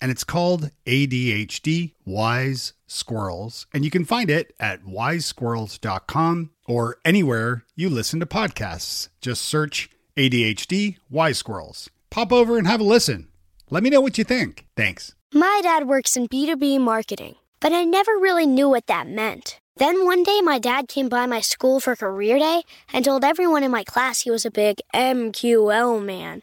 And 0.00 0.10
it's 0.10 0.24
called 0.24 0.70
ADHD 0.86 1.94
Wise 2.04 2.72
Squirrels. 2.86 3.66
And 3.72 3.84
you 3.84 3.90
can 3.90 4.04
find 4.04 4.30
it 4.30 4.54
at 4.60 4.84
wisesquirrels.com 4.84 6.50
or 6.66 6.98
anywhere 7.04 7.64
you 7.74 7.88
listen 7.88 8.20
to 8.20 8.26
podcasts. 8.26 9.08
Just 9.20 9.42
search 9.42 9.90
ADHD 10.16 10.98
Wise 11.10 11.38
Squirrels. 11.38 11.90
Pop 12.10 12.32
over 12.32 12.58
and 12.58 12.66
have 12.66 12.80
a 12.80 12.84
listen. 12.84 13.28
Let 13.70 13.82
me 13.82 13.90
know 13.90 14.00
what 14.00 14.18
you 14.18 14.24
think. 14.24 14.66
Thanks. 14.76 15.14
My 15.32 15.60
dad 15.62 15.86
works 15.86 16.16
in 16.16 16.26
B2B 16.26 16.80
marketing, 16.80 17.34
but 17.60 17.72
I 17.72 17.84
never 17.84 18.12
really 18.12 18.46
knew 18.46 18.68
what 18.68 18.86
that 18.86 19.06
meant. 19.06 19.60
Then 19.76 20.04
one 20.04 20.24
day, 20.24 20.40
my 20.40 20.58
dad 20.58 20.88
came 20.88 21.08
by 21.08 21.26
my 21.26 21.40
school 21.40 21.78
for 21.78 21.94
career 21.94 22.38
day 22.38 22.62
and 22.92 23.04
told 23.04 23.24
everyone 23.24 23.62
in 23.62 23.70
my 23.70 23.84
class 23.84 24.22
he 24.22 24.30
was 24.30 24.44
a 24.44 24.50
big 24.50 24.80
MQL 24.92 26.04
man. 26.04 26.42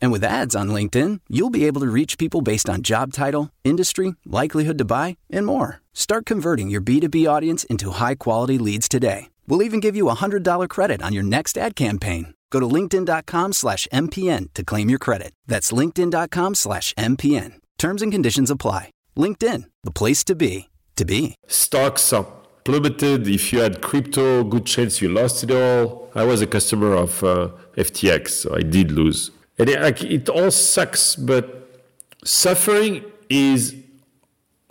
And 0.00 0.12
with 0.12 0.24
ads 0.24 0.54
on 0.54 0.68
LinkedIn, 0.68 1.20
you'll 1.28 1.50
be 1.50 1.66
able 1.66 1.80
to 1.80 1.88
reach 1.88 2.18
people 2.18 2.40
based 2.40 2.68
on 2.68 2.82
job 2.82 3.12
title, 3.12 3.50
industry, 3.64 4.14
likelihood 4.24 4.78
to 4.78 4.84
buy, 4.84 5.16
and 5.30 5.46
more. 5.46 5.80
Start 5.94 6.26
converting 6.26 6.68
your 6.68 6.80
B2B 6.80 7.28
audience 7.28 7.64
into 7.64 7.92
high 7.92 8.16
quality 8.16 8.58
leads 8.58 8.88
today. 8.88 9.28
We'll 9.46 9.62
even 9.62 9.80
give 9.80 9.96
you 9.96 10.08
a 10.08 10.16
$100 10.16 10.68
credit 10.68 11.02
on 11.02 11.12
your 11.12 11.24
next 11.24 11.56
ad 11.56 11.74
campaign. 11.74 12.34
Go 12.50 12.60
to 12.60 12.66
linkedin.com 12.66 13.52
slash 13.52 13.88
MPN 13.92 14.52
to 14.54 14.64
claim 14.64 14.88
your 14.88 14.98
credit. 14.98 15.32
That's 15.46 15.72
linkedin.com 15.72 16.54
slash 16.54 16.94
MPN. 16.94 17.54
Terms 17.78 18.02
and 18.02 18.12
conditions 18.12 18.50
apply. 18.50 18.90
LinkedIn, 19.16 19.64
the 19.84 19.90
place 19.90 20.24
to 20.24 20.34
be, 20.34 20.68
to 20.96 21.04
be. 21.04 21.34
Stocks 21.46 22.12
are 22.12 22.26
plummeted. 22.64 23.26
If 23.26 23.52
you 23.52 23.60
had 23.60 23.80
crypto, 23.80 24.44
good 24.44 24.66
chance 24.66 25.00
you 25.00 25.08
lost 25.08 25.42
it 25.44 25.50
all. 25.50 26.10
I 26.14 26.24
was 26.24 26.42
a 26.42 26.46
customer 26.46 26.94
of 26.94 27.22
uh, 27.24 27.50
FTX, 27.76 28.28
so 28.28 28.54
I 28.54 28.60
did 28.60 28.92
lose. 28.92 29.30
And 29.58 29.68
it, 29.68 29.80
like, 29.80 30.02
it 30.02 30.28
all 30.28 30.50
sucks, 30.50 31.16
but 31.16 31.82
suffering 32.24 33.04
is 33.28 33.74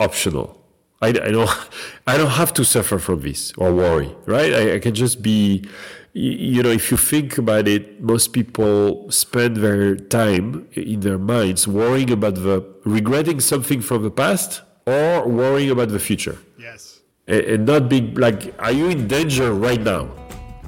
optional. 0.00 0.54
I, 1.00 1.08
I 1.08 1.12
don't 1.12 1.50
I 2.06 2.16
don't 2.16 2.30
have 2.30 2.52
to 2.54 2.64
suffer 2.64 2.98
from 2.98 3.20
this 3.20 3.52
or 3.56 3.72
worry, 3.72 4.14
right? 4.26 4.52
I, 4.52 4.74
I 4.74 4.78
can 4.78 4.94
just 4.94 5.22
be 5.22 5.68
you 6.14 6.62
know, 6.64 6.70
if 6.70 6.90
you 6.90 6.96
think 6.96 7.38
about 7.38 7.68
it, 7.68 8.02
most 8.02 8.32
people 8.32 9.08
spend 9.10 9.58
their 9.58 9.94
time 9.94 10.66
in 10.72 11.00
their 11.00 11.18
minds 11.18 11.68
worrying 11.68 12.10
about 12.10 12.34
the 12.34 12.64
regretting 12.84 13.38
something 13.38 13.80
from 13.80 14.02
the 14.02 14.10
past 14.10 14.62
or 14.86 15.28
worrying 15.28 15.70
about 15.70 15.90
the 15.90 16.00
future. 16.00 16.36
Yes. 16.58 17.00
And, 17.28 17.40
and 17.42 17.66
not 17.66 17.88
being 17.88 18.14
like, 18.14 18.52
are 18.58 18.72
you 18.72 18.88
in 18.88 19.06
danger 19.06 19.52
right 19.52 19.80
now? 19.80 20.10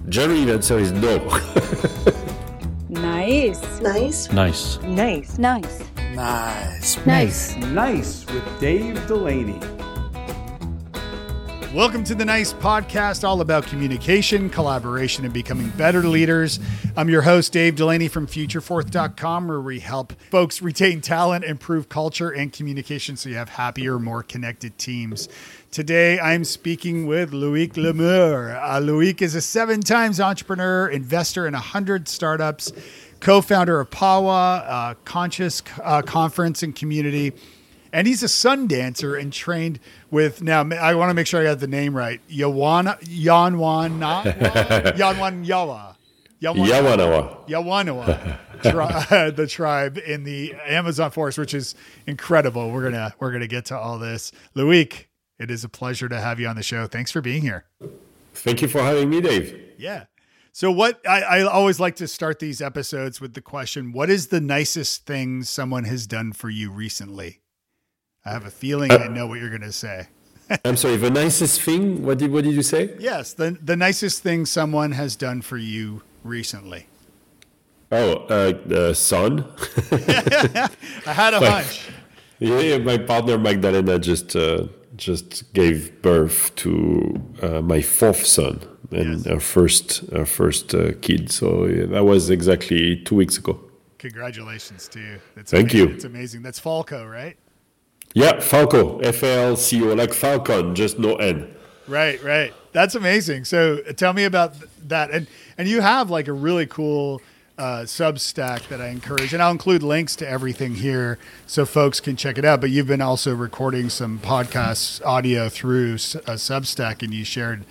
Generally, 0.09 0.45
the 0.45 0.53
answer 0.55 0.79
is 0.79 0.93
no. 0.93 1.19
Nice. 3.31 3.81
Nice. 3.81 4.33
Nice. 4.33 4.83
Nice. 4.83 5.39
Nice. 5.39 5.87
Nice. 6.17 7.07
Nice. 7.07 7.57
Nice 7.59 8.27
with 8.27 8.61
Dave 8.61 9.07
Delaney. 9.07 9.61
Welcome 11.73 12.03
to 12.03 12.17
the 12.17 12.25
Nice 12.25 12.53
Podcast, 12.53 13.23
all 13.23 13.41
about 13.41 13.65
communication, 13.69 14.51
collaboration, 14.51 15.25
and 15.25 15.33
becoming 15.33 15.71
better 15.71 16.03
leaders. 16.03 16.59
I'm 16.97 17.09
your 17.09 17.23
host, 17.23 17.53
Dave 17.53 17.77
Delaney 17.77 18.09
from 18.09 18.27
FutureForth.com, 18.27 19.47
where 19.47 19.61
we 19.61 19.79
help 19.79 20.13
folks 20.33 20.61
retain 20.61 21.01
talent, 21.01 21.45
improve 21.45 21.89
culture 21.89 22.31
and 22.31 22.53
communication 22.53 23.17
so 23.17 23.29
you 23.29 23.37
have 23.37 23.51
happier, 23.51 24.01
more 24.01 24.25
connected 24.25 24.77
teams. 24.77 25.29
Today, 25.71 26.19
I'm 26.19 26.43
speaking 26.43 27.07
with 27.07 27.31
Loic 27.31 27.77
Le 27.77 27.93
Meur. 27.93 28.57
Uh, 28.61 28.81
Loic 28.81 29.23
is 29.23 29.37
a 29.37 29.41
seven 29.41 29.81
times 29.81 30.19
entrepreneur, 30.19 30.89
investor 30.89 31.47
in 31.47 31.53
100 31.53 32.09
startups, 32.09 32.73
co 33.21 33.41
founder 33.41 33.81
of 33.81 33.91
PAUA, 33.91 34.65
uh, 34.67 34.95
Conscious 35.05 35.63
uh, 35.83 36.03
Conference 36.03 36.63
and 36.63 36.75
Community. 36.75 37.33
And 37.93 38.07
he's 38.07 38.23
a 38.23 38.29
sun 38.29 38.69
dancer 38.69 39.17
and 39.17 39.33
trained 39.33 39.81
with 40.11 40.43
now. 40.43 40.61
I 40.63 40.95
want 40.95 41.11
to 41.11 41.15
make 41.15 41.27
sure 41.27 41.41
I 41.41 41.45
got 41.45 41.59
the 41.59 41.67
name 41.67 41.97
right. 41.97 42.21
Yawana 42.29 43.01
Yanwan 43.03 43.99
Yanwan 44.97 45.45
Yawa 45.45 45.97
Yawanawa. 46.41 47.47
Yawanawa, 47.49 48.39
tri- 48.63 49.31
the 49.37 49.47
tribe 49.47 49.99
in 49.99 50.25
the 50.25 50.55
Amazon 50.67 51.11
forest, 51.11 51.39
which 51.39 51.53
is 51.53 51.75
incredible. 52.07 52.71
We're 52.71 52.85
gonna 52.85 53.15
we're 53.19 53.33
gonna 53.33 53.47
get 53.47 53.67
to 53.67 53.79
all 53.79 53.99
this. 53.99 54.33
Loic, 54.57 55.07
it 55.39 55.51
is 55.51 55.65
a 55.65 55.69
pleasure 55.69 56.09
to 56.09 56.19
have 56.21 56.41
you 56.41 56.49
on 56.49 56.57
the 56.57 56.63
show. 56.63 56.87
Thanks 56.87 57.11
for 57.11 57.21
being 57.21 57.43
here. 57.43 57.65
Thank 58.33 58.63
you 58.63 58.69
for 58.69 58.81
having 58.81 59.11
me, 59.11 59.21
Dave. 59.21 59.61
Yeah. 59.79 60.05
So 60.53 60.71
what 60.71 61.01
I, 61.09 61.23
I 61.23 61.43
always 61.43 61.79
like 61.79 61.97
to 61.97 62.09
start 62.09 62.39
these 62.39 62.61
episodes 62.61 63.21
with 63.21 63.35
the 63.35 63.41
question: 63.41 63.93
What 63.93 64.11
is 64.11 64.29
the 64.29 64.41
nicest 64.41 65.07
thing 65.07 65.45
someone 65.45 65.85
has 65.85 66.07
done 66.07 66.33
for 66.33 66.51
you 66.51 66.71
recently? 66.71 67.41
I 68.25 68.31
have 68.31 68.45
a 68.45 68.51
feeling 68.51 68.91
I 68.91 69.07
know 69.07 69.27
what 69.27 69.41
you're 69.41 69.49
going 69.49 69.63
to 69.63 69.73
say. 69.73 70.09
I'm 70.65 70.77
sorry. 70.77 70.97
The 70.97 71.11
nicest 71.11 71.63
thing. 71.63 72.05
What 72.05 72.19
did 72.19 72.33
What 72.33 72.45
did 72.45 72.55
you 72.55 72.63
say? 72.63 72.97
Yes, 72.99 73.33
the 73.33 73.57
the 73.63 73.77
nicest 73.77 74.23
thing 74.23 74.45
someone 74.45 74.93
has 74.93 75.15
done 75.15 75.43
for 75.43 75.57
you 75.57 76.03
recently. 76.25 76.87
Oh, 77.93 78.13
uh, 78.27 78.53
the 78.67 78.95
son. 78.95 79.45
I 79.93 81.13
had 81.13 81.35
a 81.35 81.41
hunch. 81.41 81.89
Yeah, 82.39 82.61
yeah, 82.61 82.79
my 82.79 82.99
partner 82.99 83.37
Magdalena 83.37 83.99
just 83.99 84.35
uh, 84.35 84.67
just 84.97 85.53
gave 85.53 86.03
birth 86.03 86.55
to 86.57 87.21
uh, 87.43 87.63
my 87.63 87.83
fourth 87.83 88.27
son 88.27 88.61
and 88.93 89.19
Yes. 89.25 89.27
our 89.27 89.41
first 89.41 90.03
our 90.13 90.27
first 90.27 90.75
uh, 90.75 90.93
kid. 91.01 91.31
So 91.31 91.67
yeah, 91.67 91.87
that 91.87 92.05
was 92.05 92.31
exactly 92.31 92.97
two 92.97 93.15
weeks 93.17 93.39
ago. 93.39 93.61
Congratulations 93.99 94.89
to 94.89 94.99
you. 94.99 95.21
That's 95.35 95.51
Thank 95.51 95.73
amazing. 95.73 95.89
you. 95.89 95.95
It's 95.95 96.05
amazing. 96.05 96.43
That's 96.43 96.59
Falco, 96.59 97.07
right? 97.07 97.37
Yeah, 98.15 98.41
Falco, 98.41 98.99
F 99.01 99.23
A 99.23 99.39
L 99.51 99.57
C 99.57 99.83
O, 99.83 99.95
like 99.95 100.13
Falcon, 100.15 100.75
just 100.75 100.99
no 100.99 101.17
N. 101.17 101.55
Right, 101.87 102.23
right. 102.25 102.53
That's 102.73 102.95
amazing. 102.95 103.45
So 103.45 103.81
uh, 103.89 103.93
tell 103.93 104.13
me 104.13 104.25
about 104.25 104.55
that. 104.89 105.11
And 105.11 105.27
and 105.59 105.69
you 105.69 105.81
have 105.81 106.11
like 106.11 106.27
a 106.29 106.33
really 106.33 106.67
cool 106.67 107.21
uh, 107.59 107.83
Substack 107.85 108.69
that 108.69 108.81
I 108.81 108.89
encourage, 108.89 109.35
and 109.35 109.43
I'll 109.43 109.51
include 109.51 109.83
links 109.83 110.17
to 110.17 110.29
everything 110.29 110.77
here 110.77 111.19
so 111.47 111.67
folks 111.67 112.01
can 112.01 112.17
check 112.17 112.39
it 112.39 112.45
out. 112.45 112.61
But 112.63 112.71
you've 112.71 112.87
been 112.87 113.03
also 113.03 113.35
recording 113.35 113.91
some 113.91 114.19
podcasts 114.19 115.05
audio 115.05 115.49
through 115.51 115.95
S- 115.95 116.15
a 116.15 116.37
Substack, 116.37 117.03
and 117.03 117.13
you 117.13 117.23
shared 117.25 117.65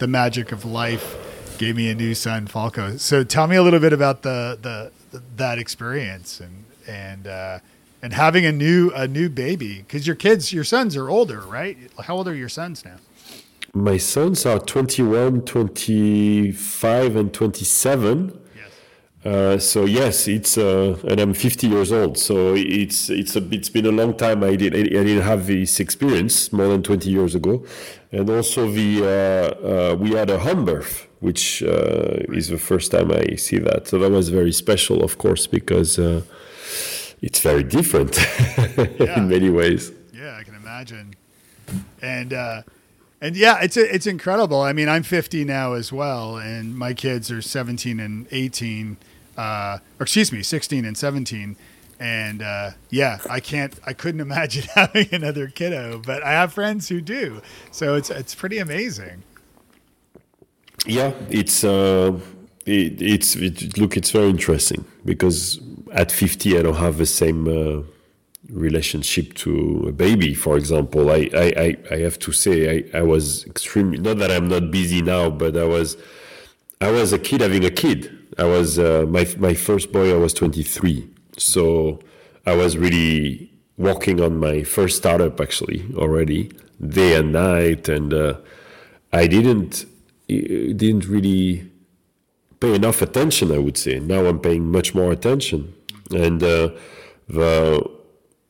the 0.00 0.08
magic 0.08 0.50
of 0.50 0.64
life. 0.64 1.16
Gave 1.58 1.76
me 1.76 1.90
a 1.90 1.94
new 1.94 2.14
son, 2.14 2.46
Falco. 2.46 2.96
So 2.96 3.22
tell 3.22 3.46
me 3.46 3.54
a 3.54 3.62
little 3.62 3.80
bit 3.80 3.92
about 3.92 4.22
the 4.22 4.58
the, 4.60 5.20
that 5.36 5.58
experience 5.58 6.40
and 6.40 6.64
and 6.88 7.26
uh, 7.26 7.58
and 8.02 8.12
having 8.12 8.44
a 8.46 8.52
new 8.52 8.90
a 8.94 9.06
new 9.06 9.28
baby 9.28 9.78
because 9.78 10.06
your 10.06 10.16
kids, 10.16 10.52
your 10.52 10.64
sons 10.64 10.96
are 10.96 11.08
older, 11.08 11.40
right? 11.40 11.76
How 12.04 12.16
old 12.16 12.28
are 12.28 12.34
your 12.34 12.48
sons 12.48 12.84
now? 12.84 12.96
My 13.72 13.98
sons 13.98 14.44
are 14.46 14.58
21, 14.58 15.42
25, 15.42 17.16
and 17.16 17.32
27. 17.32 18.39
Uh, 19.24 19.58
so 19.58 19.84
yes, 19.84 20.26
it's 20.28 20.56
uh, 20.56 20.96
and 21.06 21.20
I'm 21.20 21.34
50 21.34 21.66
years 21.66 21.92
old. 21.92 22.16
So 22.16 22.54
it's 22.56 23.10
it's 23.10 23.36
a 23.36 23.42
it's 23.52 23.68
been 23.68 23.84
a 23.86 23.90
long 23.92 24.16
time. 24.16 24.42
I 24.42 24.56
did 24.56 24.74
I 24.74 24.82
didn't 24.84 25.22
have 25.22 25.46
this 25.46 25.78
experience 25.78 26.52
more 26.52 26.68
than 26.68 26.82
20 26.82 27.10
years 27.10 27.34
ago, 27.34 27.62
and 28.12 28.30
also 28.30 28.70
the 28.70 29.02
uh, 29.04 29.66
uh, 29.92 29.96
we 29.96 30.12
had 30.12 30.30
a 30.30 30.38
home 30.38 30.64
birth, 30.64 31.06
which 31.20 31.62
uh, 31.62 32.32
is 32.32 32.48
the 32.48 32.56
first 32.56 32.92
time 32.92 33.10
I 33.10 33.36
see 33.36 33.58
that. 33.58 33.88
So 33.88 33.98
that 33.98 34.10
was 34.10 34.30
very 34.30 34.52
special, 34.52 35.04
of 35.04 35.18
course, 35.18 35.46
because 35.46 35.98
uh, 35.98 36.22
it's 37.20 37.40
very 37.40 37.62
different 37.62 38.16
Yeah. 38.98 39.18
in 39.18 39.28
many 39.28 39.50
ways. 39.50 39.92
Yeah, 40.14 40.38
I 40.40 40.44
can 40.44 40.54
imagine. 40.54 41.14
And 42.00 42.32
uh, 42.32 42.62
and 43.20 43.36
yeah, 43.36 43.60
it's 43.60 43.76
it's 43.76 44.06
incredible. 44.06 44.62
I 44.62 44.72
mean, 44.72 44.88
I'm 44.88 45.02
50 45.02 45.44
now 45.44 45.74
as 45.74 45.92
well, 45.92 46.38
and 46.38 46.74
my 46.74 46.94
kids 46.94 47.30
are 47.30 47.42
17 47.42 48.00
and 48.00 48.26
18. 48.30 48.96
Uh, 49.40 49.78
or 49.98 50.04
excuse 50.04 50.32
me, 50.32 50.42
16 50.42 50.84
and 50.84 50.96
17. 50.96 51.56
And 51.98 52.42
uh, 52.42 52.70
yeah, 52.90 53.18
I 53.28 53.40
can't, 53.40 53.74
I 53.86 53.92
couldn't 53.92 54.20
imagine 54.28 54.64
having 54.74 55.08
another 55.12 55.48
kiddo, 55.48 56.02
but 56.04 56.22
I 56.22 56.32
have 56.32 56.52
friends 56.52 56.88
who 56.88 57.00
do. 57.00 57.40
So 57.70 57.94
it's 57.94 58.10
it's 58.10 58.34
pretty 58.34 58.58
amazing. 58.58 59.22
Yeah, 60.86 61.12
it's 61.28 61.64
uh, 61.64 62.18
it, 62.66 63.02
it's 63.02 63.36
it, 63.36 63.78
look, 63.78 63.96
it's 63.96 64.10
very 64.10 64.30
interesting 64.30 64.84
because 65.04 65.60
at 65.92 66.12
50 66.12 66.58
I 66.58 66.62
don't 66.62 66.76
have 66.76 66.96
the 66.96 67.06
same 67.06 67.40
uh, 67.48 67.82
relationship 68.50 69.34
to 69.34 69.86
a 69.88 69.92
baby. 69.92 70.32
For 70.34 70.56
example, 70.56 71.10
I 71.10 71.28
I, 71.34 71.46
I, 71.66 71.76
I 71.94 71.98
have 72.06 72.18
to 72.20 72.32
say 72.32 72.56
I, 72.74 72.98
I 73.00 73.02
was 73.02 73.44
extremely 73.46 73.98
not 73.98 74.16
that 74.18 74.30
I'm 74.30 74.48
not 74.48 74.70
busy 74.70 75.02
now, 75.02 75.28
but 75.30 75.56
I 75.56 75.64
was 75.64 75.96
I 76.80 76.90
was 76.90 77.12
a 77.12 77.18
kid 77.18 77.40
having 77.42 77.64
a 77.64 77.70
kid. 77.70 78.19
I 78.40 78.44
was 78.44 78.78
uh, 78.78 79.04
my 79.06 79.26
my 79.38 79.54
first 79.54 79.92
boy. 79.92 80.14
I 80.14 80.16
was 80.16 80.32
23, 80.32 81.06
so 81.36 82.00
I 82.46 82.54
was 82.54 82.78
really 82.78 83.50
working 83.76 84.18
on 84.20 84.38
my 84.38 84.62
first 84.62 84.96
startup 84.96 85.40
actually 85.40 85.84
already 85.94 86.50
day 86.80 87.16
and 87.16 87.32
night, 87.32 87.88
and 87.90 88.14
uh, 88.14 88.38
I 89.12 89.26
didn't 89.26 89.84
didn't 90.26 91.06
really 91.06 91.70
pay 92.60 92.74
enough 92.74 93.02
attention. 93.02 93.52
I 93.52 93.58
would 93.58 93.76
say 93.76 94.00
now 94.00 94.24
I'm 94.24 94.40
paying 94.40 94.72
much 94.72 94.94
more 94.94 95.12
attention, 95.12 95.74
and 96.10 96.42
uh, 96.42 96.70
the 97.28 97.84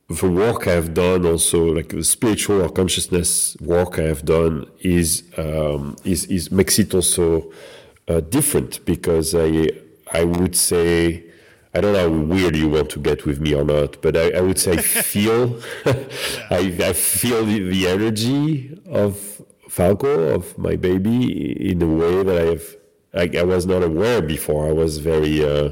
the 0.09 0.31
work 0.31 0.69
I've 0.69 0.95
done 0.95 1.27
also 1.27 1.65
like 1.65 1.89
the 1.89 2.05
spiritual 2.05 2.63
or 2.63 2.69
consciousness 2.69 3.57
work 3.61 3.99
I 3.99 4.03
have 4.03 4.25
done 4.25 4.67
is 4.81 5.25
um, 5.37 5.97
is 6.05 6.27
is 6.27 6.53
makes 6.53 6.79
it 6.79 6.95
also 6.95 7.51
uh, 8.11 8.21
different 8.21 8.85
because 8.85 9.35
I 9.35 9.69
I 10.13 10.25
would 10.25 10.57
say 10.57 11.25
I 11.73 11.81
don't 11.81 11.93
know 11.93 12.09
how 12.09 12.35
weird 12.35 12.57
you 12.57 12.69
want 12.69 12.91
to 12.91 12.99
get 12.99 13.25
with 13.25 13.41
me 13.41 13.55
or 13.55 13.65
not, 13.65 14.03
but 14.03 14.17
I, 14.17 14.31
I 14.39 14.41
would 14.41 14.59
say 14.59 14.77
feel 15.13 15.61
I, 16.51 16.61
I 16.91 16.93
feel 16.93 17.45
the, 17.45 17.61
the 17.61 17.87
energy 17.87 18.81
of 18.87 19.43
Falco 19.69 20.35
of 20.35 20.59
my 20.59 20.75
baby 20.75 21.71
in 21.71 21.81
a 21.81 21.87
way 21.87 22.23
that 22.25 22.37
I 22.37 22.47
have 22.53 22.65
I, 23.13 23.39
I 23.39 23.43
was 23.45 23.67
not 23.67 23.83
aware 23.83 24.23
before. 24.23 24.69
I 24.69 24.73
was 24.73 24.99
very 24.99 25.45
uh, 25.45 25.71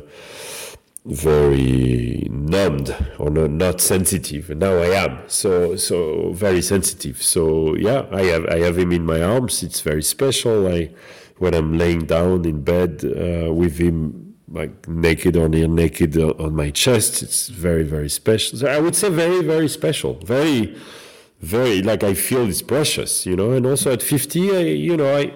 very 1.04 2.26
numbed 2.30 2.94
or 3.18 3.30
not, 3.30 3.50
not 3.50 3.80
sensitive. 3.80 4.50
And 4.50 4.60
now 4.60 4.76
I 4.76 4.90
am 5.04 5.28
so 5.28 5.76
so 5.76 6.32
very 6.32 6.62
sensitive. 6.62 7.22
So 7.22 7.74
yeah, 7.76 8.06
I 8.12 8.22
have 8.22 8.46
I 8.46 8.58
have 8.58 8.78
him 8.78 8.92
in 8.92 9.04
my 9.04 9.22
arms. 9.22 9.62
It's 9.62 9.80
very 9.80 10.02
special. 10.02 10.68
I 10.68 10.90
when 11.38 11.54
I'm 11.54 11.76
laying 11.78 12.06
down 12.06 12.44
in 12.44 12.62
bed 12.62 13.04
uh, 13.04 13.52
with 13.52 13.78
him, 13.78 14.34
like 14.50 14.88
naked 14.88 15.36
or 15.36 15.48
near 15.48 15.68
naked 15.68 16.16
on 16.16 16.54
my 16.54 16.70
chest, 16.70 17.22
it's 17.22 17.48
very, 17.48 17.84
very 17.84 18.08
special. 18.08 18.58
So 18.58 18.66
I 18.66 18.78
would 18.78 18.96
say 18.96 19.08
very, 19.10 19.42
very 19.42 19.68
special. 19.68 20.14
Very, 20.24 20.76
very, 21.40 21.82
like 21.82 22.02
I 22.02 22.14
feel 22.14 22.48
it's 22.48 22.62
precious, 22.62 23.26
you 23.26 23.36
know. 23.36 23.52
And 23.52 23.66
also 23.66 23.92
at 23.92 24.02
50, 24.02 24.56
I, 24.56 24.60
you 24.60 24.96
know, 24.96 25.16
I, 25.16 25.34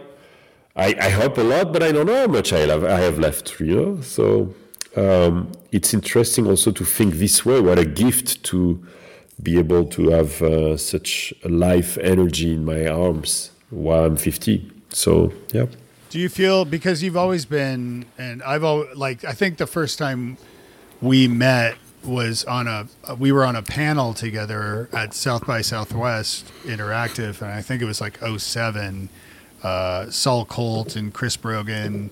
I, 0.74 0.94
I 1.00 1.10
hope 1.10 1.38
a 1.38 1.42
lot, 1.42 1.72
but 1.72 1.82
I 1.82 1.92
don't 1.92 2.06
know 2.06 2.26
how 2.26 2.26
much 2.26 2.52
I 2.52 2.60
have, 2.60 2.84
I 2.84 3.00
have 3.00 3.18
left, 3.18 3.60
you 3.60 3.76
know. 3.76 4.00
So 4.00 4.54
um, 4.96 5.52
it's 5.70 5.94
interesting 5.94 6.46
also 6.46 6.70
to 6.72 6.84
think 6.84 7.14
this 7.14 7.44
way. 7.44 7.60
What 7.60 7.78
a 7.78 7.84
gift 7.84 8.42
to 8.44 8.84
be 9.42 9.58
able 9.58 9.86
to 9.86 10.10
have 10.10 10.40
uh, 10.42 10.76
such 10.76 11.34
life 11.44 11.98
energy 11.98 12.54
in 12.54 12.64
my 12.64 12.86
arms 12.86 13.50
while 13.70 14.04
I'm 14.04 14.16
50. 14.16 14.70
So, 14.90 15.32
yeah. 15.52 15.66
Do 16.12 16.18
you 16.18 16.28
feel 16.28 16.66
because 16.66 17.02
you've 17.02 17.16
always 17.16 17.46
been, 17.46 18.04
and 18.18 18.42
I've 18.42 18.62
always 18.62 18.94
like 18.94 19.24
I 19.24 19.32
think 19.32 19.56
the 19.56 19.66
first 19.66 19.98
time 19.98 20.36
we 21.00 21.26
met 21.26 21.78
was 22.04 22.44
on 22.44 22.68
a 22.68 22.86
we 23.18 23.32
were 23.32 23.46
on 23.46 23.56
a 23.56 23.62
panel 23.62 24.12
together 24.12 24.90
at 24.92 25.14
South 25.14 25.46
by 25.46 25.62
Southwest 25.62 26.52
Interactive, 26.64 27.40
and 27.40 27.50
I 27.50 27.62
think 27.62 27.80
it 27.80 27.86
was 27.86 28.02
like 28.02 28.18
07. 28.18 29.08
Uh, 29.62 30.10
Saul 30.10 30.44
Colt 30.44 30.96
and 30.96 31.14
Chris 31.14 31.38
Brogan, 31.38 32.10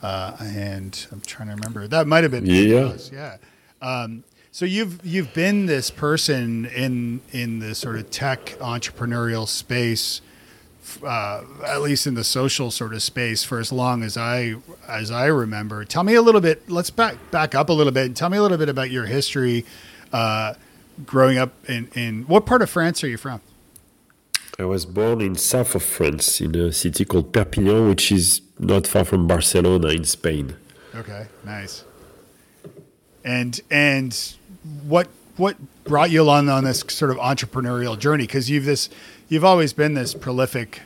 uh, 0.00 0.34
and 0.40 1.06
I'm 1.12 1.20
trying 1.20 1.48
to 1.50 1.54
remember. 1.54 1.86
That 1.86 2.06
might 2.06 2.22
have 2.22 2.30
been 2.30 2.46
yeah, 2.46 2.96
yeah. 3.12 3.36
Um, 3.82 4.24
so 4.50 4.64
you've 4.64 5.04
you've 5.04 5.34
been 5.34 5.66
this 5.66 5.90
person 5.90 6.64
in 6.64 7.20
in 7.32 7.58
the 7.58 7.74
sort 7.74 7.96
of 7.96 8.10
tech 8.10 8.46
entrepreneurial 8.60 9.46
space 9.46 10.22
uh, 11.04 11.42
at 11.66 11.80
least 11.80 12.06
in 12.06 12.14
the 12.14 12.24
social 12.24 12.70
sort 12.70 12.92
of 12.92 13.02
space 13.02 13.44
for 13.44 13.58
as 13.58 13.72
long 13.72 14.02
as 14.02 14.16
I 14.16 14.56
as 14.88 15.10
I 15.10 15.26
remember. 15.26 15.84
Tell 15.84 16.02
me 16.02 16.14
a 16.14 16.22
little 16.22 16.40
bit. 16.40 16.68
Let's 16.68 16.90
back 16.90 17.16
back 17.30 17.54
up 17.54 17.68
a 17.68 17.72
little 17.72 17.92
bit 17.92 18.06
and 18.06 18.16
tell 18.16 18.28
me 18.28 18.38
a 18.38 18.42
little 18.42 18.58
bit 18.58 18.68
about 18.68 18.90
your 18.90 19.06
history. 19.06 19.64
Uh, 20.12 20.54
growing 21.06 21.38
up 21.38 21.52
in 21.68 21.88
in 21.94 22.22
what 22.24 22.46
part 22.46 22.62
of 22.62 22.70
France 22.70 23.02
are 23.04 23.08
you 23.08 23.16
from? 23.16 23.40
I 24.58 24.64
was 24.64 24.84
born 24.84 25.20
in 25.20 25.34
south 25.36 25.74
of 25.74 25.82
France 25.82 26.40
in 26.40 26.54
a 26.54 26.72
city 26.72 27.04
called 27.04 27.32
Perpignan, 27.32 27.88
which 27.88 28.12
is 28.12 28.42
not 28.58 28.86
far 28.86 29.04
from 29.04 29.26
Barcelona 29.26 29.88
in 29.88 30.04
Spain. 30.04 30.56
Okay, 30.94 31.26
nice. 31.44 31.84
And 33.24 33.60
and 33.70 34.34
what 34.82 35.08
what 35.36 35.56
brought 35.84 36.10
you 36.10 36.22
along 36.22 36.48
on 36.48 36.64
this 36.64 36.84
sort 36.88 37.10
of 37.10 37.16
entrepreneurial 37.16 37.98
journey? 37.98 38.24
Because 38.24 38.50
you've 38.50 38.66
this 38.66 38.90
you've 39.32 39.44
always 39.46 39.72
been 39.72 39.94
this 39.94 40.12
prolific 40.12 40.82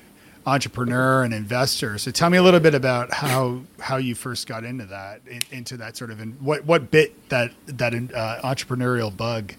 entrepreneur 0.46 1.24
and 1.24 1.34
investor. 1.34 1.98
So 1.98 2.12
tell 2.12 2.30
me 2.30 2.38
a 2.38 2.42
little 2.42 2.60
bit 2.60 2.76
about 2.76 3.12
how 3.12 3.62
how 3.80 3.96
you 3.96 4.14
first 4.14 4.46
got 4.46 4.62
into 4.62 4.86
that, 4.86 5.20
in, 5.26 5.42
into 5.50 5.76
that 5.78 5.96
sort 5.96 6.12
of, 6.12 6.20
in, 6.20 6.32
what 6.34 6.64
what 6.64 6.92
bit 6.92 7.28
that 7.28 7.50
that 7.66 7.92
uh, 7.92 8.40
entrepreneurial 8.44 9.14
bug. 9.14 9.54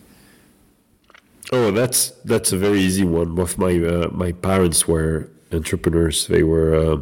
Oh, 1.51 1.71
that's 1.71 2.11
that's 2.23 2.53
a 2.53 2.57
very 2.57 2.79
easy 2.79 3.03
one. 3.03 3.35
Both 3.35 3.57
my 3.57 3.77
uh, 3.77 4.07
my 4.11 4.31
parents 4.31 4.87
were 4.87 5.29
entrepreneurs. 5.51 6.27
They 6.27 6.43
were 6.43 6.73
uh, 6.73 7.01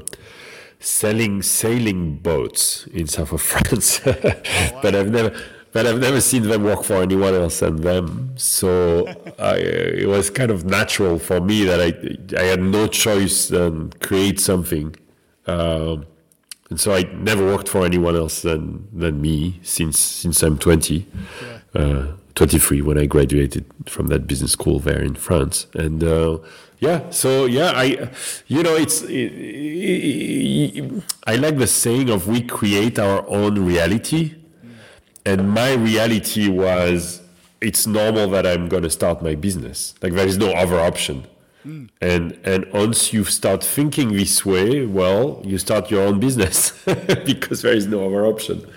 selling 0.79 1.43
sailing 1.43 2.17
boats 2.17 2.87
in 2.87 3.05
south 3.05 3.31
of 3.31 3.41
France, 3.51 4.01
oh, 4.07 4.15
wow. 4.23 4.79
but 4.81 4.95
I've 4.95 5.11
never 5.11 5.39
but 5.75 5.85
I've 5.85 5.99
never 5.99 6.21
seen 6.21 6.43
them 6.43 6.63
work 6.63 6.85
for 6.85 7.01
anyone 7.01 7.33
else 7.33 7.59
than 7.59 7.81
them. 7.81 8.31
So 8.37 9.05
I, 9.37 9.57
it 9.57 10.07
was 10.07 10.29
kind 10.29 10.49
of 10.49 10.63
natural 10.63 11.19
for 11.19 11.41
me 11.41 11.65
that 11.65 11.81
I, 11.81 12.39
I 12.39 12.43
had 12.45 12.61
no 12.61 12.87
choice 12.87 13.49
than 13.49 13.91
create 13.99 14.39
something. 14.39 14.95
Um, 15.47 16.05
and 16.69 16.79
so 16.79 16.93
I 16.93 17.03
never 17.03 17.45
worked 17.45 17.67
for 17.67 17.85
anyone 17.85 18.15
else 18.15 18.41
than, 18.41 18.87
than 18.93 19.19
me 19.19 19.59
since 19.63 19.99
since 19.99 20.41
I'm 20.43 20.57
20, 20.57 21.07
yeah. 21.73 21.81
uh, 21.81 22.07
23 22.35 22.81
when 22.81 22.97
I 22.97 23.05
graduated 23.05 23.65
from 23.85 24.07
that 24.07 24.27
business 24.27 24.53
school 24.53 24.79
there 24.79 25.01
in 25.01 25.15
France. 25.15 25.67
And 25.73 26.05
uh, 26.05 26.37
yeah, 26.79 27.09
so 27.09 27.47
yeah, 27.47 27.73
I, 27.75 28.11
you 28.47 28.63
know, 28.63 28.75
it's, 28.77 29.01
it, 29.01 29.33
it, 29.35 31.03
I 31.27 31.35
like 31.35 31.57
the 31.57 31.67
saying 31.67 32.09
of 32.09 32.29
we 32.29 32.43
create 32.43 32.97
our 32.97 33.27
own 33.27 33.65
reality 33.65 34.35
and 35.25 35.49
my 35.49 35.73
reality 35.73 36.49
was 36.49 37.21
it's 37.61 37.87
normal 37.87 38.29
that 38.29 38.45
I'm 38.45 38.69
going 38.69 38.83
to 38.83 38.89
start 38.89 39.23
my 39.23 39.35
business. 39.35 39.95
Like 40.01 40.13
there 40.13 40.27
is 40.27 40.37
no 40.37 40.51
other 40.51 40.79
option. 40.79 41.25
Mm. 41.65 41.89
And 41.99 42.39
and 42.43 42.71
once 42.71 43.11
you 43.11 43.23
start 43.23 43.63
thinking 43.63 44.13
this 44.13 44.45
way, 44.45 44.85
well, 44.85 45.41
you 45.43 45.57
start 45.57 45.89
your 45.89 46.03
own 46.07 46.19
business 46.19 46.71
because 47.25 47.63
there 47.63 47.73
is 47.73 47.87
no 47.87 48.05
other 48.05 48.25
option. 48.25 48.67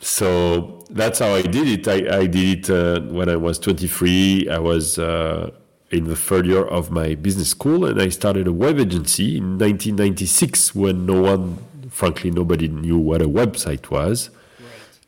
So 0.00 0.82
that's 0.88 1.18
how 1.18 1.34
I 1.34 1.42
did 1.42 1.68
it. 1.68 1.86
I, 1.86 2.20
I 2.20 2.26
did 2.26 2.70
it 2.70 2.70
uh, 2.70 3.00
when 3.12 3.28
I 3.28 3.36
was 3.36 3.58
23. 3.58 4.48
I 4.48 4.58
was 4.58 4.98
uh, 4.98 5.50
in 5.90 6.04
the 6.04 6.16
third 6.16 6.46
year 6.46 6.64
of 6.64 6.90
my 6.90 7.16
business 7.16 7.50
school, 7.50 7.84
and 7.84 8.00
I 8.00 8.08
started 8.08 8.46
a 8.46 8.52
web 8.52 8.80
agency 8.80 9.36
in 9.36 9.58
1996 9.58 10.74
when 10.74 11.04
no 11.04 11.20
one, 11.20 11.58
frankly, 11.90 12.30
nobody 12.30 12.66
knew 12.68 12.96
what 12.96 13.20
a 13.20 13.28
website 13.28 13.90
was 13.90 14.30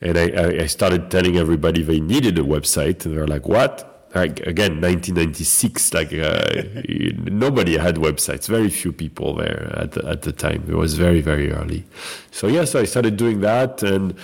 and 0.02 0.18
I, 0.18 0.62
I 0.62 0.66
started 0.66 1.11
telling 1.11 1.37
everybody 1.37 1.82
they 1.82 2.00
needed 2.00 2.38
a 2.38 2.42
website, 2.42 3.04
and 3.06 3.16
they're 3.16 3.26
like, 3.26 3.49
"What?" 3.49 3.88
Like, 4.14 4.40
again, 4.40 4.82
1996, 4.82 5.94
like 5.94 6.12
uh, 6.12 6.44
nobody 7.30 7.78
had 7.78 7.97
websites. 7.97 8.47
Very 8.47 8.68
few 8.68 8.92
people 8.92 9.37
there 9.37 9.73
at 9.75 9.92
the, 9.92 10.06
at 10.06 10.23
the 10.23 10.32
time. 10.32 10.64
It 10.68 10.75
was 10.75 10.94
very 10.94 11.23
very 11.23 11.50
early. 11.50 11.85
So 12.30 12.47
yeah, 12.47 12.64
so 12.64 12.80
I 12.80 12.85
started 12.85 13.16
doing 13.16 13.40
that, 13.40 13.82
and 13.82 14.14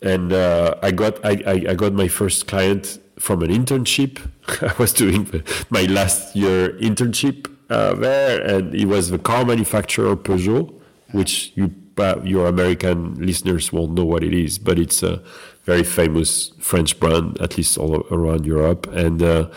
and 0.00 0.32
uh, 0.32 0.76
I 0.82 0.92
got 0.92 1.24
I, 1.24 1.64
I, 1.68 1.74
got 1.74 1.92
my 1.92 2.08
first 2.08 2.46
client 2.46 2.98
from 3.18 3.42
an 3.42 3.50
internship. 3.50 4.18
I 4.62 4.74
was 4.78 4.92
doing 4.92 5.42
my 5.70 5.82
last 5.82 6.34
year 6.36 6.70
internship 6.78 7.50
uh, 7.70 7.94
there, 7.94 8.40
and 8.42 8.74
it 8.74 8.86
was 8.86 9.10
the 9.10 9.18
car 9.18 9.44
manufacturer 9.44 10.16
Peugeot, 10.16 10.72
which 11.12 11.52
you 11.54 11.74
but 11.94 12.26
your 12.26 12.46
American 12.46 13.14
listeners 13.14 13.72
won't 13.72 13.92
know 13.92 14.04
what 14.04 14.24
it 14.24 14.34
is, 14.34 14.58
but 14.58 14.78
it's 14.78 15.02
a 15.02 15.22
very 15.64 15.82
famous 15.82 16.52
French 16.58 16.98
brand, 17.00 17.40
at 17.40 17.56
least 17.56 17.78
all 17.78 18.06
around 18.10 18.44
Europe 18.44 18.86
and 18.92 19.22
uh, 19.22 19.48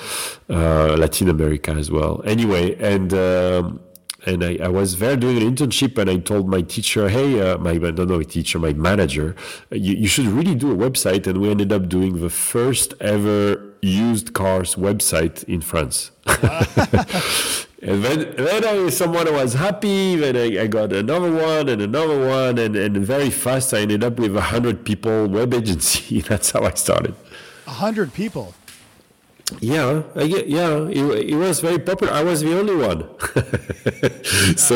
uh, 0.49 0.95
Latin 0.95 1.29
America 1.29 1.71
as 1.71 1.91
well. 1.91 2.21
Anyway, 2.25 2.75
and 2.75 3.13
um, 3.13 3.79
and 4.25 4.43
I, 4.43 4.57
I, 4.61 4.67
was 4.67 4.99
there 4.99 5.15
doing 5.15 5.37
an 5.41 5.55
internship, 5.55 5.97
and 5.97 6.09
I 6.09 6.17
told 6.17 6.47
my 6.47 6.61
teacher, 6.61 7.09
"Hey, 7.09 7.39
uh, 7.39 7.57
don't 7.57 8.07
know 8.07 8.21
teacher, 8.23 8.59
my 8.59 8.73
manager, 8.73 9.35
you, 9.71 9.95
you 9.95 10.07
should 10.07 10.25
really 10.27 10.55
do 10.55 10.71
a 10.71 10.75
website." 10.75 11.27
And 11.27 11.39
we 11.39 11.49
ended 11.49 11.71
up 11.71 11.89
doing 11.89 12.19
the 12.21 12.29
first 12.29 12.93
ever 12.99 13.63
used 13.81 14.33
cars 14.33 14.75
website 14.75 15.43
in 15.45 15.61
France. 15.61 16.11
and 17.81 18.03
then, 18.03 18.35
then 18.37 18.65
I, 18.65 18.89
someone 18.89 19.31
was 19.31 19.53
happy. 19.53 20.15
Then 20.15 20.35
I, 20.35 20.63
I, 20.63 20.67
got 20.67 20.91
another 20.93 21.31
one 21.31 21.69
and 21.69 21.81
another 21.81 22.19
one, 22.27 22.57
and, 22.57 22.75
and 22.75 22.97
very 22.97 23.29
fast 23.29 23.73
I 23.73 23.81
ended 23.81 24.03
up 24.03 24.17
with 24.17 24.35
a 24.35 24.41
hundred 24.41 24.83
people 24.83 25.27
web 25.27 25.53
agency. 25.53 26.21
That's 26.27 26.51
how 26.51 26.63
I 26.63 26.71
started. 26.71 27.13
A 27.67 27.71
hundred 27.71 28.13
people. 28.13 28.55
Yeah, 29.61 30.03
I 30.13 30.23
yeah, 30.23 30.87
it, 30.89 31.29
it 31.29 31.35
was 31.35 31.61
very 31.61 31.79
popular. 31.79 32.11
I 32.11 32.21
was 32.21 32.41
the 32.41 32.57
only 32.59 32.75
one. 32.75 33.07
so 34.57 34.75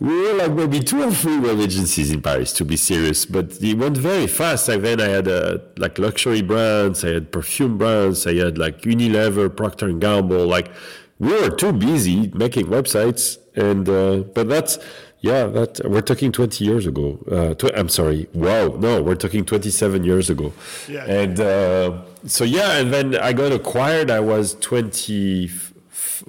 we 0.00 0.22
were 0.22 0.32
like 0.32 0.50
maybe 0.50 0.80
two 0.80 1.02
or 1.04 1.12
three 1.12 1.38
web 1.38 1.60
agencies 1.60 2.10
in 2.10 2.20
Paris, 2.20 2.52
to 2.54 2.64
be 2.64 2.76
serious. 2.76 3.24
But 3.24 3.62
it 3.62 3.78
went 3.78 3.96
very 3.96 4.26
fast. 4.26 4.66
Like 4.66 4.80
then 4.80 5.00
I 5.00 5.04
had 5.04 5.28
uh, 5.28 5.58
like 5.76 5.96
luxury 5.98 6.42
brands, 6.42 7.04
I 7.04 7.10
had 7.10 7.30
perfume 7.30 7.78
brands, 7.78 8.26
I 8.26 8.34
had 8.34 8.58
like 8.58 8.82
Unilever, 8.82 9.54
Procter 9.54 9.86
and 9.86 10.00
Gamble. 10.00 10.44
Like 10.44 10.72
we 11.20 11.32
were 11.40 11.50
too 11.50 11.72
busy 11.72 12.28
making 12.34 12.66
websites, 12.66 13.38
and 13.54 13.88
uh, 13.88 14.16
but 14.34 14.48
that's 14.48 14.78
yeah, 15.20 15.44
that 15.46 15.80
we're 15.84 16.00
talking 16.00 16.32
20 16.32 16.64
years 16.64 16.86
ago. 16.86 17.18
Uh, 17.30 17.54
tw- 17.54 17.76
I'm 17.76 17.90
sorry. 17.90 18.26
Wow, 18.32 18.68
no, 18.78 19.02
we're 19.02 19.16
talking 19.16 19.44
27 19.44 20.02
years 20.02 20.30
ago. 20.30 20.52
Yeah. 20.88 21.04
And 21.04 21.38
uh, 21.38 22.02
so 22.26 22.42
yeah, 22.44 22.78
and 22.78 22.90
then 22.92 23.16
I 23.16 23.34
got 23.34 23.52
acquired. 23.52 24.10
I 24.10 24.20
was 24.20 24.54
20, 24.60 25.50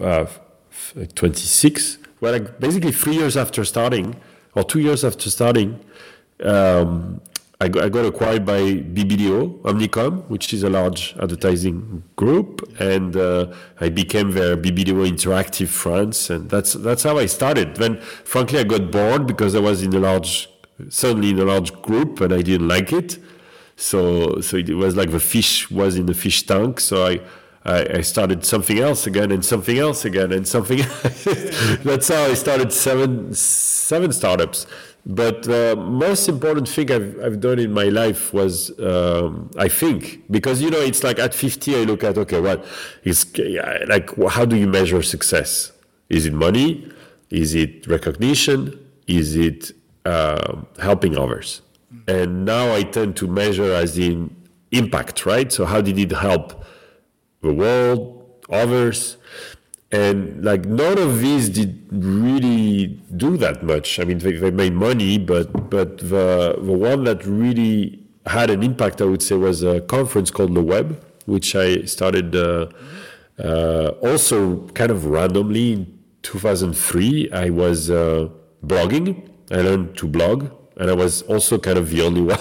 uh, 0.01 0.25
26. 1.15 1.97
Well, 2.19 2.33
like 2.33 2.59
basically 2.59 2.91
three 2.91 3.15
years 3.15 3.37
after 3.37 3.63
starting, 3.63 4.15
or 4.55 4.63
two 4.63 4.79
years 4.79 5.03
after 5.05 5.29
starting. 5.29 5.79
Um, 6.43 7.21
I 7.61 7.67
got, 7.67 7.95
I 7.95 8.07
acquired 8.07 8.43
by 8.43 8.59
BBDO 8.59 9.61
Omnicom, 9.61 10.27
which 10.29 10.51
is 10.51 10.63
a 10.63 10.69
large 10.69 11.15
advertising 11.21 12.03
group, 12.15 12.67
and 12.79 13.15
uh, 13.15 13.53
I 13.79 13.89
became 13.89 14.31
their 14.31 14.57
BBDO 14.57 15.07
Interactive 15.07 15.67
France, 15.67 16.31
and 16.31 16.49
that's 16.49 16.73
that's 16.73 17.03
how 17.03 17.19
I 17.19 17.27
started. 17.27 17.75
Then, 17.75 18.01
frankly, 18.01 18.57
I 18.57 18.63
got 18.63 18.89
bored 18.89 19.27
because 19.27 19.53
I 19.53 19.59
was 19.59 19.83
in 19.83 19.93
a 19.93 19.99
large, 19.99 20.49
suddenly 20.89 21.29
in 21.29 21.37
a 21.37 21.45
large 21.45 21.71
group, 21.83 22.19
and 22.21 22.33
I 22.33 22.41
didn't 22.41 22.67
like 22.67 22.91
it. 22.91 23.19
So 23.75 24.41
so 24.41 24.57
it 24.57 24.71
was 24.71 24.95
like 24.95 25.11
the 25.11 25.19
fish 25.19 25.69
was 25.69 25.97
in 25.97 26.07
the 26.07 26.15
fish 26.15 26.43
tank. 26.47 26.79
So 26.79 27.05
I. 27.05 27.21
I, 27.63 28.01
started 28.01 28.43
something 28.43 28.79
else 28.79 29.05
again 29.05 29.31
and 29.31 29.45
something 29.45 29.77
else 29.77 30.03
again 30.03 30.31
and 30.31 30.47
something. 30.47 30.79
that's 31.83 32.07
how 32.07 32.23
I 32.23 32.33
started 32.33 32.73
seven 32.73 33.35
seven 33.35 34.11
startups. 34.11 34.65
But 35.05 35.43
the 35.43 35.73
uh, 35.73 35.81
most 35.81 36.29
important 36.29 36.69
thing 36.69 36.91
I've, 36.91 37.19
I've 37.23 37.39
done 37.39 37.57
in 37.57 37.73
my 37.73 37.85
life 37.85 38.33
was, 38.33 38.77
um, 38.79 39.49
I 39.57 39.67
think, 39.67 40.21
because, 40.29 40.61
you 40.61 40.69
know, 40.69 40.79
it's 40.79 41.03
like 41.03 41.17
at 41.17 41.33
50, 41.33 41.75
I 41.75 41.83
look 41.83 42.03
at, 42.03 42.17
okay, 42.19 42.39
what 42.39 42.63
is, 43.03 43.25
like, 43.87 44.15
how 44.29 44.45
do 44.45 44.55
you 44.55 44.67
measure 44.67 45.01
success? 45.01 45.71
Is 46.09 46.27
it 46.27 46.33
money? 46.33 46.87
Is 47.31 47.55
it 47.55 47.87
recognition? 47.87 48.77
Is 49.07 49.35
it 49.35 49.71
uh, 50.05 50.61
helping 50.79 51.17
others? 51.17 51.61
And 52.07 52.45
now 52.45 52.73
I 52.73 52.83
tend 52.83 53.15
to 53.17 53.27
measure 53.27 53.73
as 53.73 53.97
in 53.97 54.35
impact, 54.71 55.25
right? 55.25 55.51
So 55.51 55.65
how 55.65 55.81
did 55.81 55.97
it 55.97 56.11
help 56.11 56.63
the 57.41 57.53
world, 57.53 58.23
others? 58.49 59.17
And 59.91 60.43
like 60.43 60.65
none 60.65 60.97
of 60.97 61.19
these 61.19 61.49
did 61.49 61.85
really 61.91 62.87
do 63.17 63.35
that 63.37 63.61
much. 63.61 63.99
I 63.99 64.05
mean, 64.05 64.19
they, 64.19 64.33
they 64.33 64.51
made 64.51 64.73
money, 64.73 65.17
but 65.17 65.69
but 65.69 65.97
the 65.97 66.55
the 66.57 66.71
one 66.71 67.03
that 67.03 67.25
really 67.25 67.99
had 68.25 68.49
an 68.49 68.63
impact, 68.63 69.01
I 69.01 69.05
would 69.05 69.21
say, 69.21 69.35
was 69.35 69.63
a 69.63 69.81
conference 69.81 70.31
called 70.31 70.51
Le 70.51 70.61
Web, 70.61 71.03
which 71.25 71.55
I 71.55 71.83
started 71.83 72.35
uh, 72.35 72.67
uh, 73.37 73.89
also 74.01 74.67
kind 74.69 74.91
of 74.91 75.05
randomly 75.05 75.73
in 75.73 75.99
2003. 76.21 77.31
I 77.31 77.49
was 77.49 77.89
uh, 77.89 78.29
blogging. 78.65 79.27
I 79.51 79.57
learned 79.57 79.97
to 79.97 80.07
blog, 80.07 80.49
and 80.77 80.89
I 80.89 80.93
was 80.93 81.23
also 81.23 81.57
kind 81.57 81.77
of 81.77 81.89
the 81.89 82.01
only 82.01 82.21
one. 82.33 82.39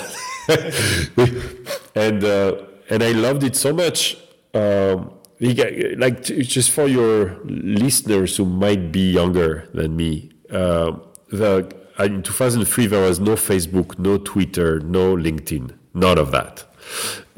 and 1.96 2.24
uh, 2.24 2.62
and 2.90 3.02
I 3.02 3.12
loved 3.12 3.42
it 3.42 3.56
so 3.56 3.72
much. 3.72 4.18
Um, 4.54 5.12
like 5.40 6.22
just 6.22 6.70
for 6.70 6.86
your 6.86 7.38
listeners 7.44 8.36
who 8.36 8.44
might 8.44 8.92
be 8.92 9.10
younger 9.12 9.68
than 9.72 9.96
me, 9.96 10.30
uh, 10.50 10.92
the 11.28 11.74
in 11.98 12.22
2003 12.22 12.86
there 12.86 13.02
was 13.02 13.20
no 13.20 13.32
Facebook, 13.32 13.98
no 13.98 14.18
Twitter, 14.18 14.80
no 14.80 15.16
LinkedIn, 15.16 15.72
none 15.94 16.18
of 16.18 16.30
that, 16.32 16.64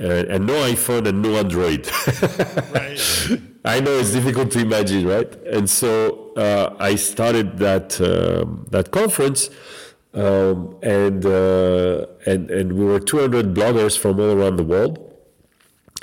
uh, 0.01 0.25
and 0.29 0.47
no 0.47 0.55
iPhone 0.55 1.07
and 1.07 1.23
no 1.23 1.37
Android. 1.37 1.87
right. 2.75 3.41
I 3.65 3.79
know 3.79 3.93
it's 3.93 4.13
difficult 4.13 4.51
to 4.53 4.61
imagine, 4.61 5.07
right? 5.07 5.33
And 5.45 5.71
so 5.71 6.33
uh, 6.35 6.75
I 6.81 6.97
started 6.97 7.59
that 7.59 8.01
um, 8.01 8.67
that 8.71 8.91
conference. 8.91 9.51
Um, 10.15 10.77
and 10.83 11.25
uh, 11.25 12.05
and 12.27 12.51
and 12.51 12.75
we 12.75 12.85
were 12.85 13.01
200 13.01 13.55
bloggers 13.55 13.99
from 13.99 14.21
all 14.21 14.31
around 14.33 14.57
the 14.57 14.63
world 14.63 14.99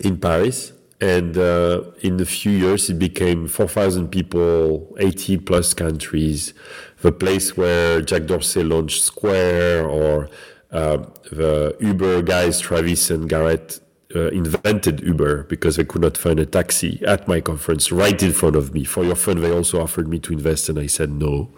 in 0.04 0.18
Paris, 0.18 0.74
and 1.02 1.38
uh, 1.38 1.84
in 2.02 2.20
a 2.20 2.26
few 2.26 2.52
years 2.52 2.90
it 2.90 3.00
became 3.00 3.48
4,000 3.48 4.10
people, 4.10 4.96
80 5.00 5.38
plus 5.38 5.74
countries, 5.74 6.54
the 7.02 7.12
place 7.12 7.56
where 7.56 8.02
Jack 8.02 8.26
Dorsey 8.26 8.64
launched 8.64 9.04
Square 9.04 9.88
or 9.88 10.30
uh, 10.72 10.98
the 11.32 11.76
Uber 11.80 12.22
guys, 12.24 12.60
Travis 12.60 13.10
and 13.10 13.30
Garrett, 13.30 13.80
uh, 14.16 14.30
invented 14.30 15.02
Uber 15.02 15.44
because 15.44 15.76
they 15.76 15.86
could 15.86 16.02
not 16.02 16.18
find 16.18 16.40
a 16.40 16.46
taxi 16.46 17.00
at 17.06 17.28
my 17.28 17.40
conference 17.40 17.92
right 17.92 18.22
in 18.24 18.34
front 18.34 18.56
of 18.56 18.74
me. 18.74 18.84
For 18.84 19.04
your 19.04 19.16
fun, 19.16 19.40
they 19.42 19.52
also 19.52 19.82
offered 19.82 20.08
me 20.08 20.20
to 20.20 20.34
invest, 20.34 20.68
and 20.68 20.80
I 20.80 20.88
said 20.88 21.12
no. 21.12 21.50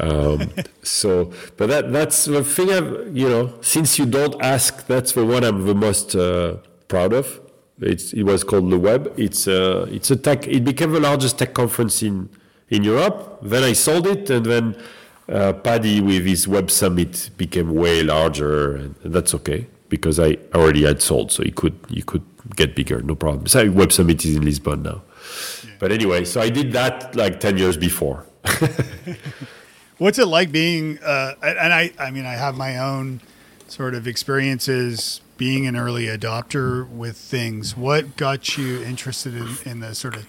Um, 0.00 0.50
so, 0.82 1.32
but 1.56 1.68
that 1.68 1.92
that's 1.92 2.24
the 2.24 2.42
thing. 2.42 2.70
I've, 2.72 3.16
you 3.16 3.28
know, 3.28 3.54
since 3.60 3.96
you 3.96 4.06
don't 4.06 4.40
ask, 4.42 4.86
that's 4.88 5.12
the 5.12 5.24
one 5.24 5.44
I'm 5.44 5.66
the 5.66 5.74
most 5.74 6.16
uh, 6.16 6.56
proud 6.88 7.12
of 7.12 7.40
it's, 7.80 8.12
it 8.12 8.22
was 8.22 8.44
called 8.44 8.64
Le 8.64 8.78
Web. 8.78 9.12
It's 9.16 9.46
a, 9.46 9.82
uh, 9.82 9.84
it's 9.86 10.10
a 10.10 10.16
tech. 10.16 10.46
It 10.46 10.64
became 10.64 10.92
the 10.92 11.00
largest 11.00 11.38
tech 11.38 11.54
conference 11.54 12.02
in 12.02 12.28
in 12.70 12.82
Europe. 12.84 13.38
Then 13.42 13.62
I 13.62 13.72
sold 13.72 14.06
it, 14.06 14.30
and 14.30 14.46
then 14.46 14.76
uh, 15.28 15.52
Paddy 15.52 16.00
with 16.00 16.24
his 16.24 16.48
Web 16.48 16.70
Summit 16.70 17.30
became 17.36 17.74
way 17.74 18.02
larger, 18.02 18.76
and, 18.76 18.94
and, 19.04 19.12
that's 19.12 19.34
okay 19.34 19.66
because 19.88 20.18
I 20.18 20.38
already 20.54 20.84
had 20.84 21.02
sold, 21.02 21.32
so 21.32 21.42
you 21.42 21.52
could 21.52 21.78
you 21.88 22.02
could 22.02 22.24
get 22.56 22.74
bigger, 22.74 23.00
no 23.02 23.14
problem. 23.14 23.46
So 23.46 23.70
Web 23.70 23.92
Summit 23.92 24.24
is 24.24 24.36
in 24.36 24.44
Lisbon 24.44 24.82
now. 24.82 25.02
Yeah. 25.64 25.70
But 25.78 25.92
anyway, 25.92 26.24
so 26.24 26.40
I 26.40 26.50
did 26.50 26.72
that 26.72 27.14
like 27.16 27.40
ten 27.40 27.58
years 27.58 27.76
before. 27.76 28.24
What's 29.98 30.18
it 30.18 30.26
like 30.26 30.50
being? 30.50 30.98
Uh, 30.98 31.34
and 31.42 31.72
I, 31.72 31.92
I 31.98 32.10
mean, 32.10 32.26
I 32.26 32.34
have 32.34 32.56
my 32.56 32.78
own 32.78 33.20
sort 33.68 33.94
of 33.94 34.06
experiences 34.06 35.20
being 35.36 35.66
an 35.66 35.76
early 35.76 36.06
adopter 36.06 36.88
with 36.88 37.16
things, 37.16 37.76
what 37.76 38.16
got 38.16 38.56
you 38.56 38.82
interested 38.82 39.34
in, 39.34 39.48
in 39.64 39.80
the 39.80 39.94
sort 39.94 40.16
of 40.16 40.26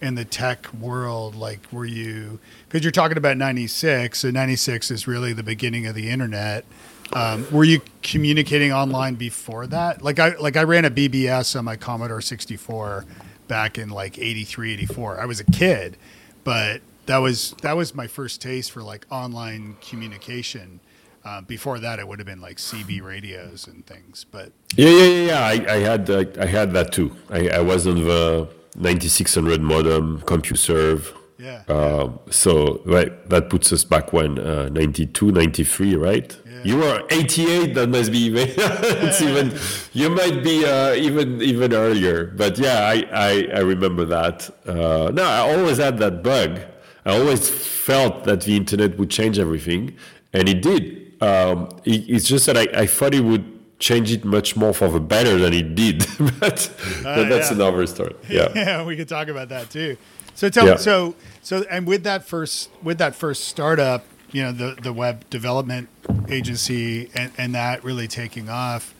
in 0.00 0.14
the 0.14 0.24
tech 0.24 0.72
world? 0.74 1.34
Like, 1.34 1.60
were 1.72 1.84
you 1.84 2.40
because 2.68 2.84
you're 2.84 2.92
talking 2.92 3.16
about 3.16 3.36
'96, 3.36 4.18
so 4.18 4.30
'96 4.30 4.90
is 4.90 5.06
really 5.06 5.32
the 5.32 5.42
beginning 5.42 5.86
of 5.86 5.94
the 5.94 6.08
internet. 6.10 6.64
Um, 7.12 7.46
were 7.50 7.64
you 7.64 7.82
communicating 8.02 8.72
online 8.72 9.16
before 9.16 9.66
that? 9.66 10.02
Like 10.02 10.18
I 10.18 10.34
like 10.36 10.56
I 10.56 10.62
ran 10.62 10.84
a 10.84 10.90
BBS 10.90 11.58
on 11.58 11.64
my 11.64 11.76
Commodore 11.76 12.22
64 12.22 13.04
back 13.48 13.76
in 13.76 13.90
like 13.90 14.18
83, 14.18 14.72
84. 14.72 15.20
I 15.20 15.26
was 15.26 15.38
a 15.38 15.44
kid, 15.44 15.98
but 16.42 16.80
that 17.06 17.18
was 17.18 17.54
that 17.62 17.76
was 17.76 17.94
my 17.94 18.06
first 18.06 18.40
taste 18.40 18.72
for 18.72 18.82
like 18.82 19.06
online 19.10 19.76
communication. 19.82 20.80
Uh, 21.24 21.40
before 21.40 21.78
that, 21.78 21.98
it 21.98 22.08
would 22.08 22.18
have 22.18 22.26
been 22.26 22.40
like 22.40 22.56
CB 22.56 23.00
radios 23.02 23.66
and 23.66 23.86
things. 23.86 24.26
But 24.30 24.52
yeah, 24.76 24.88
yeah, 24.88 25.06
yeah, 25.06 25.26
yeah. 25.26 25.40
I, 25.68 25.74
I 25.74 25.78
had 25.78 26.10
uh, 26.10 26.24
I 26.40 26.46
had 26.46 26.72
that 26.72 26.92
too. 26.92 27.14
I, 27.30 27.48
I 27.48 27.60
was 27.60 27.86
on 27.86 28.02
the 28.02 28.48
9600 28.76 29.60
modem, 29.60 30.20
CompuServe. 30.22 31.16
Yeah. 31.38 31.62
Uh, 31.68 32.10
so 32.30 32.82
right, 32.86 33.28
that 33.28 33.50
puts 33.50 33.72
us 33.72 33.84
back 33.84 34.12
when 34.12 34.38
uh, 34.38 34.68
92, 34.70 35.32
93, 35.32 35.96
right? 35.96 36.36
Yeah. 36.44 36.60
You 36.64 36.76
were 36.78 37.02
88. 37.10 37.74
That 37.74 37.88
must 37.88 38.12
be 38.12 38.18
even. 38.18 38.48
it's 38.56 39.20
even. 39.20 39.52
You 39.92 40.10
might 40.10 40.42
be 40.42 40.64
uh, 40.64 40.94
even 40.94 41.40
even 41.40 41.72
earlier. 41.72 42.26
But 42.26 42.58
yeah, 42.58 42.80
I 42.86 43.06
I, 43.12 43.48
I 43.54 43.60
remember 43.60 44.04
that. 44.06 44.50
Uh, 44.66 45.10
no, 45.12 45.24
I 45.24 45.54
always 45.56 45.78
had 45.78 45.98
that 45.98 46.22
bug. 46.22 46.60
I 47.04 47.18
always 47.18 47.48
felt 47.48 48.24
that 48.24 48.42
the 48.42 48.56
internet 48.56 48.96
would 48.96 49.10
change 49.10 49.38
everything, 49.38 49.96
and 50.32 50.48
it 50.48 50.62
did 50.62 51.01
um, 51.22 51.68
it, 51.84 52.08
it's 52.08 52.26
just 52.26 52.46
that 52.46 52.56
I, 52.56 52.66
I, 52.74 52.86
thought 52.86 53.14
it 53.14 53.20
would 53.20 53.78
change 53.78 54.10
it 54.10 54.24
much 54.24 54.56
more 54.56 54.72
for 54.72 54.88
the 54.88 54.98
better 54.98 55.38
than 55.38 55.52
it 55.52 55.76
did. 55.76 56.04
but, 56.40 56.68
but 57.04 57.28
that's 57.28 57.50
yeah. 57.50 57.54
another 57.54 57.86
story. 57.86 58.14
Yeah. 58.28 58.48
yeah, 58.54 58.84
we 58.84 58.96
could 58.96 59.08
talk 59.08 59.28
about 59.28 59.48
that 59.50 59.70
too. 59.70 59.96
So 60.34 60.48
tell 60.48 60.66
Yeah. 60.66 60.76
so 60.76 61.14
so 61.40 61.64
and 61.70 61.86
with 61.86 62.02
that 62.04 62.26
first 62.26 62.70
with 62.82 62.98
that 62.98 63.14
first 63.14 63.44
startup, 63.44 64.04
you 64.32 64.42
know, 64.42 64.50
the 64.50 64.76
the 64.80 64.92
web 64.92 65.28
development 65.30 65.88
agency 66.28 67.08
and, 67.14 67.30
and 67.38 67.54
that 67.54 67.84
really 67.84 68.08
taking 68.08 68.48
off. 68.48 68.94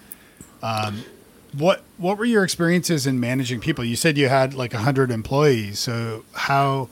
Um, 0.63 1.05
what 1.57 1.83
what 1.97 2.19
were 2.19 2.25
your 2.25 2.45
experiences 2.45 3.05
in 3.07 3.19
managing 3.19 3.59
people? 3.59 3.85
You 3.85 3.97
said 3.97 4.17
you 4.17 4.29
had 4.29 4.55
like 4.55 4.73
hundred 4.75 5.11
employees. 5.11 5.81
So 5.81 6.25
how 6.35 6.89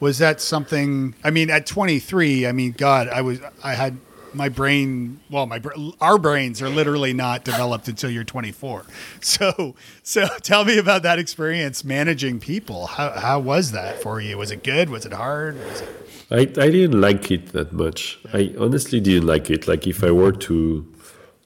was 0.00 0.18
that 0.18 0.42
something? 0.42 1.14
I 1.24 1.30
mean, 1.30 1.48
at 1.48 1.66
23, 1.66 2.46
I 2.46 2.52
mean, 2.52 2.72
God, 2.72 3.08
I 3.08 3.22
was 3.22 3.40
I 3.62 3.74
had 3.74 3.96
my 4.34 4.48
brain. 4.48 5.20
Well, 5.30 5.46
my 5.46 5.60
our 6.00 6.18
brains 6.18 6.60
are 6.62 6.68
literally 6.68 7.12
not 7.12 7.44
developed 7.44 7.88
until 7.88 8.10
you're 8.10 8.24
24. 8.24 8.84
So 9.20 9.74
so 10.02 10.26
tell 10.42 10.64
me 10.64 10.78
about 10.78 11.02
that 11.02 11.18
experience 11.18 11.84
managing 11.84 12.40
people. 12.40 12.86
How 12.86 13.10
how 13.10 13.40
was 13.40 13.72
that 13.72 14.02
for 14.02 14.20
you? 14.20 14.36
Was 14.38 14.50
it 14.50 14.62
good? 14.62 14.90
Was 14.90 15.06
it 15.06 15.12
hard? 15.12 15.56
Was 15.56 15.80
it, 15.80 15.88
I, 16.30 16.40
I 16.40 16.70
didn't 16.70 17.00
like 17.00 17.30
it 17.30 17.52
that 17.52 17.72
much. 17.72 18.18
I 18.32 18.54
honestly 18.58 19.00
didn't 19.00 19.26
like 19.26 19.50
it. 19.50 19.68
Like 19.68 19.86
if 19.86 20.02
I 20.02 20.10
were 20.10 20.32
to 20.32 20.86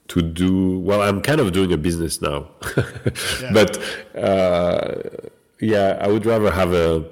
to 0.09 0.21
do 0.21 0.79
well, 0.79 1.01
I'm 1.01 1.21
kind 1.21 1.39
of 1.39 1.51
doing 1.51 1.71
a 1.71 1.77
business 1.77 2.21
now, 2.21 2.47
but 3.53 3.79
uh, 4.15 4.95
yeah, 5.61 5.97
I 6.01 6.07
would 6.07 6.25
rather 6.25 6.51
have 6.51 6.73
a 6.73 7.05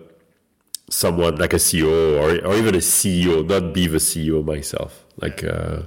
someone 0.90 1.36
like 1.36 1.54
a 1.54 1.58
CEO 1.58 2.20
or 2.20 2.46
or 2.46 2.56
even 2.56 2.76
a 2.76 2.80
CEO, 2.80 3.46
not 3.48 3.74
be 3.74 3.88
the 3.88 4.00
CEO 4.00 4.44
myself. 4.44 5.06
Like 5.22 5.44
uh, 5.44 5.84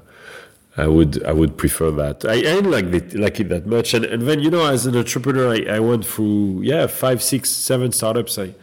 I 0.76 0.86
would 0.86 1.22
I 1.24 1.32
would 1.32 1.56
prefer 1.56 1.90
that. 1.92 2.24
I, 2.24 2.32
I 2.32 2.40
didn't 2.40 2.70
like 2.70 2.86
it 2.86 3.14
like 3.14 3.40
it 3.40 3.48
that 3.48 3.66
much. 3.66 3.94
And 3.94 4.04
and 4.04 4.22
then 4.22 4.40
you 4.40 4.50
know, 4.50 4.66
as 4.66 4.86
an 4.86 4.96
entrepreneur, 4.96 5.54
I, 5.54 5.76
I 5.76 5.80
went 5.80 6.04
through 6.06 6.62
yeah 6.62 6.86
five, 6.86 7.22
six, 7.22 7.50
seven 7.50 7.92
startups. 7.92 8.38
I 8.38 8.54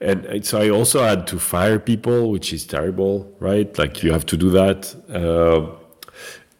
and 0.00 0.46
so 0.46 0.58
I 0.60 0.70
also 0.70 1.02
had 1.02 1.26
to 1.26 1.38
fire 1.38 1.78
people, 1.78 2.30
which 2.30 2.52
is 2.52 2.64
terrible, 2.64 3.30
right? 3.38 3.76
Like 3.78 4.02
you 4.02 4.12
have 4.12 4.24
to 4.26 4.36
do 4.36 4.50
that. 4.50 4.94
Um 5.14 5.76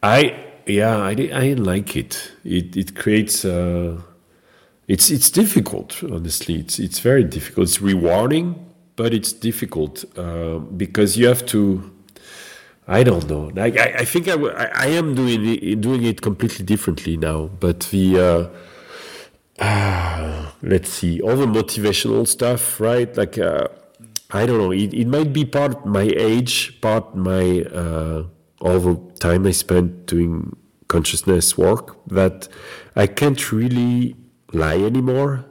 I 0.02 0.47
yeah, 0.66 0.99
I, 0.99 1.14
di- 1.14 1.33
I 1.33 1.40
didn't 1.40 1.64
like 1.64 1.97
it. 1.97 2.33
It 2.45 2.76
it 2.76 2.95
creates. 2.95 3.45
Uh, 3.45 4.00
it's 4.88 5.11
it's 5.11 5.30
difficult, 5.30 6.02
honestly. 6.04 6.57
It's 6.57 6.78
it's 6.78 7.00
very 7.00 7.25
difficult. 7.25 7.69
It's 7.69 7.80
rewarding, 7.80 8.54
but 8.97 9.12
it's 9.14 9.33
difficult 9.33 10.04
uh, 10.19 10.59
because 10.59 11.16
you 11.16 11.26
have 11.26 11.45
to. 11.47 11.90
I 12.90 13.04
don't 13.04 13.30
know. 13.30 13.52
I, 13.56 13.66
I 14.00 14.04
think 14.04 14.26
I, 14.26 14.87
am 14.88 15.14
doing 15.14 15.47
it, 15.47 15.80
doing 15.80 16.02
it 16.02 16.20
completely 16.23 16.64
differently 16.64 17.16
now. 17.16 17.47
But 17.47 17.80
the 17.92 18.18
uh, 18.18 18.49
ah, 19.61 20.52
let's 20.62 20.90
see, 20.90 21.20
all 21.20 21.37
the 21.37 21.47
motivational 21.47 22.26
stuff, 22.26 22.80
right? 22.80 23.16
Like 23.16 23.38
uh, 23.38 23.68
I 24.32 24.44
don't 24.44 24.59
know. 24.59 24.73
It, 24.73 24.92
it 24.92 25.06
might 25.06 25.32
be 25.32 25.44
part 25.44 25.87
my 25.87 26.11
age, 26.16 26.80
part 26.80 27.14
my 27.14 27.62
uh, 27.62 28.25
all 28.61 28.80
the 28.80 28.97
time 29.20 29.47
I 29.47 29.52
spent 29.52 30.06
doing 30.06 30.56
consciousness 30.88 31.56
work 31.56 31.97
that 32.09 32.49
I 32.97 33.06
can't 33.06 33.52
really 33.52 34.16
lie 34.52 34.78
anymore. 34.78 35.44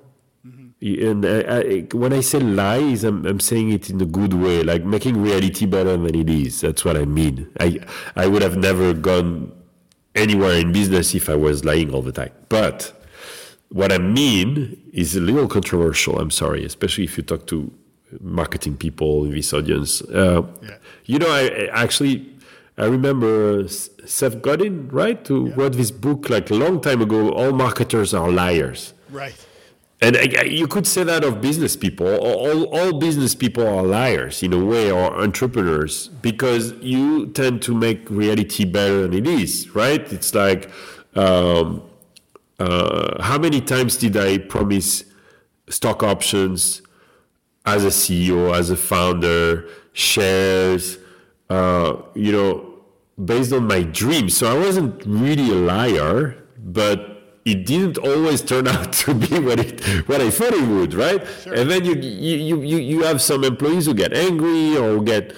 And 0.82 1.26
I, 1.26 1.40
I, 1.42 1.80
when 1.92 2.14
I 2.14 2.22
say 2.22 2.40
lies, 2.40 3.04
I'm, 3.04 3.26
I'm 3.26 3.42
saying 3.42 3.72
it 3.72 3.90
in 3.90 4.00
a 4.00 4.06
good 4.06 4.34
way, 4.34 4.64
like 4.64 4.86
making 4.86 5.22
reality 5.22 5.66
better 5.66 5.98
than 5.98 6.16
it 6.16 6.30
is. 6.30 6.62
That's 6.62 6.86
what 6.86 6.96
I 6.96 7.04
mean. 7.06 7.50
I 7.60 7.80
I 8.16 8.28
would 8.28 8.42
have 8.42 8.56
never 8.58 8.94
gone 8.94 9.52
anywhere 10.16 10.54
in 10.54 10.72
business 10.72 11.14
if 11.14 11.30
I 11.30 11.36
was 11.36 11.66
lying 11.66 11.94
all 11.94 12.02
the 12.02 12.14
time. 12.14 12.32
But 12.48 12.94
what 13.70 13.92
I 13.92 13.98
mean 13.98 14.82
is 14.94 15.16
a 15.18 15.20
little 15.20 15.48
controversial. 15.50 16.18
I'm 16.18 16.32
sorry, 16.32 16.64
especially 16.64 17.04
if 17.04 17.18
you 17.18 17.24
talk 17.24 17.46
to 17.48 17.72
marketing 18.22 18.78
people 18.78 19.26
in 19.26 19.32
this 19.32 19.54
audience. 19.54 20.02
Uh, 20.02 20.44
Yeah. 20.64 20.78
You 21.06 21.20
know, 21.20 21.30
I, 21.30 21.68
I 21.74 21.84
actually 21.84 22.26
I 22.78 22.86
remember 22.86 23.68
Seth 23.68 24.42
Godin, 24.42 24.88
right, 24.88 25.28
who 25.28 25.52
wrote 25.52 25.74
this 25.74 25.92
book 25.92 26.30
like 26.30 26.50
a 26.50 26.56
long 26.56 26.80
time 26.80 27.02
ago. 27.02 27.32
All 27.34 27.52
marketers 27.52 28.14
are 28.14 28.32
liars. 28.32 28.94
right. 29.12 29.36
And 30.02 30.16
you 30.46 30.68
could 30.68 30.88
say 30.88 31.04
that 31.04 31.26
of 31.26 31.42
business 31.42 31.76
people. 31.76 32.08
All, 32.08 32.48
all, 32.48 32.64
all 32.78 33.00
business 33.00 33.36
people 33.36 33.68
are 33.68 33.84
liars 33.84 34.42
in 34.42 34.54
a 34.54 34.64
way, 34.64 34.90
or 34.90 35.14
entrepreneurs, 35.22 36.08
because 36.22 36.72
you 36.82 37.28
tend 37.28 37.62
to 37.64 37.74
make 37.76 38.10
reality 38.10 38.64
better 38.64 39.02
than 39.02 39.14
it 39.14 39.28
is, 39.28 39.76
right? 39.76 40.02
It's 40.14 40.34
like, 40.34 40.72
um, 41.16 41.84
uh, 42.60 43.22
how 43.22 43.38
many 43.38 43.60
times 43.60 43.98
did 43.98 44.16
I 44.16 44.38
promise 44.38 45.04
stock 45.70 46.02
options 46.02 46.82
as 47.66 47.84
a 47.84 47.90
CEO, 47.90 48.56
as 48.58 48.70
a 48.70 48.78
founder, 48.78 49.68
shares, 49.92 50.98
uh, 51.50 51.98
you 52.16 52.32
know, 52.32 52.74
based 53.24 53.52
on 53.52 53.68
my 53.68 53.84
dreams? 53.84 54.38
So 54.38 54.50
I 54.50 54.58
wasn't 54.58 55.04
really 55.06 55.52
a 55.52 55.56
liar, 55.56 56.38
but 56.58 57.09
it 57.52 57.66
didn't 57.66 57.98
always 57.98 58.42
turn 58.42 58.68
out 58.74 58.94
to 58.94 59.14
be 59.14 59.40
what 59.40 59.60
it 59.60 59.82
what 60.08 60.22
I 60.22 60.30
thought 60.30 60.54
it 60.54 60.68
would, 60.68 60.94
right? 60.94 61.22
And 61.48 61.70
then 61.70 61.86
you 61.86 61.96
you, 61.96 62.62
you 62.62 62.78
you 62.78 63.04
have 63.04 63.22
some 63.22 63.44
employees 63.44 63.86
who 63.86 63.94
get 63.94 64.14
angry 64.14 64.78
or 64.78 65.02
get 65.02 65.36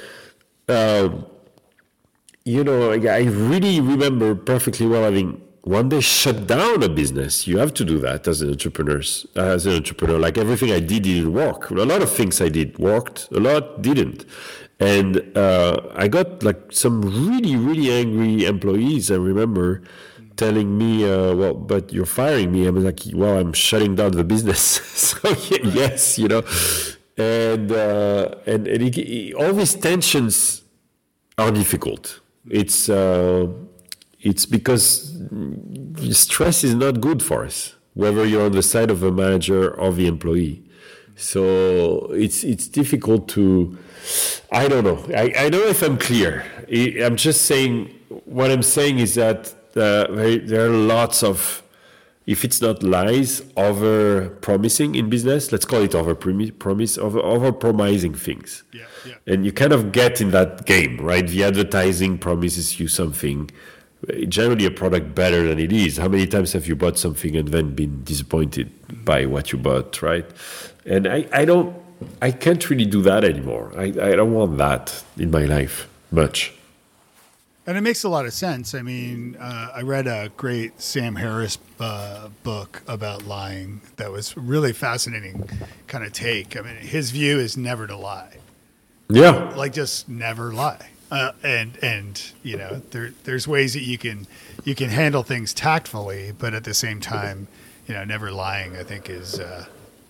um, 0.68 1.26
you 2.46 2.64
know, 2.64 2.92
I 2.92 2.96
I 2.96 3.24
really 3.24 3.80
remember 3.80 4.36
perfectly 4.36 4.88
well 4.88 5.04
having 5.04 5.42
one 5.64 5.90
day 5.90 6.02
shut 6.02 6.48
down 6.48 6.82
a 6.82 6.90
business. 6.90 7.48
You 7.48 7.60
have 7.60 7.74
to 7.76 7.86
do 7.86 8.00
that 8.00 8.28
as 8.28 8.42
an 8.42 8.50
entrepreneur. 8.50 9.02
As 9.36 9.66
an 9.66 9.74
entrepreneur, 9.76 10.18
like 10.18 10.38
everything 10.38 10.72
I 10.72 10.80
did 10.80 11.04
didn't 11.04 11.34
work. 11.34 11.70
A 11.70 11.76
lot 11.76 12.02
of 12.02 12.12
things 12.12 12.42
I 12.42 12.50
did 12.50 12.80
worked. 12.80 13.30
A 13.32 13.40
lot 13.40 13.82
didn't. 13.82 14.26
And 14.80 15.38
uh, 15.38 15.80
I 15.94 16.08
got 16.08 16.42
like 16.42 16.72
some 16.72 17.02
really, 17.02 17.56
really 17.56 17.92
angry 17.92 18.46
employees. 18.46 19.12
I 19.12 19.16
remember 19.16 19.84
telling 20.44 20.70
me, 20.82 20.92
uh, 21.14 21.34
"Well, 21.40 21.54
but 21.72 21.84
you're 21.96 22.14
firing 22.22 22.50
me." 22.56 22.62
I 22.70 22.72
was 22.78 22.84
like, 22.90 23.00
"Well, 23.22 23.34
I'm 23.42 23.54
shutting 23.68 23.94
down 24.00 24.12
the 24.22 24.28
business." 24.34 24.62
so 25.08 25.18
yes, 25.82 26.02
you 26.22 26.28
know, 26.34 26.44
and 27.18 27.68
uh, 27.72 28.36
and, 28.52 28.62
and 28.74 28.82
it, 28.88 28.96
it- 28.98 29.34
all 29.40 29.54
these 29.62 29.76
tensions 29.90 30.36
are 31.38 31.52
difficult. 31.62 32.04
It's 32.62 32.80
uh, 32.90 33.48
it's 34.30 34.46
because 34.56 34.86
stress 36.12 36.58
is 36.70 36.76
not 36.76 36.94
good 37.08 37.22
for 37.30 37.40
us, 37.50 37.58
whether 37.94 38.24
you're 38.26 38.46
on 38.46 38.54
the 38.60 38.64
side 38.74 38.90
of 38.96 39.00
a 39.04 39.12
manager 39.24 39.64
or 39.82 39.92
the 40.00 40.08
employee. 40.08 40.58
So 41.16 42.08
it's 42.26 42.40
it's 42.44 42.68
difficult 42.68 43.28
to. 43.36 43.78
I 44.52 44.68
don't 44.72 44.84
know. 44.90 45.00
I, 45.24 45.26
I 45.44 45.50
don't 45.52 45.62
know 45.66 45.74
if 45.78 45.82
I'm 45.88 45.98
clear. 45.98 46.44
I'm 47.06 47.16
just 47.16 47.42
saying. 47.52 47.74
What 48.26 48.50
I'm 48.52 48.64
saying 48.64 49.00
is 49.00 49.12
that 49.16 49.54
uh, 49.78 50.08
there, 50.12 50.38
there 50.40 50.66
are 50.66 50.70
lots 50.70 51.24
of 51.24 51.64
if 52.28 52.46
it's 52.46 52.62
not 52.62 52.84
lies, 52.84 53.42
over 53.58 54.30
promising 54.42 54.96
in 54.96 55.10
business, 55.10 55.52
let's 55.52 55.66
call 55.66 55.82
it 55.82 55.96
over 55.96 56.14
promise, 56.16 56.98
over, 56.98 57.20
over 57.20 57.52
promising 57.52 58.14
things. 58.14 58.64
Yeah, 58.72 58.86
yeah. 59.06 59.16
And 59.26 59.44
you 59.44 59.52
kind 59.52 59.74
of 59.74 59.92
get 59.92 60.22
in 60.22 60.32
that 60.32 60.66
game, 60.66 60.98
right? 61.02 61.28
The 61.28 61.44
advertising 61.44 62.20
promises 62.20 62.80
you 62.80 62.88
something, 62.88 63.50
generally 64.30 64.66
a 64.66 64.72
product 64.72 65.16
better 65.16 65.48
than 65.48 65.58
it 65.58 65.74
is. 65.74 65.98
How 65.98 66.08
many 66.08 66.28
times 66.28 66.54
have 66.54 66.68
you 66.68 66.76
bought 66.76 67.00
something 67.00 67.36
and 67.36 67.48
then 67.48 67.74
been 67.74 68.04
disappointed 68.04 68.72
by 69.04 69.26
what 69.26 69.52
you 69.52 69.58
bought, 69.58 70.02
right? 70.04 70.26
And 70.86 71.08
I, 71.08 71.28
I 71.34 71.44
don't, 71.44 71.76
I 72.22 72.32
can't 72.32 72.70
really 72.70 72.86
do 72.86 73.02
that 73.02 73.24
anymore. 73.24 73.74
I, 73.76 73.86
I 73.86 74.16
don't 74.16 74.34
want 74.34 74.58
that 74.60 75.04
in 75.18 75.32
my 75.32 75.46
life 75.46 75.88
much. 76.12 76.54
And 77.68 77.78
it 77.78 77.82
makes 77.82 78.04
a 78.04 78.10
lot 78.10 78.26
of 78.26 78.34
sense. 78.34 78.74
I 78.74 78.82
mean, 78.82 79.38
uh, 79.40 79.72
I 79.76 79.82
read 79.84 80.08
a 80.08 80.30
great 80.36 80.82
Sam 80.82 81.16
Harris 81.16 81.60
uh, 81.80 82.30
book 82.44 82.82
about 82.88 83.28
lying 83.28 83.82
that 83.98 84.12
was 84.12 84.36
really 84.36 84.74
fascinating 84.74 85.48
kind 85.88 86.04
of 86.04 86.12
take. 86.12 86.58
I 86.58 86.62
mean, 86.62 86.76
his 86.78 87.12
view 87.12 87.38
is 87.38 87.56
never 87.58 87.86
to 87.86 87.96
lie, 87.96 88.38
Yeah. 89.10 89.54
like 89.56 89.74
just 89.74 90.10
never 90.10 90.52
lie. 90.52 90.90
Uh, 91.12 91.34
and 91.44 91.78
and 91.84 92.32
you 92.42 92.58
know, 92.58 92.82
there 92.92 93.14
there's 93.26 93.48
ways 93.48 93.74
that 93.74 93.84
you 93.84 93.98
can 93.98 94.26
you 94.64 94.74
can 94.74 94.90
handle 94.90 95.24
things 95.24 95.54
tactfully, 95.54 96.32
but 96.38 96.54
at 96.54 96.64
the 96.64 96.74
same 96.74 97.00
time, 97.02 97.48
you 97.86 97.94
know, 97.94 98.04
never 98.06 98.32
lying. 98.32 98.76
I 98.78 98.84
think 98.84 99.10
is. 99.10 99.38
Uh, 99.40 99.66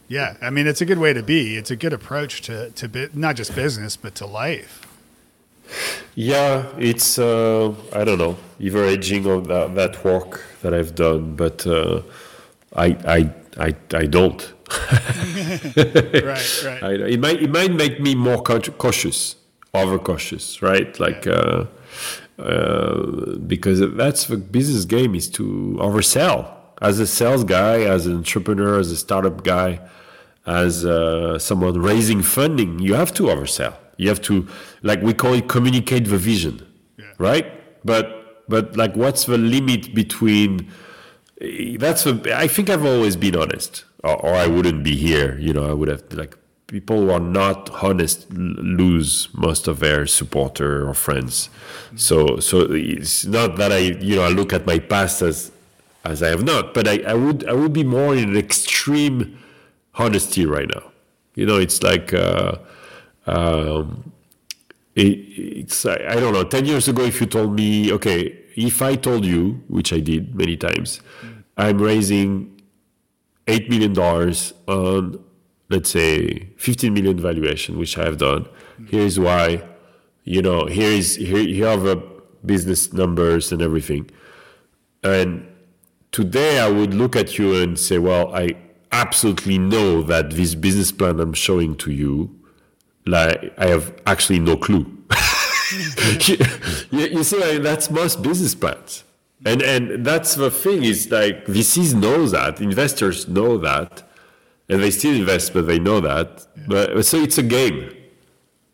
yeah, 0.07 0.35
I 0.41 0.51
mean, 0.51 0.67
it's 0.67 0.81
a 0.81 0.85
good 0.85 0.99
way 0.99 1.11
to 1.13 1.23
be. 1.23 1.57
It's 1.57 1.71
a 1.71 1.75
good 1.75 1.91
approach 1.91 2.41
to 2.43 2.69
to 2.71 2.87
bu- 2.87 3.09
not 3.13 3.35
just 3.35 3.55
business, 3.55 3.97
but 3.97 4.13
to 4.15 4.25
life. 4.27 4.87
Yeah, 6.15 6.65
it's 6.77 7.17
uh, 7.17 7.73
I 7.93 8.03
don't 8.03 8.17
know 8.17 8.37
leveraging 8.59 9.25
on 9.25 9.43
that, 9.43 9.75
that 9.75 10.03
work 10.03 10.43
that 10.61 10.73
I've 10.73 10.93
done, 10.95 11.35
but 11.35 11.65
uh, 11.65 12.01
I 12.75 12.87
I 13.07 13.29
I 13.57 13.75
I 13.93 14.05
don't. 14.05 14.53
Right, 16.23 16.63
right. 16.65 16.83
I, 16.83 16.91
it 17.15 17.19
might 17.19 17.41
it 17.41 17.49
might 17.51 17.73
make 17.73 17.99
me 17.99 18.15
more 18.15 18.41
cautious, 18.41 19.35
over 19.73 19.99
cautious, 19.99 20.61
right? 20.61 20.97
Like 20.99 21.27
uh, 21.27 21.65
uh, 22.39 23.35
because 23.47 23.79
that's 23.95 24.25
the 24.25 24.37
business 24.37 24.85
game 24.85 25.15
is 25.15 25.27
to 25.31 25.77
oversell. 25.79 26.57
As 26.81 26.99
a 26.99 27.05
sales 27.05 27.43
guy, 27.43 27.81
as 27.81 28.07
an 28.07 28.17
entrepreneur, 28.17 28.79
as 28.79 28.91
a 28.91 28.97
startup 28.97 29.43
guy, 29.43 29.79
as 30.47 30.83
uh, 30.83 31.37
someone 31.37 31.79
raising 31.79 32.23
funding, 32.23 32.79
you 32.79 32.95
have 32.95 33.13
to 33.15 33.23
oversell. 33.23 33.75
You 33.97 34.09
have 34.09 34.21
to, 34.23 34.47
like 34.81 35.01
we 35.01 35.13
call 35.13 35.33
it, 35.33 35.47
communicate 35.47 36.05
the 36.05 36.17
vision, 36.17 36.65
right? 37.17 37.45
But 37.85 38.47
but 38.47 38.75
like, 38.75 38.95
what's 38.95 39.25
the 39.25 39.37
limit 39.37 39.93
between? 39.93 40.71
That's 41.77 42.03
the. 42.03 42.33
I 42.35 42.47
think 42.47 42.69
I've 42.69 42.85
always 42.85 43.15
been 43.15 43.35
honest, 43.35 43.85
or, 44.03 44.15
or 44.25 44.33
I 44.33 44.47
wouldn't 44.47 44.83
be 44.83 44.95
here. 44.95 45.37
You 45.39 45.53
know, 45.53 45.69
I 45.69 45.73
would 45.73 45.87
have 45.87 46.03
like 46.13 46.35
people 46.67 47.01
who 47.01 47.11
are 47.11 47.19
not 47.19 47.69
honest 47.83 48.31
lose 48.31 49.27
most 49.33 49.67
of 49.67 49.79
their 49.79 50.07
supporter 50.07 50.87
or 50.87 50.93
friends. 50.93 51.49
So 51.95 52.39
so 52.39 52.67
it's 52.71 53.25
not 53.25 53.57
that 53.57 53.71
I 53.71 53.77
you 53.77 54.15
know 54.15 54.23
I 54.23 54.29
look 54.29 54.53
at 54.53 54.65
my 54.65 54.79
past 54.79 55.21
as 55.21 55.51
as 56.03 56.23
I 56.23 56.29
have 56.29 56.43
not, 56.43 56.73
but 56.73 56.87
I, 56.87 56.99
I 57.07 57.13
would 57.13 57.47
I 57.47 57.53
would 57.53 57.73
be 57.73 57.83
more 57.83 58.15
in 58.15 58.29
an 58.29 58.37
extreme 58.37 59.37
honesty 59.95 60.45
right 60.45 60.69
now. 60.73 60.91
You 61.35 61.45
know, 61.45 61.57
it's 61.57 61.83
like 61.83 62.13
uh, 62.13 62.57
um, 63.27 64.11
it, 64.95 65.01
it's 65.01 65.85
I, 65.85 65.95
I 66.09 66.15
don't 66.15 66.33
know. 66.33 66.43
Ten 66.43 66.65
years 66.65 66.87
ago, 66.87 67.03
if 67.03 67.21
you 67.21 67.27
told 67.27 67.53
me, 67.55 67.91
okay, 67.93 68.37
if 68.55 68.81
I 68.81 68.95
told 68.95 69.25
you, 69.25 69.63
which 69.67 69.93
I 69.93 69.99
did 69.99 70.35
many 70.35 70.57
times, 70.57 71.01
I'm 71.57 71.81
raising 71.81 72.61
eight 73.47 73.69
million 73.69 73.93
dollars 73.93 74.53
on 74.67 75.23
let's 75.71 75.89
say 75.89 76.49
15 76.57 76.93
million 76.93 77.17
valuation, 77.17 77.79
which 77.79 77.97
I 77.97 78.03
have 78.03 78.17
done. 78.17 78.47
Here's 78.89 79.17
why, 79.17 79.63
you 80.25 80.41
know, 80.41 80.65
here 80.65 80.91
is 80.91 81.15
here 81.15 81.43
here 81.43 81.67
are 81.67 81.77
the 81.77 81.95
business 82.45 82.91
numbers 82.91 83.51
and 83.51 83.61
everything. 83.61 84.09
And 85.01 85.47
today 86.11 86.59
I 86.59 86.69
would 86.69 86.93
look 86.93 87.15
at 87.15 87.37
you 87.37 87.55
and 87.55 87.79
say, 87.79 87.97
well, 87.97 88.35
I 88.35 88.57
absolutely 88.91 89.57
know 89.57 90.03
that 90.03 90.31
this 90.31 90.53
business 90.55 90.91
plan 90.91 91.19
I'm 91.21 91.33
showing 91.33 91.75
to 91.77 91.91
you, 91.91 92.35
like 93.11 93.53
I 93.57 93.67
have 93.67 93.93
actually 94.07 94.39
no 94.39 94.57
clue. 94.57 94.85
you, 96.27 96.37
you 96.91 97.23
see, 97.23 97.37
like, 97.37 97.61
that's 97.61 97.89
most 97.91 98.21
business 98.21 98.55
plans. 98.55 99.03
And 99.45 99.61
and 99.61 100.05
that's 100.05 100.35
the 100.35 100.51
thing 100.51 100.83
is 100.83 101.09
like 101.09 101.45
VCs 101.45 101.95
know 101.95 102.27
that, 102.27 102.61
investors 102.61 103.27
know 103.27 103.57
that, 103.57 104.03
and 104.69 104.81
they 104.81 104.91
still 104.91 105.15
invest, 105.15 105.53
but 105.53 105.65
they 105.67 105.79
know 105.79 105.99
that. 105.99 106.45
But 106.67 107.03
so 107.05 107.17
it's 107.17 107.37
a 107.37 107.43
game. 107.43 107.89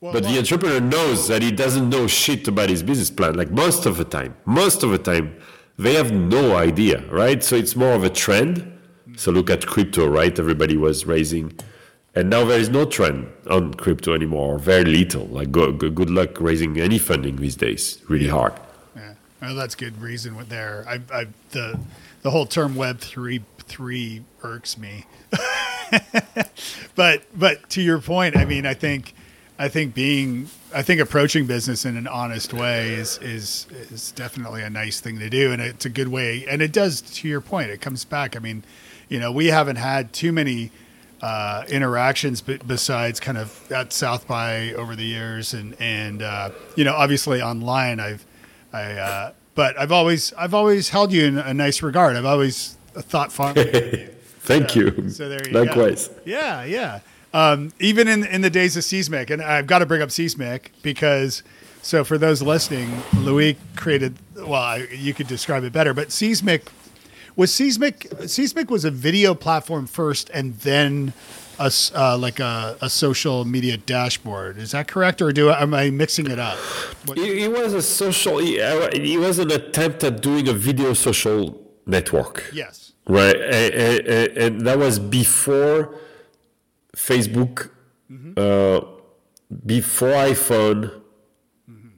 but 0.01 0.23
the 0.23 0.37
entrepreneur 0.37 0.79
knows 0.79 1.27
that 1.27 1.41
he 1.41 1.51
doesn't 1.51 1.89
know 1.89 2.05
shit 2.05 2.47
about 2.47 2.69
his 2.69 2.83
business 2.83 3.09
plan. 3.09 3.35
Like 3.35 3.49
most 3.49 3.85
of 3.85 3.97
the 3.97 4.03
time, 4.03 4.35
most 4.45 4.83
of 4.83 4.89
the 4.91 4.97
time, 4.97 5.35
they 5.79 5.93
have 5.93 6.11
no 6.11 6.55
idea, 6.55 7.03
right? 7.09 7.43
So 7.43 7.55
it's 7.55 7.75
more 7.75 7.93
of 7.93 8.03
a 8.03 8.09
trend. 8.09 8.57
Mm. 9.09 9.19
So 9.19 9.31
look 9.31 9.49
at 9.49 9.65
crypto, 9.65 10.07
right? 10.07 10.37
Everybody 10.37 10.75
was 10.75 11.05
raising, 11.05 11.57
and 12.17 12.31
now 12.31 12.43
there 12.43 12.59
is 12.59 12.69
no 12.69 12.83
trend 12.83 13.31
on 13.47 13.75
crypto 13.75 14.13
anymore. 14.13 14.55
or 14.55 14.59
Very 14.59 14.85
little. 14.85 15.27
Like 15.27 15.51
go, 15.51 15.71
go, 15.71 15.91
good 15.91 16.09
luck 16.09 16.41
raising 16.41 16.79
any 16.79 16.97
funding 16.97 17.35
these 17.35 17.55
days. 17.55 18.01
Really 18.07 18.27
hard. 18.27 18.53
Yeah, 18.95 19.13
well, 19.41 19.55
that's 19.55 19.75
good 19.75 20.01
reason 20.01 20.35
there. 20.49 20.83
I, 20.87 21.01
I 21.13 21.27
the 21.51 21.79
the 22.23 22.31
whole 22.31 22.47
term 22.47 22.75
Web 22.75 22.99
three 22.99 23.43
three 23.59 24.23
irks 24.41 24.77
me. 24.77 25.05
but 26.95 27.23
but 27.35 27.69
to 27.69 27.81
your 27.81 27.99
point, 27.99 28.35
I 28.35 28.45
mean, 28.45 28.65
I 28.65 28.73
think 28.73 29.13
I 29.59 29.67
think 29.69 29.93
being 29.93 30.49
I 30.73 30.81
think 30.81 30.99
approaching 30.99 31.45
business 31.45 31.85
in 31.85 31.97
an 31.97 32.07
honest 32.07 32.51
way 32.51 32.95
is 32.95 33.19
is 33.19 33.67
is 33.91 34.11
definitely 34.11 34.63
a 34.63 34.71
nice 34.71 34.99
thing 34.99 35.19
to 35.19 35.29
do, 35.29 35.51
and 35.51 35.61
it's 35.61 35.85
a 35.85 35.89
good 35.89 36.07
way. 36.07 36.45
And 36.47 36.63
it 36.63 36.71
does, 36.71 37.01
to 37.01 37.27
your 37.27 37.41
point, 37.41 37.69
it 37.69 37.79
comes 37.79 38.05
back. 38.05 38.35
I 38.35 38.39
mean, 38.39 38.63
you 39.07 39.19
know, 39.19 39.31
we 39.31 39.47
haven't 39.47 39.75
had 39.75 40.13
too 40.13 40.31
many 40.31 40.71
uh, 41.21 41.63
interactions, 41.69 42.41
but 42.41 42.67
besides 42.67 43.19
kind 43.19 43.37
of 43.37 43.71
at 43.71 43.93
South 43.93 44.27
by 44.27 44.73
over 44.73 44.95
the 44.95 45.05
years, 45.05 45.53
and 45.53 45.75
and 45.79 46.21
uh, 46.21 46.51
you 46.75 46.83
know, 46.83 46.93
obviously 46.93 47.41
online, 47.41 47.99
I've 47.99 48.25
I. 48.73 48.83
Uh, 48.93 49.31
but 49.55 49.77
I've 49.79 49.91
always 49.91 50.33
I've 50.33 50.53
always 50.53 50.89
held 50.89 51.11
you 51.11 51.25
in 51.25 51.37
a 51.39 51.53
nice 51.53 51.81
regard. 51.81 52.15
I've 52.15 52.25
always 52.25 52.77
thought 52.93 53.31
fondly 53.31 53.65
you. 53.73 54.07
Thank 54.41 54.75
you. 54.75 55.09
So 55.09 55.27
there 55.27 55.45
you 55.45 55.51
Likewise. 55.51 56.09
go. 56.09 56.13
Yeah, 56.25 56.63
yeah. 56.63 56.99
Um, 57.33 57.73
even 57.79 58.07
in 58.07 58.23
in 58.23 58.41
the 58.41 58.51
days 58.51 58.77
of 58.77 58.83
Seesmic, 58.83 59.31
and 59.31 59.41
I've 59.41 59.65
got 59.65 59.79
to 59.79 59.87
bring 59.87 60.03
up 60.03 60.11
Seesmic 60.11 60.71
because 60.83 61.41
so 61.81 62.03
for 62.03 62.19
those 62.19 62.41
listening, 62.43 63.01
Louis 63.15 63.57
created. 63.75 64.15
Well, 64.35 64.53
I, 64.53 64.87
you 64.91 65.15
could 65.15 65.27
describe 65.27 65.63
it 65.63 65.73
better, 65.73 65.93
but 65.93 66.11
Seesmic 66.11 66.69
was 67.37 67.53
Seesmic. 67.53 68.11
Seesmic 68.25 68.69
was 68.69 68.83
a 68.83 68.91
video 68.91 69.33
platform 69.33 69.87
first, 69.87 70.29
and 70.31 70.55
then 70.59 71.13
a 71.59 71.71
uh, 71.95 72.17
like 72.17 72.39
a, 72.39 72.77
a 72.81 72.89
social 72.89 73.45
media 73.45 73.77
dashboard. 73.77 74.57
Is 74.57 74.71
that 74.71 74.87
correct, 74.87 75.21
or 75.21 75.31
do 75.31 75.49
I, 75.49 75.61
am 75.61 75.73
I 75.73 75.89
mixing 75.89 76.29
it 76.29 76.39
up? 76.39 76.57
It, 77.15 77.19
it 77.19 77.51
was 77.51 77.73
a 77.73 77.81
social. 77.81 78.39
It, 78.39 78.59
it 78.95 79.19
was 79.19 79.39
an 79.39 79.51
attempt 79.51 80.03
at 80.03 80.21
doing 80.21 80.49
a 80.49 80.53
video 80.53 80.93
social 80.93 81.61
network. 81.85 82.49
yes. 82.53 82.83
Right, 83.09 83.37
and, 83.37 83.73
and, 84.05 84.37
and 84.37 84.61
that 84.67 84.77
was 84.77 84.99
before 84.99 85.95
Facebook, 86.93 87.69
uh, 88.35 88.81
before 89.65 90.09
iPhone, 90.09 90.91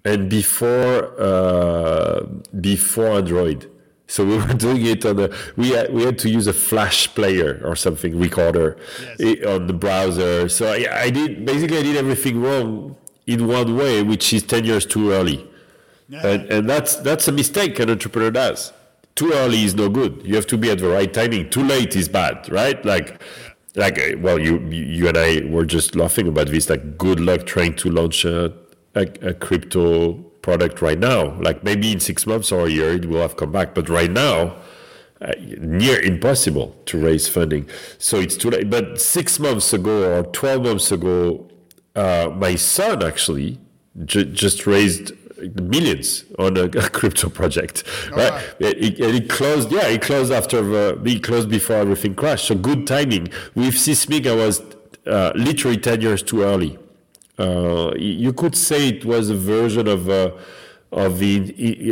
and 0.05 0.29
before 0.29 1.19
uh, 1.19 2.27
before 2.59 3.07
Android. 3.07 3.71
So 4.09 4.25
we 4.25 4.35
were 4.37 4.53
doing 4.67 4.83
it 4.93 5.05
on 5.05 5.17
a 5.25 5.29
we 5.55 5.67
had, 5.75 5.93
we 5.93 6.01
had 6.03 6.17
to 6.19 6.29
use 6.29 6.47
a 6.47 6.53
flash 6.69 6.99
player 7.17 7.61
or 7.63 7.75
something 7.85 8.19
recorder 8.19 8.69
i- 9.19 9.41
on 9.53 9.67
the 9.67 9.73
browser. 9.85 10.49
So 10.49 10.63
I, 10.77 10.79
I 11.05 11.09
did 11.11 11.45
basically 11.45 11.77
I 11.77 11.83
did 11.83 11.95
everything 11.95 12.41
wrong 12.41 12.95
in 13.27 13.47
one 13.47 13.77
way, 13.77 14.01
which 14.03 14.33
is 14.33 14.43
ten 14.43 14.65
years 14.65 14.85
too 14.85 15.11
early, 15.11 15.39
and, 16.11 16.41
and 16.55 16.69
that's 16.69 16.95
that's 17.07 17.27
a 17.27 17.31
mistake 17.31 17.79
an 17.79 17.89
entrepreneur 17.89 18.31
does. 18.31 18.73
Too 19.15 19.31
early 19.33 19.63
is 19.63 19.75
no 19.75 19.89
good. 19.89 20.21
You 20.25 20.35
have 20.35 20.47
to 20.47 20.57
be 20.57 20.71
at 20.71 20.79
the 20.79 20.87
right 20.87 21.13
timing. 21.13 21.49
Too 21.49 21.63
late 21.63 21.95
is 21.95 22.07
bad, 22.09 22.49
right? 22.51 22.83
Like 22.85 23.21
like 23.75 23.99
uh, 23.99 24.17
well 24.19 24.39
you 24.39 24.57
you 24.69 25.07
and 25.07 25.17
I 25.17 25.41
were 25.45 25.65
just 25.65 25.95
laughing 25.95 26.27
about 26.27 26.47
this 26.47 26.69
like 26.69 26.97
good 26.97 27.19
luck 27.19 27.45
trying 27.45 27.75
to 27.75 27.89
launch 27.91 28.25
a, 28.25 28.51
a, 28.95 29.05
a 29.21 29.33
crypto 29.35 30.25
product 30.41 30.81
right 30.81 30.99
now. 30.99 31.39
Like 31.39 31.63
maybe 31.63 31.91
in 31.91 31.99
six 31.99 32.25
months 32.25 32.51
or 32.51 32.67
a 32.67 32.69
year 32.69 32.93
it 32.93 33.05
will 33.05 33.21
have 33.21 33.35
come 33.37 33.51
back. 33.51 33.73
But 33.75 33.89
right 33.89 34.11
now 34.11 34.55
uh, 35.21 35.33
near 35.59 35.99
impossible 35.99 36.75
to 36.85 36.97
raise 36.97 37.27
funding. 37.27 37.69
So 37.97 38.19
it's 38.19 38.37
too 38.37 38.49
late. 38.51 38.69
But 38.69 39.01
six 39.01 39.39
months 39.39 39.73
ago 39.73 40.19
or 40.19 40.23
12 40.23 40.63
months 40.63 40.91
ago 40.91 41.49
uh, 41.95 42.31
my 42.35 42.55
son 42.55 43.03
actually 43.03 43.59
ju- 44.05 44.25
just 44.25 44.65
raised 44.65 45.11
millions 45.55 46.25
on 46.37 46.57
a, 46.57 46.63
a 46.85 46.89
crypto 46.89 47.29
project. 47.29 47.83
Right 48.11 48.43
it, 48.59 48.99
it, 48.99 49.15
it 49.15 49.29
closed 49.29 49.71
yeah 49.71 49.87
it 49.87 50.01
closed 50.01 50.31
after 50.31 50.61
the 50.61 51.01
it 51.05 51.23
closed 51.23 51.49
before 51.49 51.77
everything 51.77 52.15
crashed. 52.15 52.47
So 52.47 52.55
good 52.55 52.87
timing. 52.87 53.29
With 53.55 53.77
Seesmic 53.77 54.25
I 54.27 54.35
was 54.35 54.61
uh, 55.05 55.31
literally 55.35 55.77
10 55.77 56.01
years 56.01 56.23
too 56.23 56.43
early 56.43 56.77
uh, 57.39 57.93
you 57.97 58.33
could 58.33 58.55
say 58.55 58.89
it 58.89 59.05
was 59.05 59.29
a 59.29 59.35
version 59.35 59.87
of 59.87 60.09
uh, 60.09 60.31
of 60.91 61.19
the 61.19 61.39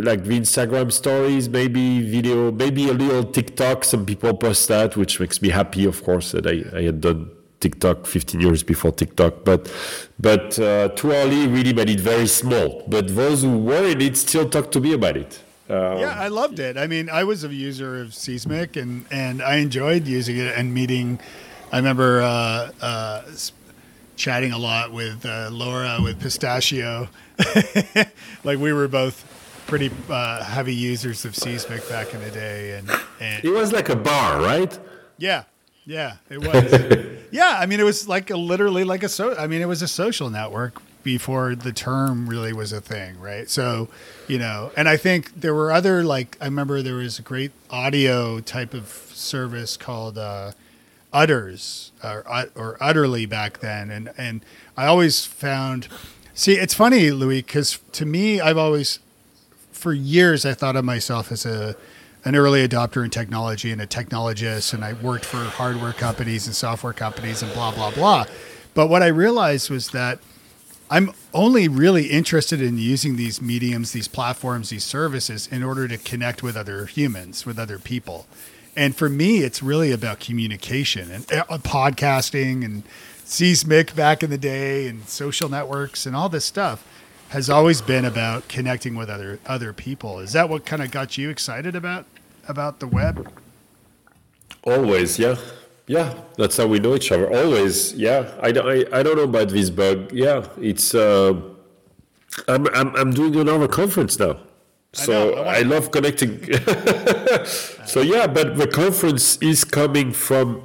like 0.01 0.23
the 0.23 0.39
Instagram 0.39 0.91
stories, 0.91 1.47
maybe 1.49 2.01
video, 2.01 2.51
maybe 2.51 2.89
a 2.89 2.93
little 2.93 3.23
TikTok. 3.23 3.83
Some 3.83 4.05
people 4.05 4.33
post 4.35 4.67
that, 4.67 4.97
which 4.97 5.19
makes 5.19 5.41
me 5.41 5.49
happy, 5.49 5.85
of 5.85 6.03
course, 6.03 6.31
that 6.31 6.47
I, 6.47 6.63
I 6.77 6.81
had 6.83 7.01
done 7.01 7.31
TikTok 7.59 8.05
15 8.05 8.41
years 8.41 8.63
before 8.63 8.91
TikTok, 8.91 9.45
but 9.45 9.71
but 10.19 10.59
uh, 10.59 10.89
too 10.89 11.11
early 11.11 11.47
really 11.47 11.73
made 11.73 11.89
it 11.89 11.99
very 11.99 12.27
small. 12.27 12.83
But 12.87 13.15
those 13.15 13.43
who 13.43 13.57
were 13.57 13.85
in 13.87 14.01
it 14.01 14.17
still 14.17 14.49
talk 14.49 14.71
to 14.71 14.79
me 14.79 14.93
about 14.93 15.17
it. 15.17 15.39
Uh, 15.69 15.97
Yeah, 15.99 16.15
I 16.17 16.29
loved 16.29 16.59
it. 16.59 16.77
I 16.77 16.87
mean, 16.87 17.09
I 17.09 17.23
was 17.23 17.43
a 17.43 17.53
user 17.53 18.01
of 18.01 18.13
Seesmic, 18.13 18.75
and 18.75 19.05
and 19.11 19.41
I 19.41 19.57
enjoyed 19.57 20.07
using 20.07 20.37
it 20.37 20.53
and 20.57 20.73
meeting. 20.73 21.19
I 21.71 21.77
remember 21.77 22.21
uh, 22.21 22.71
uh, 22.81 23.21
chatting 24.17 24.51
a 24.51 24.57
lot 24.57 24.91
with 24.91 25.25
uh, 25.25 25.49
Laura 25.51 25.99
with 26.03 26.19
Pistachio. 26.19 27.07
like 28.43 28.59
we 28.59 28.73
were 28.73 28.87
both 28.87 29.23
pretty 29.67 29.91
uh, 30.09 30.43
heavy 30.43 30.75
users 30.75 31.23
of 31.23 31.35
Seesmic 31.35 31.87
back 31.87 32.13
in 32.13 32.21
the 32.21 32.31
day, 32.31 32.77
and 32.77 32.89
and 33.21 33.45
it 33.45 33.51
was 33.51 33.71
like 33.71 33.89
a 33.89 33.95
bar, 33.95 34.41
right? 34.41 34.77
yeah, 35.17 35.43
yeah, 35.85 36.17
it 36.29 36.39
was. 36.39 37.05
yeah, 37.31 37.57
I 37.59 37.65
mean, 37.65 37.79
it 37.79 37.83
was 37.83 38.07
like 38.09 38.29
a, 38.29 38.37
literally 38.37 38.83
like 38.83 39.03
a 39.03 39.09
so. 39.09 39.37
I 39.37 39.47
mean, 39.47 39.61
it 39.61 39.67
was 39.67 39.81
a 39.81 39.87
social 39.87 40.29
network 40.29 40.81
before 41.03 41.55
the 41.55 41.71
term 41.71 42.27
really 42.27 42.51
was 42.51 42.73
a 42.73 42.81
thing, 42.81 43.17
right? 43.19 43.49
So, 43.49 43.87
you 44.27 44.37
know, 44.37 44.71
and 44.75 44.89
I 44.89 44.97
think 44.97 45.39
there 45.39 45.53
were 45.53 45.71
other 45.71 46.03
like 46.03 46.37
I 46.41 46.45
remember 46.45 46.81
there 46.81 46.95
was 46.95 47.19
a 47.19 47.21
great 47.21 47.51
audio 47.69 48.41
type 48.41 48.73
of 48.73 48.87
service 49.13 49.77
called 49.77 50.17
uh, 50.17 50.51
Utterz 51.17 51.91
or 52.03 52.23
or 52.55 52.77
Utterly 52.79 53.25
back 53.25 53.59
then, 53.59 53.89
and 53.89 54.11
and 54.17 54.45
I 54.75 54.85
always 54.85 55.25
found. 55.25 55.87
See, 56.33 56.53
it's 56.53 56.75
funny, 56.75 57.09
Louis, 57.09 57.41
because 57.41 57.79
to 57.93 58.05
me, 58.05 58.39
I've 58.39 58.57
always 58.57 58.99
for 59.71 59.93
years 59.93 60.45
I 60.45 60.53
thought 60.53 60.75
of 60.75 60.85
myself 60.85 61.31
as 61.31 61.45
a 61.45 61.75
an 62.25 62.35
early 62.35 62.67
adopter 62.67 63.03
in 63.03 63.09
technology 63.09 63.71
and 63.71 63.81
a 63.81 63.87
technologist, 63.87 64.73
and 64.73 64.83
I 64.83 64.93
worked 64.93 65.25
for 65.25 65.37
hardware 65.37 65.93
companies 65.93 66.45
and 66.45 66.55
software 66.55 66.93
companies 66.93 67.41
and 67.41 67.51
blah 67.53 67.71
blah 67.71 67.91
blah. 67.91 68.25
But 68.73 68.87
what 68.87 69.01
I 69.01 69.07
realized 69.07 69.69
was 69.71 69.89
that 69.89 70.19
I'm 70.89 71.11
only 71.33 71.67
really 71.67 72.07
interested 72.07 72.61
in 72.61 72.77
using 72.77 73.15
these 73.15 73.41
mediums, 73.41 73.91
these 73.91 74.07
platforms, 74.07 74.69
these 74.69 74.83
services 74.83 75.47
in 75.47 75.63
order 75.63 75.87
to 75.87 75.97
connect 75.97 76.43
with 76.43 76.55
other 76.55 76.85
humans, 76.85 77.45
with 77.45 77.59
other 77.59 77.79
people. 77.79 78.27
And 78.77 78.95
for 78.95 79.09
me, 79.09 79.39
it's 79.39 79.63
really 79.63 79.91
about 79.91 80.19
communication 80.19 81.11
and 81.11 81.33
uh, 81.33 81.57
podcasting 81.57 82.63
and 82.63 82.83
Seesmic 83.25 83.95
back 83.95 84.23
in 84.23 84.29
the 84.29 84.37
day 84.37 84.87
and 84.87 85.09
social 85.09 85.49
networks 85.49 86.05
and 86.05 86.15
all 86.15 86.29
this 86.29 86.45
stuff 86.45 86.85
has 87.29 87.49
always 87.49 87.81
been 87.81 88.05
about 88.05 88.47
connecting 88.47 88.95
with 88.95 89.09
other 89.09 89.39
other 89.47 89.73
people. 89.73 90.19
Is 90.19 90.31
that 90.33 90.47
what 90.47 90.65
kind 90.65 90.81
of 90.81 90.91
got 90.91 91.17
you 91.17 91.29
excited 91.29 91.75
about 91.75 92.05
about 92.47 92.79
the 92.79 92.87
web? 92.87 93.29
Always, 94.63 95.19
yeah. 95.19 95.35
Yeah, 95.87 96.13
that's 96.37 96.57
how 96.57 96.67
we 96.67 96.79
know 96.79 96.95
each 96.95 97.11
other. 97.11 97.33
Always, 97.33 97.93
yeah. 97.93 98.31
I, 98.41 98.49
I, 98.49 98.99
I 98.99 99.03
don't 99.03 99.15
know 99.15 99.23
about 99.23 99.49
this 99.49 99.69
bug. 99.69 100.11
Yeah, 100.13 100.47
it's. 100.61 100.93
Uh, 100.93 101.41
I'm, 102.47 102.67
I'm 102.75 102.95
I'm 102.95 103.11
doing 103.11 103.35
another 103.37 103.67
conference 103.67 104.19
now, 104.19 104.37
so 104.93 105.33
I, 105.33 105.55
I, 105.55 105.59
I 105.59 105.61
love 105.61 105.91
connecting. 105.91 106.41
so 107.85 108.01
yeah, 108.01 108.27
but 108.27 108.57
the 108.57 108.67
conference 108.67 109.37
is 109.37 109.63
coming 109.63 110.11
from. 110.11 110.63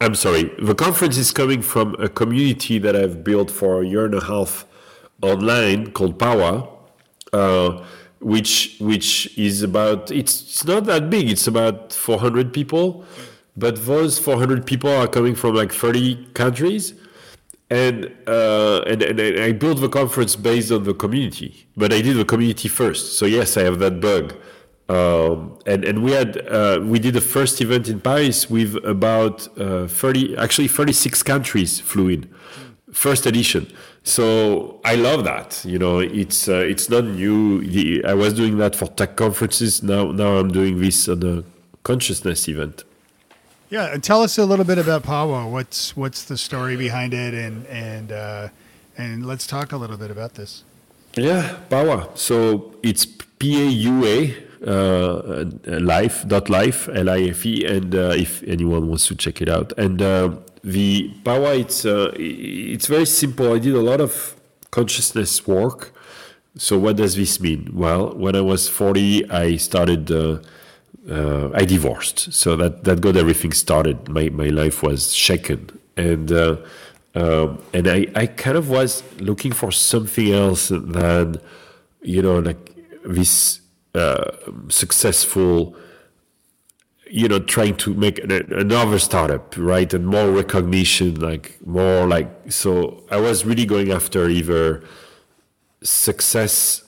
I'm 0.00 0.14
sorry. 0.14 0.44
The 0.62 0.74
conference 0.74 1.16
is 1.16 1.32
coming 1.32 1.60
from 1.60 1.94
a 1.98 2.08
community 2.08 2.78
that 2.78 2.94
I've 2.94 3.24
built 3.24 3.50
for 3.50 3.82
a 3.82 3.86
year 3.86 4.04
and 4.04 4.14
a 4.14 4.24
half 4.24 4.64
online 5.22 5.90
called 5.90 6.18
Paua. 6.18 6.68
Uh, 7.32 7.84
which 8.20 8.76
which 8.80 9.36
is 9.38 9.62
about 9.62 10.10
it's, 10.10 10.42
it's 10.42 10.64
not 10.64 10.84
that 10.84 11.08
big 11.08 11.30
it's 11.30 11.46
about 11.46 11.92
400 11.92 12.52
people 12.52 13.04
but 13.56 13.84
those 13.86 14.18
400 14.18 14.66
people 14.66 14.90
are 14.90 15.06
coming 15.06 15.34
from 15.34 15.54
like 15.54 15.72
30 15.72 16.26
countries 16.34 16.94
and, 17.70 18.10
uh, 18.26 18.82
and 18.86 19.02
and 19.02 19.20
I 19.20 19.52
built 19.52 19.80
the 19.80 19.88
conference 19.90 20.36
based 20.36 20.72
on 20.72 20.84
the 20.84 20.94
community 20.94 21.66
but 21.76 21.92
I 21.92 22.00
did 22.00 22.16
the 22.16 22.24
community 22.24 22.68
first 22.68 23.18
so 23.18 23.26
yes 23.26 23.56
I 23.56 23.62
have 23.62 23.78
that 23.80 24.00
bug 24.00 24.34
um, 24.88 25.58
and 25.66 25.84
and 25.84 26.02
we 26.02 26.12
had 26.12 26.38
uh, 26.48 26.80
we 26.82 26.98
did 26.98 27.14
the 27.14 27.20
first 27.20 27.60
event 27.60 27.88
in 27.88 28.00
Paris 28.00 28.48
with 28.48 28.76
about 28.84 29.46
uh, 29.58 29.86
30 29.86 30.36
actually 30.38 30.68
36 30.68 31.22
countries 31.22 31.80
flew 31.80 32.08
in 32.08 32.30
first 32.90 33.26
edition 33.26 33.70
so 34.08 34.80
I 34.86 34.94
love 34.94 35.24
that. 35.24 35.62
You 35.66 35.78
know, 35.78 35.98
it's 35.98 36.48
uh, 36.48 36.64
it's 36.66 36.88
not 36.88 37.04
new. 37.04 37.60
I 38.06 38.14
was 38.14 38.32
doing 38.32 38.56
that 38.56 38.74
for 38.74 38.86
tech 38.86 39.16
conferences. 39.16 39.82
Now 39.82 40.12
now 40.12 40.38
I'm 40.38 40.50
doing 40.50 40.80
this 40.80 41.08
on 41.10 41.22
a 41.22 41.44
consciousness 41.82 42.48
event. 42.48 42.84
Yeah, 43.70 43.92
and 43.92 44.02
tell 44.02 44.22
us 44.22 44.38
a 44.38 44.46
little 44.46 44.64
bit 44.64 44.78
about 44.78 45.02
Paua. 45.02 45.50
What's 45.50 45.94
what's 45.94 46.24
the 46.24 46.38
story 46.38 46.76
behind 46.76 47.12
it, 47.12 47.34
and 47.34 47.66
and 47.66 48.12
uh, 48.12 48.48
and 48.96 49.26
let's 49.26 49.46
talk 49.46 49.72
a 49.72 49.76
little 49.76 49.98
bit 49.98 50.10
about 50.10 50.34
this. 50.34 50.64
Yeah, 51.14 51.56
Paua. 51.68 52.16
So 52.16 52.74
it's 52.82 53.04
P 53.04 53.62
A 53.62 53.66
U 53.66 54.06
A 54.06 54.36
uh, 54.66 55.44
life 55.66 56.26
dot 56.26 56.48
life 56.48 56.88
L 56.88 57.10
I 57.10 57.20
F 57.20 57.44
E, 57.44 57.66
and 57.66 57.94
uh, 57.94 58.14
if 58.16 58.42
anyone 58.44 58.88
wants 58.88 59.06
to 59.08 59.14
check 59.14 59.42
it 59.42 59.50
out, 59.50 59.74
and 59.76 60.00
uh, 60.00 60.30
the 60.64 61.12
Pawa, 61.22 61.60
it's 61.60 61.84
uh, 61.84 62.12
it's 62.16 62.86
very 62.86 63.06
simple. 63.06 63.52
I 63.52 63.58
did 63.58 63.74
a 63.74 63.82
lot 63.82 64.00
of 64.00 64.34
consciousness 64.70 65.46
work. 65.46 65.92
So 66.56 66.78
what 66.78 66.96
does 66.96 67.16
this 67.16 67.38
mean? 67.38 67.70
Well, 67.74 68.14
when 68.16 68.34
I 68.34 68.40
was 68.40 68.66
40, 68.66 69.30
I 69.30 69.56
started. 69.56 70.10
Uh, 71.10 71.50
I 71.54 71.64
divorced, 71.64 72.32
so 72.32 72.56
that 72.56 72.84
that 72.84 73.00
got 73.00 73.16
everything 73.16 73.52
started. 73.52 74.08
My 74.08 74.28
my 74.28 74.48
life 74.48 74.82
was 74.82 75.14
shaken, 75.14 75.70
and 75.96 76.30
uh, 76.30 76.56
um, 77.14 77.62
and 77.72 77.88
I 77.88 78.06
I 78.14 78.26
kind 78.26 78.56
of 78.56 78.68
was 78.68 79.02
looking 79.18 79.52
for 79.52 79.72
something 79.72 80.32
else 80.32 80.68
than 80.68 81.40
you 82.02 82.20
know 82.20 82.38
like 82.38 82.74
this 83.04 83.60
uh, 83.94 84.32
successful 84.68 85.74
you 87.10 87.26
know 87.26 87.38
trying 87.38 87.76
to 87.78 87.94
make 87.94 88.18
another 88.18 88.98
startup 88.98 89.54
right? 89.56 89.92
And 89.94 90.06
more 90.06 90.30
recognition 90.30 91.14
like 91.20 91.58
more 91.66 92.06
like 92.06 92.30
so 92.52 93.04
i 93.10 93.16
was 93.16 93.44
really 93.46 93.64
going 93.64 93.90
after 93.90 94.28
either 94.28 94.82
success 95.82 96.84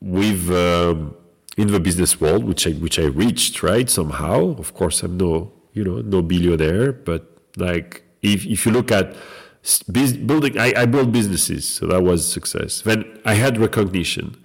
with 0.00 0.50
um, 0.50 1.14
in 1.56 1.68
the 1.68 1.80
business 1.80 2.20
world 2.20 2.44
which 2.44 2.66
i 2.66 2.70
which 2.72 2.98
i 2.98 3.04
reached 3.04 3.62
right 3.62 3.88
somehow. 3.90 4.56
Of 4.58 4.74
course 4.74 5.02
i'm 5.02 5.16
no 5.16 5.52
you 5.72 5.84
know 5.84 6.00
no 6.00 6.22
billionaire 6.22 6.92
but 6.92 7.26
like 7.56 8.02
if 8.22 8.46
if 8.46 8.66
you 8.66 8.72
look 8.72 8.90
at 8.90 9.14
building 10.26 10.58
I, 10.58 10.72
I 10.76 10.86
built 10.86 11.12
businesses 11.12 11.68
so 11.68 11.86
that 11.86 12.02
was 12.02 12.30
success. 12.30 12.82
Then 12.82 13.20
i 13.24 13.34
had 13.34 13.58
recognition. 13.58 14.36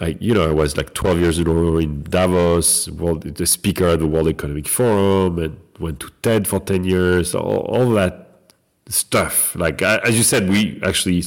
I, 0.00 0.16
you 0.18 0.32
know, 0.32 0.48
I 0.48 0.52
was 0.52 0.78
like 0.78 0.94
12 0.94 1.18
years 1.20 1.38
in 1.38 1.46
a 1.46 1.52
row 1.52 1.76
in 1.76 2.04
Davos, 2.04 2.88
world, 2.88 3.22
the 3.22 3.46
speaker 3.46 3.86
at 3.88 3.98
the 3.98 4.06
World 4.06 4.28
Economic 4.28 4.66
Forum, 4.66 5.38
and 5.38 5.60
went 5.78 6.00
to 6.00 6.10
TED 6.22 6.48
for 6.48 6.58
10 6.58 6.84
years, 6.84 7.34
all, 7.34 7.66
all 7.68 7.90
that 7.90 8.54
stuff. 8.88 9.54
Like, 9.56 9.82
as 9.82 10.16
you 10.16 10.22
said, 10.22 10.48
we 10.48 10.80
actually 10.84 11.22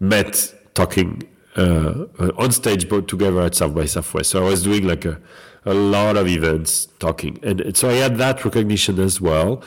met 0.00 0.52
talking 0.74 1.22
uh, 1.56 2.06
on 2.38 2.50
stage 2.52 2.88
both 2.88 3.06
together 3.06 3.40
at 3.42 3.54
South 3.54 3.74
by 3.74 3.86
Southwest. 3.86 4.30
So 4.30 4.44
I 4.44 4.48
was 4.48 4.62
doing 4.62 4.86
like 4.86 5.04
a, 5.04 5.20
a 5.64 5.74
lot 5.74 6.16
of 6.16 6.26
events 6.28 6.86
talking. 6.98 7.38
And, 7.42 7.60
and 7.60 7.76
so 7.76 7.90
I 7.90 7.94
had 7.94 8.18
that 8.18 8.44
recognition 8.44 8.98
as 8.98 9.20
well 9.20 9.62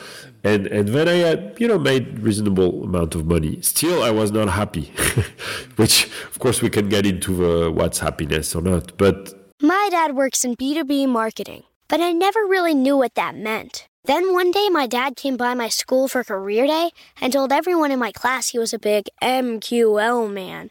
and 0.46 0.66
and 0.68 0.88
then 0.88 1.08
I 1.08 1.16
had 1.28 1.56
you 1.58 1.66
know 1.66 1.78
made 1.78 2.20
reasonable 2.20 2.84
amount 2.84 3.14
of 3.14 3.26
money. 3.26 3.60
Still, 3.62 4.02
I 4.02 4.10
was 4.10 4.30
not 4.30 4.48
happy, 4.48 4.92
which 5.76 6.04
of 6.30 6.38
course 6.38 6.62
we 6.62 6.70
can 6.70 6.88
get 6.88 7.04
into 7.04 7.34
the 7.34 7.70
what's 7.70 7.98
happiness 7.98 8.54
or 8.54 8.62
not. 8.62 8.96
But 8.96 9.34
my 9.60 9.88
dad 9.90 10.14
works 10.14 10.44
in 10.44 10.54
B 10.54 10.74
two 10.74 10.84
B 10.84 11.06
marketing, 11.06 11.64
but 11.88 12.00
I 12.00 12.12
never 12.12 12.40
really 12.40 12.74
knew 12.74 12.96
what 12.96 13.14
that 13.16 13.34
meant. 13.34 13.88
Then 14.04 14.32
one 14.32 14.52
day, 14.52 14.68
my 14.68 14.86
dad 14.86 15.16
came 15.16 15.36
by 15.36 15.54
my 15.54 15.68
school 15.68 16.06
for 16.06 16.22
career 16.22 16.68
day 16.68 16.90
and 17.20 17.32
told 17.32 17.50
everyone 17.50 17.90
in 17.90 17.98
my 17.98 18.12
class 18.12 18.50
he 18.50 18.58
was 18.58 18.72
a 18.72 18.78
big 18.78 19.08
MQL 19.20 20.32
man. 20.32 20.70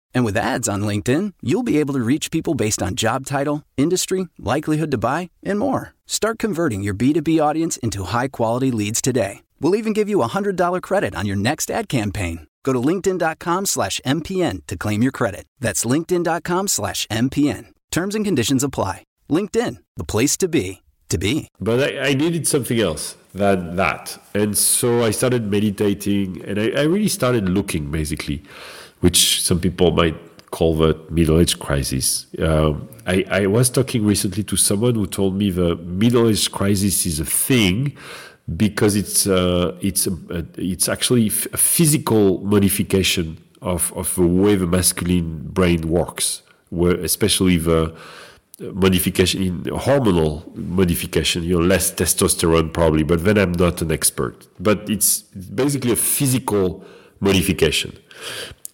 And 0.13 0.25
with 0.25 0.37
ads 0.37 0.67
on 0.67 0.81
LinkedIn, 0.81 1.33
you'll 1.41 1.63
be 1.63 1.79
able 1.79 1.93
to 1.93 2.01
reach 2.01 2.31
people 2.31 2.55
based 2.55 2.81
on 2.81 2.95
job 2.95 3.25
title, 3.25 3.63
industry, 3.77 4.27
likelihood 4.39 4.91
to 4.91 4.97
buy, 4.97 5.29
and 5.43 5.59
more. 5.59 5.93
Start 6.07 6.39
converting 6.39 6.81
your 6.81 6.93
B2B 6.93 7.41
audience 7.41 7.77
into 7.77 8.05
high 8.05 8.29
quality 8.29 8.71
leads 8.71 9.01
today 9.01 9.41
We'll 9.61 9.75
even 9.75 9.93
give 9.93 10.09
you 10.09 10.23
a 10.23 10.27
$100 10.27 10.81
credit 10.81 11.15
on 11.15 11.27
your 11.27 11.35
next 11.35 11.69
ad 11.69 11.87
campaign. 11.87 12.47
Go 12.63 12.73
to 12.73 12.79
linkedin.com 12.79 13.67
slash 13.67 14.01
MPN 14.05 14.65
to 14.67 14.75
claim 14.75 15.03
your 15.03 15.11
credit. 15.11 15.45
That's 15.59 15.85
linkedin.com 15.85 16.67
slash 16.67 17.07
MPN. 17.07 17.67
Terms 17.91 18.15
and 18.15 18.25
conditions 18.25 18.63
apply. 18.63 19.03
LinkedIn, 19.29 19.77
the 19.97 20.03
place 20.03 20.35
to 20.37 20.47
be, 20.47 20.81
to 21.09 21.17
be. 21.17 21.47
But 21.59 21.79
I, 21.79 22.09
I 22.09 22.13
needed 22.15 22.47
something 22.47 22.79
else 22.79 23.15
than 23.33 23.75
that. 23.75 24.19
And 24.33 24.57
so 24.57 25.03
I 25.03 25.11
started 25.11 25.49
meditating 25.49 26.43
and 26.43 26.59
I, 26.59 26.71
I 26.71 26.83
really 26.83 27.07
started 27.07 27.47
looking, 27.47 27.91
basically, 27.91 28.43
which 29.01 29.41
some 29.43 29.59
people 29.59 29.91
might 29.91 30.15
call 30.51 30.75
the 30.75 30.99
middle 31.09 31.39
age 31.39 31.59
crisis. 31.59 32.27
Um, 32.39 32.87
I, 33.05 33.25
I 33.29 33.45
was 33.47 33.69
talking 33.69 34.05
recently 34.05 34.43
to 34.43 34.57
someone 34.57 34.95
who 34.95 35.07
told 35.07 35.35
me 35.35 35.49
the 35.49 35.75
middle 35.77 36.29
age 36.29 36.51
crisis 36.51 37.05
is 37.05 37.19
a 37.19 37.25
thing 37.25 37.95
because 38.57 38.95
it's 38.95 39.27
uh, 39.27 39.77
it's 39.81 40.07
a, 40.07 40.17
it's 40.57 40.89
actually 40.89 41.27
a 41.27 41.57
physical 41.57 42.39
modification 42.39 43.37
of, 43.61 43.93
of 43.95 44.13
the 44.15 44.25
way 44.25 44.55
the 44.55 44.67
masculine 44.67 45.47
brain 45.47 45.89
works, 45.89 46.41
where 46.69 46.95
especially 46.95 47.57
the 47.57 47.95
modification 48.59 49.41
in 49.41 49.63
hormonal 49.63 50.55
modification, 50.55 51.43
you 51.43 51.57
know, 51.57 51.65
less 51.65 51.91
testosterone 51.91 52.71
probably, 52.71 53.03
but 53.03 53.23
then 53.23 53.37
I'm 53.37 53.53
not 53.53 53.81
an 53.81 53.91
expert. 53.91 54.47
But 54.59 54.89
it's 54.89 55.21
basically 55.21 55.93
a 55.93 55.95
physical 55.95 56.83
modification. 57.19 57.97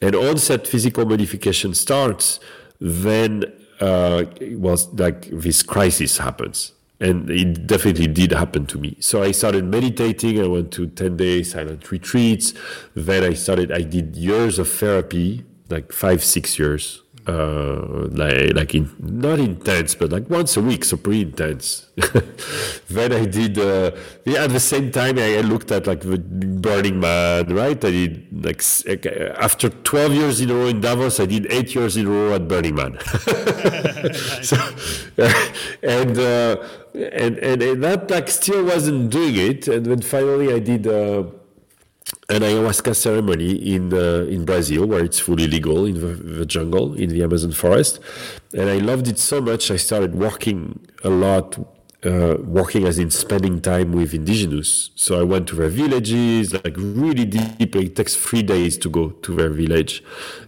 And 0.01 0.15
once 0.15 0.47
that 0.47 0.67
physical 0.67 1.05
modification 1.05 1.73
starts, 1.73 2.39
then 2.79 3.45
uh, 3.79 4.25
was 4.51 4.87
like 4.93 5.29
this 5.31 5.63
crisis 5.63 6.17
happens. 6.17 6.73
And 6.99 7.29
it 7.29 7.67
definitely 7.67 8.07
did 8.07 8.31
happen 8.31 8.65
to 8.67 8.79
me. 8.79 8.97
So 8.99 9.21
I 9.21 9.31
started 9.31 9.65
meditating. 9.65 10.41
I 10.41 10.47
went 10.47 10.71
to 10.73 10.87
10 10.87 11.17
day 11.17 11.43
silent 11.43 11.91
retreats. 11.91 12.53
Then 12.95 13.23
I 13.23 13.33
started, 13.33 13.71
I 13.71 13.81
did 13.81 14.15
years 14.15 14.57
of 14.57 14.67
therapy, 14.67 15.45
like 15.69 15.91
five, 15.91 16.23
six 16.23 16.57
years 16.57 17.03
uh, 17.27 18.07
like 18.11 18.53
like 18.53 18.75
in 18.75 18.89
not 18.99 19.39
intense, 19.39 19.95
but 19.95 20.11
like 20.11 20.29
once 20.29 20.55
a 20.55 20.61
week, 20.61 20.85
so 20.85 20.95
pretty 20.95 21.23
intense. 21.23 21.87
then 22.89 23.11
I 23.11 23.25
did 23.25 23.57
uh, 23.59 23.91
yeah. 24.23 24.43
At 24.45 24.51
the 24.51 24.59
same 24.59 24.91
time, 24.91 25.19
I 25.19 25.41
looked 25.41 25.71
at 25.71 25.87
like 25.87 26.01
the 26.01 26.17
Burning 26.17 26.99
Man, 26.99 27.53
right? 27.53 27.83
I 27.83 27.91
did 27.91 28.45
like 28.45 28.63
after 29.37 29.69
twelve 29.69 30.13
years 30.13 30.39
in 30.39 30.49
a 30.51 30.53
row 30.53 30.67
in 30.67 30.79
Davos, 30.79 31.19
I 31.19 31.25
did 31.25 31.51
eight 31.51 31.75
years 31.75 31.97
in 31.97 32.07
a 32.07 32.09
row 32.09 32.33
at 32.33 32.47
Burning 32.47 32.75
Man. 32.75 32.97
so, 34.41 34.57
and, 35.83 36.17
uh, 36.17 36.63
and 36.93 37.37
and 37.39 37.61
and 37.61 37.83
that 37.83 38.09
like 38.09 38.29
still 38.29 38.63
wasn't 38.63 39.09
doing 39.09 39.35
it, 39.35 39.67
and 39.67 39.85
then 39.85 40.01
finally 40.01 40.53
I 40.53 40.59
did. 40.59 40.87
An 42.29 42.41
ayahuasca 42.41 42.95
ceremony 42.95 43.51
in 43.75 43.93
uh, 43.93 44.25
in 44.29 44.45
Brazil, 44.45 44.85
where 44.85 45.03
it's 45.03 45.19
fully 45.19 45.47
legal 45.47 45.85
in 45.85 45.95
the, 45.95 46.07
the, 46.39 46.45
jungle 46.45 46.93
in 46.93 47.09
the 47.09 47.21
Amazon 47.21 47.51
forest, 47.51 47.99
and 48.53 48.69
I 48.69 48.77
loved 48.77 49.07
it 49.07 49.19
so 49.19 49.41
much. 49.41 49.71
I 49.71 49.75
started 49.75 50.15
working 50.15 50.79
a 51.03 51.09
lot, 51.09 51.57
uh, 52.05 52.35
working 52.43 52.85
as 52.85 52.99
in 52.99 53.09
spending 53.09 53.61
time 53.61 53.91
with 53.91 54.13
indigenous. 54.13 54.91
So 54.95 55.19
I 55.19 55.23
went 55.23 55.47
to 55.49 55.55
their 55.55 55.69
villages, 55.69 56.53
like 56.53 56.75
really 56.77 57.25
deep. 57.25 57.75
It 57.75 57.95
takes 57.95 58.15
three 58.15 58.43
days 58.43 58.77
to 58.79 58.89
go 58.89 59.09
to 59.09 59.35
their 59.35 59.49
village 59.49 60.03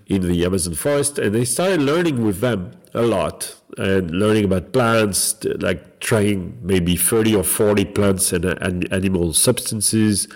in 0.07 0.27
the 0.27 0.45
Amazon 0.45 0.73
forest, 0.75 1.19
and 1.19 1.35
I 1.35 1.43
started 1.43 1.81
learning 1.81 2.23
with 2.25 2.39
them 2.39 2.71
a 2.93 3.01
lot 3.01 3.55
and 3.77 4.11
learning 4.11 4.45
about 4.45 4.73
plants, 4.73 5.35
like 5.59 5.99
trying 5.99 6.57
maybe 6.63 6.95
thirty 6.95 7.35
or 7.35 7.43
forty 7.43 7.85
plants 7.85 8.33
and, 8.33 8.45
and 8.45 8.91
animal 8.91 9.33
substances 9.33 10.27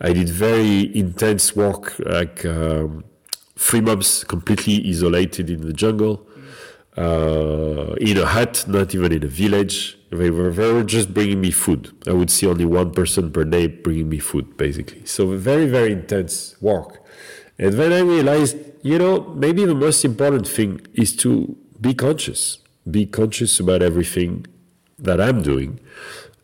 I 0.00 0.12
did 0.12 0.28
very 0.28 0.94
intense 0.94 1.56
work, 1.56 1.98
like 1.98 2.44
um, 2.44 3.04
three 3.56 3.80
months 3.80 4.24
completely 4.24 4.84
isolated 4.86 5.48
in 5.48 5.62
the 5.62 5.72
jungle, 5.72 6.26
uh, 6.98 7.94
in 7.98 8.18
a 8.18 8.26
hut, 8.26 8.64
not 8.68 8.94
even 8.94 9.12
in 9.12 9.24
a 9.24 9.28
village. 9.28 9.95
They 10.10 10.30
were, 10.30 10.50
they 10.50 10.72
were 10.72 10.84
just 10.84 11.12
bringing 11.12 11.40
me 11.40 11.50
food. 11.50 11.92
I 12.06 12.12
would 12.12 12.30
see 12.30 12.46
only 12.46 12.64
one 12.64 12.92
person 12.92 13.32
per 13.32 13.44
day 13.44 13.66
bringing 13.66 14.08
me 14.08 14.18
food, 14.18 14.56
basically. 14.56 15.04
So 15.04 15.26
very, 15.36 15.66
very 15.66 15.92
intense 15.92 16.56
work. 16.60 17.02
And 17.58 17.74
then 17.74 17.92
I 17.92 18.00
realized, 18.00 18.56
you 18.82 18.98
know, 18.98 19.20
maybe 19.34 19.64
the 19.64 19.74
most 19.74 20.04
important 20.04 20.46
thing 20.46 20.86
is 20.94 21.16
to 21.16 21.56
be 21.80 21.94
conscious. 21.94 22.58
Be 22.88 23.06
conscious 23.06 23.58
about 23.58 23.82
everything 23.82 24.46
that 24.98 25.20
I'm 25.20 25.42
doing. 25.42 25.80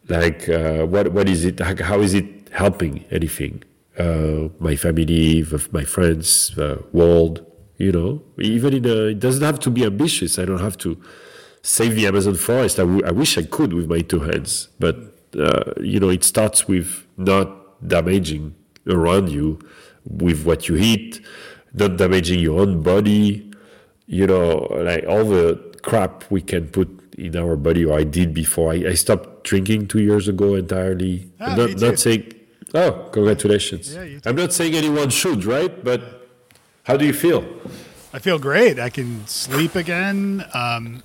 Like, 0.09 0.48
uh, 0.48 0.85
what, 0.87 1.12
what 1.12 1.29
is 1.29 1.44
it? 1.44 1.61
How 1.61 2.01
is 2.01 2.14
it 2.14 2.42
helping 2.53 3.05
anything. 3.11 3.62
Uh, 3.98 4.48
my 4.59 4.77
family, 4.77 5.44
my 5.72 5.85
friends, 5.85 6.55
the 6.55 6.83
world, 6.92 7.44
you 7.77 7.92
know, 7.92 8.22
even 8.38 8.75
in 8.75 8.87
a, 8.87 8.96
it 9.09 9.20
doesn't 9.20 9.42
have 9.42 9.59
to 9.61 9.70
be 9.70 9.85
ambitious. 9.85 10.38
I 10.38 10.44
don't 10.44 10.61
have 10.61 10.79
to 10.79 10.98
save 11.62 11.94
the 11.94 12.07
Amazon 12.07 12.35
forest. 12.35 12.79
I, 12.79 12.83
w- 12.83 13.05
I 13.05 13.11
wish 13.11 13.38
I 13.38 13.42
could 13.42 13.72
with 13.72 13.88
my 13.88 14.01
two 14.01 14.20
hands, 14.20 14.68
but 14.79 14.96
uh, 15.38 15.72
you 15.81 15.98
know, 16.01 16.11
it 16.11 16.25
starts 16.25 16.68
with 16.68 17.07
not 17.16 17.48
damaging 17.87 18.55
around 18.88 19.31
you 19.31 19.59
with 20.05 20.44
what 20.44 20.68
you 20.68 20.77
eat, 20.77 21.20
not 21.72 21.96
damaging 21.96 22.40
your 22.40 22.61
own 22.61 22.83
body. 22.83 23.51
You 24.07 24.27
know, 24.27 24.66
like 24.72 25.05
all 25.07 25.25
the 25.25 25.57
crap 25.83 26.31
we 26.31 26.42
can 26.42 26.68
put 26.68 26.88
in 27.16 27.37
our 27.37 27.57
body, 27.57 27.85
or 27.85 27.98
I 27.98 28.05
did 28.05 28.35
before. 28.35 28.72
I, 28.72 28.88
I 28.88 28.94
stopped 28.94 29.44
drinking 29.44 29.88
two 29.88 30.01
years 30.01 30.29
ago 30.29 30.55
entirely. 30.55 31.31
Ah, 31.40 31.55
not, 31.57 31.81
not 31.81 31.98
saying 31.98 32.33
Oh, 32.75 33.09
congratulations. 33.12 33.94
Yeah, 33.94 34.18
I'm 34.25 34.35
not 34.37 34.53
saying 34.55 34.75
anyone 34.75 35.11
should, 35.11 35.44
right? 35.44 35.85
But 35.85 36.27
how 36.85 36.96
do 36.96 37.05
you 37.05 37.12
feel? 37.12 37.44
I 38.14 38.18
feel 38.18 38.38
great. 38.38 38.79
I 38.79 38.88
can 38.88 39.27
sleep 39.27 39.75
again. 39.75 40.44
Um, 40.55 41.03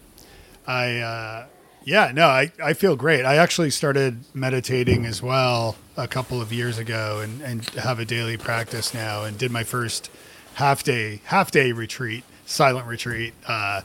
I, 0.67 0.97
uh, 0.97 1.45
yeah, 1.85 2.11
no, 2.13 2.27
I, 2.27 2.51
I 2.61 2.73
feel 2.73 2.97
great. 2.97 3.23
I 3.23 3.37
actually 3.37 3.69
started 3.69 4.25
meditating 4.33 5.05
as 5.05 5.21
well 5.21 5.77
a 5.95 6.07
couple 6.07 6.41
of 6.41 6.51
years 6.51 6.77
ago 6.77 7.21
and, 7.23 7.41
and 7.41 7.65
have 7.69 7.99
a 7.99 8.05
daily 8.05 8.35
practice 8.35 8.93
now 8.93 9.23
and 9.23 9.37
did 9.37 9.49
my 9.49 9.63
first 9.63 10.11
half 10.55 10.83
day, 10.83 11.21
half 11.25 11.49
day 11.49 11.71
retreat, 11.71 12.25
silent 12.45 12.85
retreat. 12.85 13.33
Uh, 13.47 13.81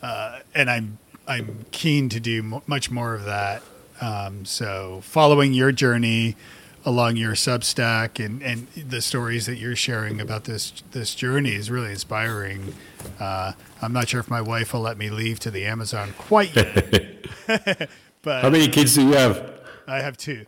uh, 0.00 0.38
and 0.54 0.70
I'm, 0.70 0.98
I'm 1.26 1.66
keen 1.72 2.08
to 2.10 2.20
do 2.20 2.60
much 2.66 2.90
more 2.90 3.14
of 3.14 3.24
that. 3.24 3.62
Um, 4.00 4.44
so 4.44 5.00
following 5.02 5.52
your 5.52 5.72
journey, 5.72 6.36
along 6.84 7.16
your 7.16 7.32
Substack 7.34 8.24
and, 8.24 8.42
and 8.42 8.66
the 8.68 9.00
stories 9.00 9.46
that 9.46 9.56
you're 9.56 9.76
sharing 9.76 10.20
about 10.20 10.44
this 10.44 10.82
this 10.92 11.14
journey 11.14 11.54
is 11.54 11.70
really 11.70 11.90
inspiring. 11.90 12.74
Uh, 13.18 13.52
I'm 13.82 13.92
not 13.92 14.08
sure 14.08 14.20
if 14.20 14.30
my 14.30 14.40
wife 14.40 14.72
will 14.72 14.80
let 14.80 14.96
me 14.96 15.10
leave 15.10 15.40
to 15.40 15.50
the 15.50 15.64
Amazon 15.66 16.14
quite 16.18 16.54
yet. 16.54 17.26
but 18.22 18.42
how 18.42 18.50
many 18.50 18.68
kids 18.68 18.94
do 18.94 19.06
you 19.06 19.12
have? 19.12 19.60
I 19.86 20.00
have 20.00 20.16
two. 20.16 20.46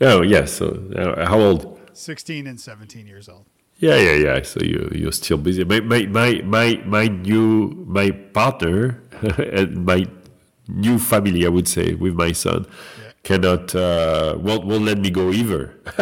Oh 0.00 0.22
yes. 0.22 0.52
So 0.52 0.90
uh, 0.96 1.26
how 1.26 1.40
old? 1.40 1.78
Sixteen 1.92 2.46
and 2.46 2.60
seventeen 2.60 3.06
years 3.06 3.28
old. 3.28 3.44
Yeah, 3.78 3.96
yeah, 3.96 4.14
yeah. 4.14 4.42
So 4.42 4.60
you 4.60 4.90
you're 4.94 5.12
still 5.12 5.38
busy. 5.38 5.64
My 5.64 5.80
my 5.80 6.06
my 6.06 6.42
my, 6.44 6.82
my 6.84 7.06
new 7.06 7.84
my 7.86 8.10
partner 8.10 9.02
and 9.38 9.84
my 9.84 10.06
new 10.68 10.98
family, 10.98 11.44
I 11.44 11.48
would 11.48 11.68
say, 11.68 11.94
with 11.94 12.14
my 12.14 12.32
son 12.32 12.66
cannot 13.22 13.74
uh, 13.74 14.36
won't 14.38 14.64
won't 14.66 14.84
let 14.84 14.98
me 14.98 15.10
go 15.10 15.30
either. 15.30 15.74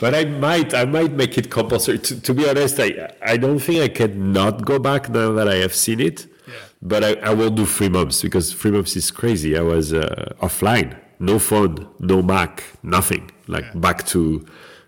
but 0.00 0.14
I 0.14 0.24
might 0.24 0.74
I 0.74 0.84
might 0.84 1.12
make 1.12 1.38
it 1.38 1.50
compulsory. 1.50 1.98
To, 1.98 2.20
to, 2.20 2.34
be 2.34 2.48
honest, 2.48 2.78
I 2.78 3.12
I 3.22 3.36
don't 3.36 3.58
think 3.58 3.80
I 3.82 3.88
can 3.88 4.32
not 4.32 4.64
go 4.64 4.78
back 4.78 5.08
now 5.10 5.32
that 5.32 5.48
I 5.48 5.56
have 5.56 5.74
seen 5.74 6.00
it. 6.00 6.26
Yeah. 6.46 6.54
But 6.80 7.04
I, 7.04 7.12
I 7.14 7.34
will 7.34 7.50
do 7.50 7.66
three 7.66 7.88
months 7.88 8.22
because 8.22 8.52
three 8.54 8.70
months 8.70 8.96
is 8.96 9.10
crazy. 9.10 9.56
I 9.58 9.62
was 9.62 9.92
uh, 9.92 10.34
offline, 10.40 10.96
no 11.18 11.38
phone, 11.38 11.88
no 11.98 12.22
Mac, 12.22 12.64
nothing. 12.82 13.30
Like 13.46 13.64
yeah. 13.64 13.80
back 13.80 14.06
to 14.08 14.46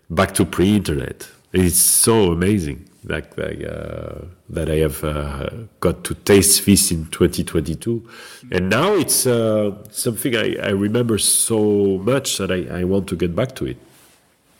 back 0.08 0.32
to 0.34 0.44
pre-internet. 0.44 1.28
It's 1.52 1.78
so 1.78 2.30
amazing 2.30 2.90
like, 3.04 3.36
like 3.36 3.62
uh, 3.64 4.26
that 4.50 4.68
I 4.68 4.76
have 4.76 5.04
uh, 5.04 5.50
got 5.78 6.02
to 6.04 6.14
taste 6.14 6.66
this 6.66 6.90
in 6.90 7.06
2022, 7.06 8.08
and 8.50 8.68
now 8.68 8.94
it's 8.94 9.26
uh, 9.26 9.76
something 9.90 10.36
I, 10.36 10.56
I 10.56 10.70
remember 10.70 11.18
so 11.18 11.98
much 11.98 12.38
that 12.38 12.50
I, 12.50 12.80
I 12.80 12.84
want 12.84 13.08
to 13.08 13.16
get 13.16 13.34
back 13.36 13.54
to 13.56 13.66
it. 13.66 13.76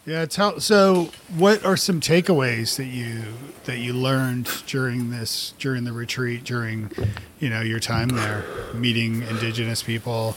Yeah. 0.06 0.24
Tell, 0.26 0.60
so, 0.60 1.10
what 1.36 1.64
are 1.64 1.76
some 1.76 2.00
takeaways 2.00 2.76
that 2.76 2.86
you 2.86 3.22
that 3.64 3.78
you 3.78 3.92
learned 3.92 4.48
during 4.66 5.10
this 5.10 5.54
during 5.58 5.84
the 5.84 5.92
retreat 5.92 6.44
during 6.44 6.90
you 7.38 7.50
know 7.50 7.60
your 7.60 7.80
time 7.80 8.08
there 8.08 8.44
meeting 8.74 9.22
indigenous 9.22 9.82
people? 9.82 10.36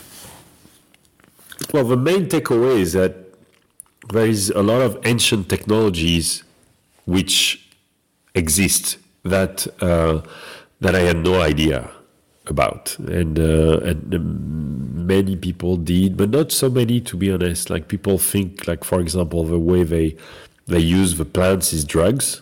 Well, 1.73 1.85
the 1.85 1.97
main 1.97 2.27
takeaway 2.27 2.79
is 2.79 2.93
that 2.93 3.15
there 4.09 4.25
is 4.25 4.49
a 4.49 4.61
lot 4.61 4.81
of 4.81 4.99
ancient 5.05 5.47
technologies 5.47 6.43
which 7.05 7.69
exist 8.35 8.97
that 9.23 9.67
uh, 9.81 10.21
that 10.81 10.95
I 10.95 10.99
had 10.99 11.17
no 11.17 11.41
idea 11.41 11.89
about, 12.47 12.97
and 12.99 13.39
uh, 13.39 13.79
and 13.79 14.15
um, 14.15 15.07
many 15.07 15.35
people 15.35 15.77
did, 15.77 16.17
but 16.17 16.29
not 16.29 16.51
so 16.51 16.69
many 16.69 17.01
to 17.01 17.17
be 17.17 17.31
honest. 17.31 17.69
Like 17.69 17.87
people 17.87 18.17
think, 18.17 18.67
like 18.67 18.83
for 18.83 18.99
example, 18.99 19.43
the 19.45 19.59
way 19.59 19.83
they 19.83 20.15
they 20.67 20.79
use 20.79 21.17
the 21.17 21.25
plants 21.25 21.73
is 21.73 21.83
drugs. 21.85 22.41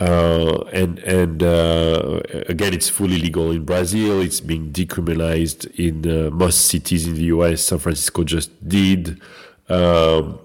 Uh, 0.00 0.64
and 0.72 0.98
and 1.00 1.42
uh, 1.44 2.20
again, 2.48 2.74
it's 2.74 2.88
fully 2.88 3.18
legal 3.18 3.52
in 3.52 3.64
Brazil. 3.64 4.20
It's 4.20 4.40
being 4.40 4.72
decriminalized 4.72 5.66
in 5.78 6.08
uh, 6.10 6.30
most 6.30 6.66
cities 6.66 7.06
in 7.06 7.14
the 7.14 7.24
U.S. 7.24 7.62
San 7.62 7.78
Francisco 7.78 8.24
just 8.24 8.50
did. 8.68 9.20
Um, 9.68 10.40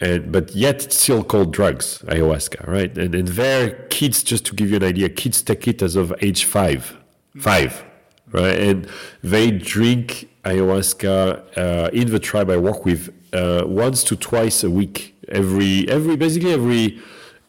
and 0.00 0.32
but 0.32 0.54
yet 0.54 0.84
it's 0.84 0.98
still 0.98 1.22
called 1.22 1.52
drugs, 1.52 1.98
ayahuasca, 2.06 2.66
right? 2.66 2.96
And 2.96 3.14
and 3.14 3.28
there, 3.28 3.70
kids, 3.90 4.22
just 4.22 4.46
to 4.46 4.54
give 4.54 4.70
you 4.70 4.76
an 4.76 4.84
idea, 4.84 5.08
kids 5.08 5.42
take 5.42 5.68
it 5.68 5.82
as 5.82 5.94
of 5.96 6.14
age 6.22 6.44
five, 6.44 6.96
five, 7.38 7.84
right? 8.32 8.58
And 8.58 8.88
they 9.22 9.50
drink 9.50 10.28
ayahuasca 10.44 11.58
uh, 11.58 11.90
in 11.92 12.10
the 12.10 12.18
tribe 12.18 12.50
I 12.50 12.56
work 12.56 12.84
with 12.84 13.14
uh, 13.34 13.64
once 13.66 14.02
to 14.04 14.16
twice 14.16 14.64
a 14.64 14.70
week, 14.70 15.14
every 15.28 15.88
every 15.88 16.16
basically 16.16 16.52
every. 16.52 17.00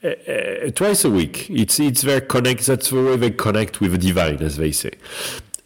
Uh, 0.03 0.07
uh 0.07 0.71
twice 0.71 1.05
a 1.05 1.11
week. 1.11 1.47
It's 1.47 1.79
it's 1.79 2.01
very 2.01 2.21
connect. 2.21 2.65
That's 2.65 2.89
the 2.89 2.95
way 2.95 3.17
they 3.17 3.29
connect 3.29 3.81
with 3.81 3.91
the 3.91 3.99
divine, 3.99 4.41
as 4.41 4.57
they 4.57 4.71
say. 4.71 4.93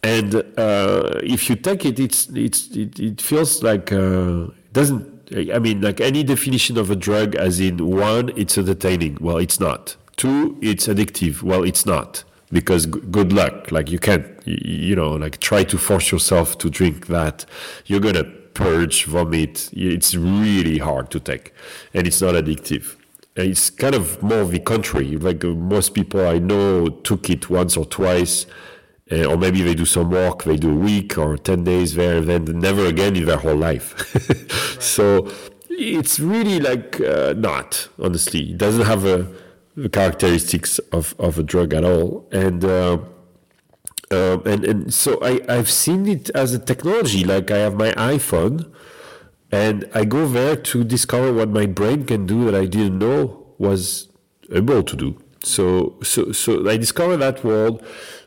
And 0.02 0.34
uh, 0.58 1.20
if 1.22 1.48
you 1.48 1.56
take 1.56 1.86
it, 1.86 1.98
it's 1.98 2.28
it's 2.28 2.68
it, 2.76 3.00
it 3.00 3.22
feels 3.22 3.62
like 3.62 3.90
uh, 3.92 4.48
it 4.48 4.72
doesn't 4.74 5.15
I 5.34 5.58
mean, 5.58 5.80
like 5.80 6.00
any 6.00 6.22
definition 6.22 6.78
of 6.78 6.90
a 6.90 6.96
drug, 6.96 7.34
as 7.34 7.58
in 7.60 7.78
one, 7.88 8.32
it's 8.36 8.56
entertaining. 8.58 9.18
Well, 9.20 9.38
it's 9.38 9.58
not. 9.58 9.96
Two, 10.16 10.56
it's 10.62 10.86
addictive. 10.86 11.42
Well, 11.42 11.62
it's 11.64 11.84
not. 11.84 12.24
because 12.52 12.86
good 12.86 13.32
luck. 13.32 13.72
Like 13.72 13.90
you 13.90 13.98
can't, 13.98 14.26
you 14.44 14.94
know, 14.96 15.12
like 15.12 15.40
try 15.40 15.64
to 15.64 15.78
force 15.78 16.12
yourself 16.12 16.58
to 16.58 16.70
drink 16.70 17.06
that. 17.08 17.44
You're 17.86 18.00
gonna 18.00 18.24
purge, 18.24 19.04
vomit. 19.04 19.70
It's 19.72 20.14
really 20.14 20.78
hard 20.78 21.10
to 21.10 21.20
take, 21.20 21.52
and 21.94 22.06
it's 22.06 22.20
not 22.20 22.34
addictive. 22.34 22.96
It's 23.34 23.68
kind 23.68 23.94
of 23.94 24.22
more 24.22 24.44
the 24.44 24.60
contrary. 24.60 25.16
Like 25.16 25.44
uh, 25.44 25.48
most 25.48 25.94
people 25.94 26.26
I 26.26 26.38
know 26.38 26.88
took 26.88 27.28
it 27.28 27.50
once 27.50 27.76
or 27.76 27.84
twice, 27.84 28.46
uh, 29.12 29.24
or 29.24 29.36
maybe 29.36 29.62
they 29.62 29.74
do 29.74 29.84
some 29.84 30.10
work, 30.10 30.44
they 30.44 30.56
do 30.56 30.70
a 30.70 30.74
week 30.74 31.16
or 31.16 31.36
10 31.36 31.64
days 31.64 31.94
there, 31.94 32.18
and 32.18 32.28
then 32.28 32.44
never 32.58 32.86
again 32.86 33.16
in 33.16 33.24
their 33.24 33.38
whole 33.38 33.56
life. 33.56 33.94
So 34.80 35.30
it's 35.68 36.18
really 36.20 36.60
like 36.60 37.00
uh, 37.00 37.34
not, 37.36 37.88
honestly. 37.98 38.52
It 38.52 38.58
doesn't 38.58 38.86
have 38.86 39.04
a, 39.04 39.26
the 39.76 39.88
characteristics 39.88 40.78
of, 40.92 41.14
of 41.18 41.38
a 41.38 41.42
drug 41.42 41.74
at 41.74 41.84
all. 41.84 42.28
And, 42.32 42.64
uh, 42.64 42.98
uh, 44.10 44.38
and, 44.44 44.64
and 44.64 44.94
so 44.94 45.18
I, 45.22 45.40
I've 45.48 45.70
seen 45.70 46.06
it 46.06 46.30
as 46.30 46.54
a 46.54 46.58
technology. 46.58 47.24
Like 47.24 47.50
I 47.50 47.58
have 47.58 47.74
my 47.74 47.92
iPhone 47.92 48.72
and 49.52 49.88
I 49.94 50.04
go 50.04 50.26
there 50.26 50.56
to 50.56 50.84
discover 50.84 51.32
what 51.32 51.48
my 51.48 51.66
brain 51.66 52.04
can 52.04 52.26
do 52.26 52.44
that 52.46 52.54
I 52.54 52.66
didn't 52.66 52.98
know 52.98 53.46
was 53.58 54.08
able 54.52 54.82
to 54.82 54.96
do. 54.96 55.22
So, 55.42 55.96
so, 56.02 56.32
so 56.32 56.68
I 56.68 56.76
discovered 56.76 57.18
that 57.18 57.44
world, 57.44 57.84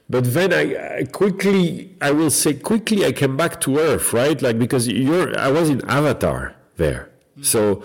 but 0.10 0.34
then 0.34 0.54
I, 0.54 1.00
I 1.00 1.04
quickly, 1.04 1.96
I 2.02 2.12
will 2.12 2.32
say 2.32 2.56
quickly, 2.56 3.06
I 3.06 3.12
came 3.12 3.38
back 3.38 3.62
to 3.62 3.78
Earth, 3.78 4.12
right? 4.12 4.42
Like 4.42 4.58
because 4.58 4.88
you're, 4.88 5.38
I 5.38 5.50
was 5.52 5.70
in 5.70 5.88
Avatar 5.90 6.56
there, 6.78 7.10
so 7.42 7.84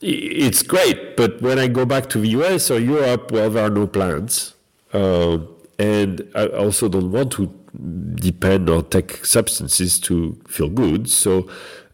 it's 0.00 0.62
great. 0.62 1.16
But 1.16 1.42
when 1.42 1.58
I 1.58 1.68
go 1.68 1.84
back 1.84 2.08
to 2.10 2.20
the 2.20 2.28
US 2.40 2.70
or 2.70 2.78
Europe, 2.78 3.32
well, 3.32 3.50
there 3.50 3.64
are 3.64 3.70
no 3.70 3.86
plants, 3.86 4.54
uh, 4.92 5.38
and 5.78 6.28
I 6.34 6.46
also 6.46 6.88
don't 6.88 7.10
want 7.10 7.32
to 7.32 7.52
depend 8.14 8.70
on 8.70 8.88
take 8.88 9.24
substances 9.24 9.98
to 10.00 10.40
feel 10.48 10.68
good. 10.68 11.10
So 11.10 11.48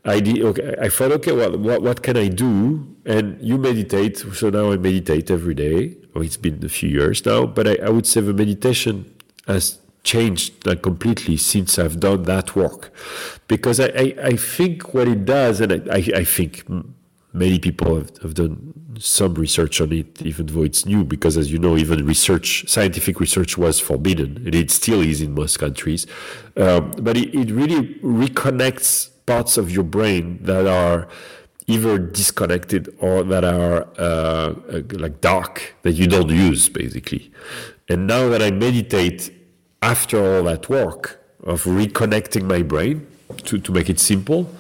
I 0.05 0.21
did, 0.21 0.43
okay, 0.43 0.75
I 0.81 0.89
thought, 0.89 1.13
okay, 1.13 1.33
well, 1.33 1.57
what, 1.59 1.83
what 1.83 2.03
can 2.03 2.17
I 2.17 2.29
do? 2.29 2.87
And 3.05 3.41
you 3.41 3.59
meditate. 3.59 4.19
So 4.19 4.51
now 4.51 4.73
I 4.73 4.77
meditate 4.77 5.31
every 5.31 5.55
day. 5.55 5.97
Oh, 6.15 6.21
it's 6.21 6.37
been 6.37 6.63
a 6.65 6.69
few 6.69 6.89
years 6.89 7.25
now, 7.25 7.47
but 7.47 7.67
I, 7.67 7.77
I 7.87 7.89
would 7.89 8.07
say 8.07 8.21
the 8.21 8.35
meditation 8.35 9.12
has 9.47 9.79
changed 10.05 10.67
like 10.67 10.83
completely 10.83 11.37
since 11.37 11.79
I've 11.79 12.01
done 12.01 12.25
that 12.25 12.57
work. 12.57 12.93
Because 13.49 13.81
I, 13.81 13.87
I, 13.87 14.15
I 14.25 14.37
think 14.37 14.95
what 14.95 15.09
it 15.09 15.25
does, 15.25 15.61
and 15.61 15.73
I, 15.91 15.97
I, 16.15 16.25
think 16.25 16.65
many 17.33 17.59
people 17.59 17.97
have, 17.97 18.17
have 18.19 18.35
done 18.35 18.73
some 18.99 19.35
research 19.35 19.81
on 19.81 19.93
it, 19.93 20.23
even 20.23 20.47
though 20.47 20.63
it's 20.63 20.87
new, 20.87 21.05
because 21.05 21.37
as 21.37 21.53
you 21.53 21.59
know, 21.59 21.77
even 21.77 22.05
research, 22.07 22.69
scientific 22.69 23.21
research 23.21 23.57
was 23.57 23.79
forbidden, 23.79 24.39
and 24.39 24.55
it 24.55 24.71
still 24.71 25.01
is 25.01 25.21
in 25.21 25.35
most 25.35 25.59
countries. 25.59 26.07
Um, 26.57 26.93
but 26.99 27.17
it, 27.17 27.35
it 27.35 27.51
really 27.51 27.95
reconnects 28.01 29.11
parts 29.27 29.57
of 29.57 29.71
your 29.71 29.85
brain 29.85 30.39
that 30.43 30.67
are 30.67 31.09
either 31.67 31.97
disconnected 31.99 32.93
or 32.99 33.23
that 33.23 33.45
are 33.45 33.89
uh, 33.99 34.55
uh, 34.73 34.83
like 34.93 35.21
dark 35.21 35.75
that 35.83 35.93
you 35.93 36.07
don't 36.07 36.29
use, 36.29 36.69
basically. 36.69 37.31
And 37.93 38.07
now 38.07 38.31
that 38.31 38.41
I 38.41 38.51
meditate 38.51 39.31
after 39.83 40.17
all 40.19 40.45
that 40.45 40.71
work 40.71 41.23
of 41.45 41.65
reconnecting 41.65 42.45
my 42.45 42.63
brain 42.63 43.07
to, 43.45 43.59
to 43.59 43.71
make 43.71 43.91
it 43.91 44.01
simple, 44.01 44.51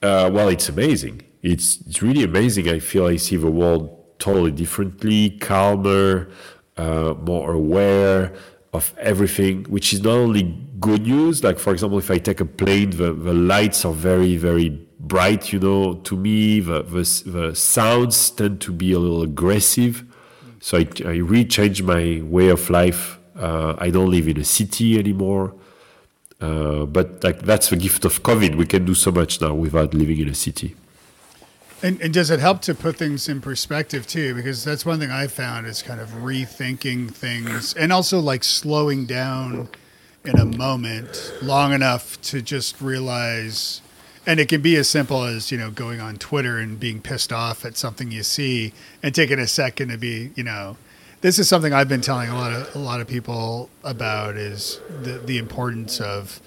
uh, 0.00 0.30
well, 0.32 0.48
it's 0.48 0.70
amazing. 0.70 1.20
It's, 1.42 1.82
it's 1.86 2.00
really 2.00 2.24
amazing. 2.24 2.70
I 2.70 2.78
feel 2.78 3.04
I 3.06 3.16
see 3.16 3.36
the 3.36 3.50
world 3.50 3.94
totally 4.18 4.52
differently, 4.52 5.36
calmer, 5.38 6.30
uh, 6.78 7.12
more 7.20 7.52
aware 7.52 8.32
of 8.72 8.94
everything, 8.96 9.64
which 9.64 9.92
is 9.92 10.00
not 10.00 10.14
only 10.14 10.44
good 10.80 11.02
news. 11.02 11.44
Like, 11.44 11.58
for 11.58 11.74
example, 11.74 11.98
if 11.98 12.10
I 12.10 12.16
take 12.16 12.40
a 12.40 12.46
plane, 12.46 12.88
the, 12.88 13.12
the 13.12 13.34
lights 13.34 13.84
are 13.84 13.92
very, 13.92 14.38
very 14.38 14.70
bright, 14.98 15.52
you 15.52 15.58
know, 15.58 15.94
to 16.04 16.16
me. 16.16 16.60
The, 16.60 16.84
the, 16.84 17.22
the 17.26 17.54
sounds 17.54 18.30
tend 18.30 18.62
to 18.62 18.72
be 18.72 18.92
a 18.92 18.98
little 18.98 19.22
aggressive. 19.22 20.06
So 20.62 20.78
I, 20.78 20.86
I 21.04 21.42
changed 21.42 21.82
my 21.82 22.22
way 22.22 22.48
of 22.48 22.70
life. 22.70 23.18
Uh, 23.36 23.74
I 23.78 23.90
don't 23.90 24.10
live 24.10 24.28
in 24.28 24.38
a 24.38 24.44
city 24.44 24.96
anymore. 24.96 25.54
Uh, 26.40 26.86
but 26.86 27.22
like 27.24 27.40
that's 27.42 27.68
the 27.70 27.76
gift 27.76 28.04
of 28.04 28.22
COVID. 28.22 28.56
We 28.56 28.66
can 28.66 28.84
do 28.84 28.94
so 28.94 29.10
much 29.10 29.40
now 29.40 29.54
without 29.54 29.92
living 29.92 30.20
in 30.20 30.28
a 30.28 30.34
city. 30.34 30.76
And, 31.82 32.00
and 32.00 32.14
does 32.14 32.30
it 32.30 32.38
help 32.38 32.62
to 32.62 32.76
put 32.76 32.96
things 32.96 33.28
in 33.28 33.40
perspective 33.40 34.06
too? 34.06 34.34
Because 34.36 34.62
that's 34.62 34.86
one 34.86 35.00
thing 35.00 35.10
I 35.10 35.26
found 35.26 35.66
is 35.66 35.82
kind 35.82 36.00
of 36.00 36.08
rethinking 36.10 37.10
things 37.10 37.74
and 37.74 37.92
also 37.92 38.20
like 38.20 38.44
slowing 38.44 39.04
down 39.04 39.68
in 40.24 40.38
a 40.38 40.44
moment 40.44 41.32
long 41.42 41.72
enough 41.72 42.20
to 42.22 42.40
just 42.40 42.80
realize. 42.80 43.82
And 44.24 44.38
it 44.38 44.48
can 44.48 44.60
be 44.62 44.76
as 44.76 44.88
simple 44.88 45.24
as 45.24 45.50
you 45.50 45.58
know 45.58 45.70
going 45.70 46.00
on 46.00 46.16
Twitter 46.16 46.58
and 46.58 46.78
being 46.78 47.00
pissed 47.00 47.32
off 47.32 47.64
at 47.64 47.76
something 47.76 48.10
you 48.10 48.22
see, 48.22 48.72
and 49.02 49.14
taking 49.14 49.38
a 49.38 49.46
second 49.46 49.88
to 49.88 49.98
be 49.98 50.30
you 50.36 50.44
know, 50.44 50.76
this 51.22 51.38
is 51.38 51.48
something 51.48 51.72
I've 51.72 51.88
been 51.88 52.00
telling 52.02 52.28
a 52.28 52.34
lot 52.34 52.52
of 52.52 52.74
a 52.76 52.78
lot 52.78 53.00
of 53.00 53.08
people 53.08 53.68
about 53.82 54.36
is 54.36 54.80
the 54.88 55.18
the 55.18 55.38
importance 55.38 56.00
of 56.00 56.40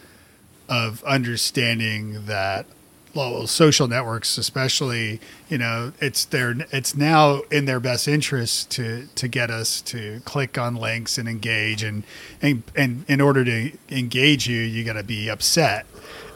of 0.69 1.03
understanding 1.03 2.25
that 2.25 2.65
well, 3.13 3.47
social 3.47 3.87
networks 3.87 4.37
especially 4.37 5.21
you 5.47 5.57
know 5.57 5.93
it's 6.01 6.25
their 6.25 6.55
it's 6.71 6.95
now 6.95 7.41
in 7.49 7.65
their 7.65 7.79
best 7.79 8.07
interest 8.07 8.69
to 8.71 9.07
to 9.15 9.27
get 9.29 9.49
us 9.49 9.81
to 9.81 10.21
click 10.25 10.57
on 10.57 10.75
links 10.75 11.17
and 11.17 11.27
engage. 11.27 11.81
And 11.81 12.03
and, 12.41 12.63
and 12.75 13.05
in 13.07 13.21
order 13.21 13.45
to 13.45 13.71
engage 13.89 14.47
you 14.47 14.59
you 14.59 14.83
got 14.83 14.93
to 14.93 15.03
be 15.03 15.29
upset 15.29 15.85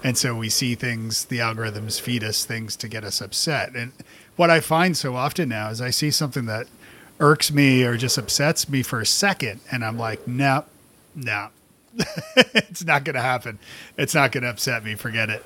and 0.03 0.17
so 0.17 0.35
we 0.35 0.49
see 0.49 0.75
things 0.75 1.25
the 1.25 1.39
algorithms 1.39 1.99
feed 1.99 2.23
us 2.23 2.45
things 2.45 2.75
to 2.77 2.87
get 2.87 3.03
us 3.03 3.21
upset. 3.21 3.75
And 3.75 3.91
what 4.35 4.49
i 4.49 4.59
find 4.59 4.95
so 4.95 5.15
often 5.15 5.49
now 5.49 5.69
is 5.69 5.81
i 5.81 5.89
see 5.89 6.11
something 6.11 6.45
that 6.45 6.67
irks 7.19 7.51
me 7.51 7.83
or 7.83 7.97
just 7.97 8.17
upsets 8.17 8.69
me 8.69 8.81
for 8.81 9.01
a 9.01 9.05
second 9.05 9.59
and 9.69 9.83
i'm 9.83 9.97
like 9.97 10.25
no 10.25 10.63
no 11.13 11.49
it's 12.37 12.85
not 12.85 13.03
going 13.03 13.15
to 13.15 13.21
happen. 13.21 13.59
It's 13.97 14.13
not 14.13 14.31
going 14.31 14.43
to 14.43 14.49
upset 14.49 14.83
me. 14.83 14.95
Forget 14.95 15.29
it. 15.29 15.45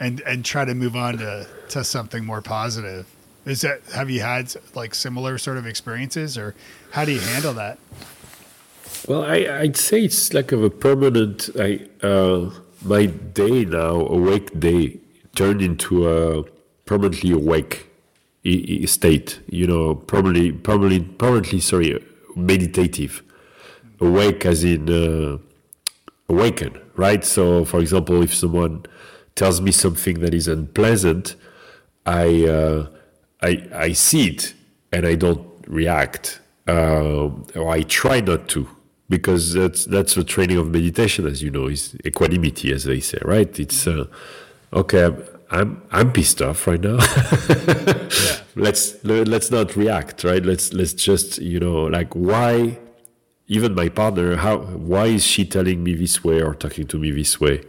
And 0.00 0.20
and 0.22 0.44
try 0.44 0.64
to 0.64 0.74
move 0.74 0.96
on 0.96 1.18
to 1.18 1.46
to 1.70 1.84
something 1.84 2.24
more 2.24 2.42
positive. 2.42 3.06
Is 3.44 3.60
that 3.60 3.82
have 3.94 4.10
you 4.10 4.20
had 4.20 4.54
like 4.74 4.94
similar 4.94 5.38
sort 5.38 5.58
of 5.58 5.66
experiences 5.66 6.36
or 6.36 6.54
how 6.90 7.04
do 7.04 7.12
you 7.12 7.20
handle 7.20 7.52
that? 7.54 7.78
Well, 9.06 9.24
I, 9.24 9.60
I'd 9.60 9.76
say 9.76 10.04
it's 10.04 10.32
like 10.32 10.52
of 10.52 10.62
a 10.62 10.70
permanent. 10.70 11.50
I 11.58 11.86
uh, 12.02 12.50
my 12.84 13.06
day 13.06 13.64
now, 13.64 14.06
awake 14.06 14.58
day, 14.58 14.98
turned 15.34 15.62
into 15.62 16.08
a 16.08 16.44
permanently 16.84 17.32
awake 17.32 17.88
state. 18.86 19.40
You 19.48 19.66
know, 19.66 19.94
probably, 19.94 20.52
permanently, 20.52 21.00
permanently. 21.00 21.60
Sorry, 21.60 22.04
meditative. 22.36 23.22
Awake 24.00 24.44
as 24.46 24.64
in 24.64 24.88
uh, 24.90 25.38
awaken, 26.28 26.80
right? 26.96 27.24
So, 27.24 27.64
for 27.64 27.80
example, 27.80 28.22
if 28.22 28.34
someone 28.34 28.84
tells 29.36 29.60
me 29.60 29.70
something 29.70 30.20
that 30.20 30.34
is 30.34 30.48
unpleasant, 30.48 31.36
I 32.04 32.46
uh, 32.46 32.86
I 33.40 33.68
I 33.72 33.92
see 33.92 34.28
it 34.28 34.54
and 34.92 35.06
I 35.06 35.14
don't 35.14 35.46
react, 35.68 36.40
um, 36.66 37.46
or 37.54 37.70
I 37.70 37.82
try 37.82 38.20
not 38.20 38.48
to, 38.48 38.68
because 39.12 39.52
that's 39.52 39.84
that's 39.84 40.14
the 40.14 40.24
training 40.24 40.56
of 40.56 40.66
meditation, 40.70 41.26
as 41.26 41.42
you 41.42 41.50
know, 41.50 41.66
is 41.66 41.94
equanimity, 42.06 42.72
as 42.72 42.84
they 42.84 43.00
say, 43.00 43.18
right? 43.24 43.52
It's 43.60 43.86
uh, 43.86 44.06
okay. 44.72 45.04
I'm, 45.04 45.16
I'm 45.50 45.82
I'm 45.92 46.12
pissed 46.12 46.40
off 46.40 46.66
right 46.66 46.80
now. 46.80 46.96
Let's 48.54 49.02
let's 49.04 49.50
not 49.50 49.76
react, 49.76 50.24
right? 50.24 50.44
Let's 50.44 50.72
let's 50.74 50.94
just 50.94 51.38
you 51.38 51.58
know 51.58 51.84
like 51.84 52.12
why 52.14 52.78
even 53.48 53.74
my 53.74 53.88
partner 53.88 54.36
how 54.36 54.58
why 54.92 55.06
is 55.06 55.24
she 55.24 55.44
telling 55.44 55.84
me 55.84 55.94
this 55.94 56.24
way 56.24 56.40
or 56.40 56.54
talking 56.54 56.86
to 56.86 56.98
me 56.98 57.10
this 57.10 57.40
way 57.40 57.62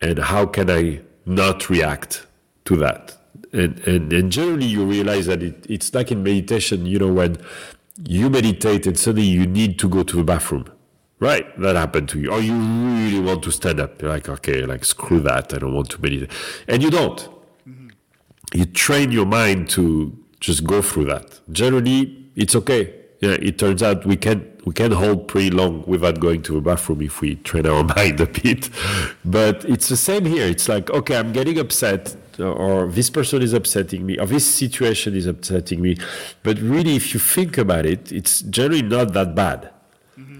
and 0.00 0.18
how 0.18 0.44
can 0.46 0.68
i 0.70 1.00
not 1.24 1.68
react 1.70 2.26
to 2.64 2.76
that 2.76 3.16
and 3.52 3.78
and, 3.86 4.12
and 4.12 4.32
generally 4.32 4.66
you 4.66 4.84
realize 4.84 5.26
that 5.26 5.42
it, 5.42 5.64
it's 5.68 5.92
like 5.94 6.10
in 6.10 6.22
meditation 6.22 6.86
you 6.86 6.98
know 6.98 7.12
when 7.12 7.36
you 8.04 8.28
meditate 8.30 8.86
and 8.86 8.98
suddenly 8.98 9.26
you 9.26 9.46
need 9.46 9.78
to 9.78 9.88
go 9.88 10.02
to 10.02 10.16
the 10.16 10.24
bathroom 10.24 10.64
right 11.18 11.58
that 11.60 11.76
happened 11.76 12.08
to 12.08 12.20
you 12.20 12.30
or 12.30 12.40
you 12.40 12.54
really 12.54 13.20
want 13.20 13.42
to 13.42 13.50
stand 13.50 13.80
up 13.80 14.00
you're 14.02 14.10
like 14.10 14.28
okay 14.28 14.66
like 14.66 14.84
screw 14.84 15.20
that 15.20 15.54
i 15.54 15.58
don't 15.58 15.74
want 15.74 15.88
to 15.88 16.00
meditate 16.02 16.30
and 16.68 16.82
you 16.82 16.90
don't 16.90 17.28
you 18.54 18.64
train 18.66 19.12
your 19.12 19.26
mind 19.26 19.68
to 19.70 20.16
just 20.40 20.64
go 20.64 20.82
through 20.82 21.06
that. 21.06 21.40
Generally, 21.50 22.30
it's 22.36 22.54
okay. 22.56 22.94
Yeah, 23.20 23.36
it 23.40 23.58
turns 23.58 23.82
out 23.82 24.04
we 24.06 24.16
can 24.16 24.52
we 24.64 24.72
can 24.74 24.92
hold 24.92 25.28
pretty 25.28 25.50
long 25.50 25.84
without 25.86 26.20
going 26.20 26.42
to 26.42 26.54
the 26.54 26.60
bathroom 26.60 27.00
if 27.02 27.20
we 27.20 27.36
train 27.36 27.66
our 27.66 27.82
mind 27.96 28.20
a 28.20 28.26
bit. 28.26 28.70
But 29.24 29.64
it's 29.64 29.88
the 29.88 29.96
same 29.96 30.24
here. 30.24 30.46
It's 30.46 30.68
like 30.68 30.90
okay, 30.90 31.16
I'm 31.16 31.32
getting 31.32 31.58
upset, 31.58 32.14
or 32.38 32.88
this 32.88 33.10
person 33.10 33.42
is 33.42 33.52
upsetting 33.52 34.06
me, 34.06 34.18
or 34.18 34.26
this 34.26 34.46
situation 34.46 35.14
is 35.14 35.26
upsetting 35.26 35.80
me. 35.80 35.96
But 36.42 36.58
really, 36.58 36.96
if 36.96 37.14
you 37.14 37.20
think 37.20 37.58
about 37.58 37.86
it, 37.86 38.12
it's 38.12 38.40
generally 38.42 38.82
not 38.82 39.12
that 39.14 39.34
bad. 39.34 39.70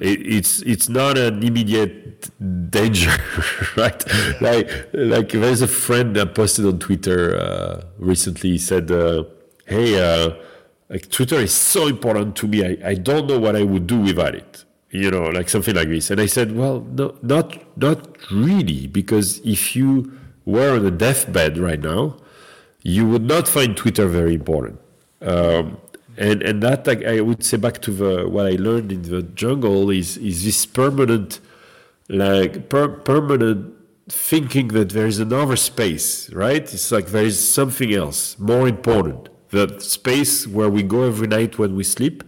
It, 0.00 0.26
it's 0.26 0.62
it's 0.62 0.88
not 0.88 1.18
an 1.18 1.42
immediate 1.42 2.30
danger, 2.70 3.14
right? 3.76 4.02
Like 4.40 4.70
like 4.92 5.30
there's 5.30 5.62
a 5.62 5.68
friend 5.68 6.16
that 6.16 6.34
posted 6.34 6.66
on 6.66 6.78
Twitter 6.78 7.38
uh, 7.38 7.82
recently. 7.98 8.50
He 8.50 8.58
said, 8.58 8.90
uh, 8.90 9.24
"Hey, 9.66 10.00
uh, 10.00 10.34
like 10.88 11.10
Twitter 11.10 11.36
is 11.36 11.52
so 11.52 11.86
important 11.86 12.36
to 12.36 12.48
me. 12.48 12.64
I, 12.64 12.90
I 12.90 12.94
don't 12.94 13.26
know 13.26 13.38
what 13.38 13.56
I 13.56 13.62
would 13.64 13.86
do 13.86 14.00
without 14.00 14.34
it." 14.34 14.64
You 14.90 15.10
know, 15.10 15.24
like 15.24 15.48
something 15.48 15.74
like 15.74 15.88
this. 15.88 16.10
And 16.10 16.20
I 16.20 16.26
said, 16.26 16.56
"Well, 16.56 16.80
no, 16.80 17.14
not 17.22 17.76
not 17.76 18.16
really, 18.30 18.86
because 18.86 19.40
if 19.40 19.76
you 19.76 20.12
were 20.46 20.76
on 20.76 20.86
a 20.86 20.90
deathbed 20.90 21.58
right 21.58 21.80
now, 21.80 22.16
you 22.82 23.06
would 23.06 23.26
not 23.34 23.46
find 23.48 23.76
Twitter 23.76 24.06
very 24.06 24.34
important." 24.34 24.80
Um, 25.20 25.78
and 26.16 26.42
and 26.42 26.62
that 26.62 26.86
like, 26.86 27.04
I 27.04 27.20
would 27.20 27.44
say 27.44 27.56
back 27.56 27.80
to 27.82 27.90
the 27.90 28.28
what 28.28 28.46
I 28.46 28.56
learned 28.56 28.92
in 28.92 29.02
the 29.02 29.22
jungle 29.22 29.90
is 29.90 30.16
is 30.16 30.44
this 30.44 30.64
permanent 30.66 31.40
like 32.08 32.68
per, 32.68 32.88
permanent 32.88 33.74
thinking 34.08 34.68
that 34.68 34.90
there 34.90 35.06
is 35.06 35.18
another 35.18 35.56
space 35.56 36.30
right 36.32 36.62
it's 36.62 36.92
like 36.92 37.06
there 37.08 37.24
is 37.24 37.36
something 37.52 37.92
else 37.92 38.38
more 38.38 38.68
important 38.68 39.28
the 39.50 39.78
space 39.80 40.46
where 40.46 40.70
we 40.70 40.82
go 40.82 41.02
every 41.02 41.26
night 41.26 41.58
when 41.58 41.74
we 41.74 41.82
sleep 41.82 42.22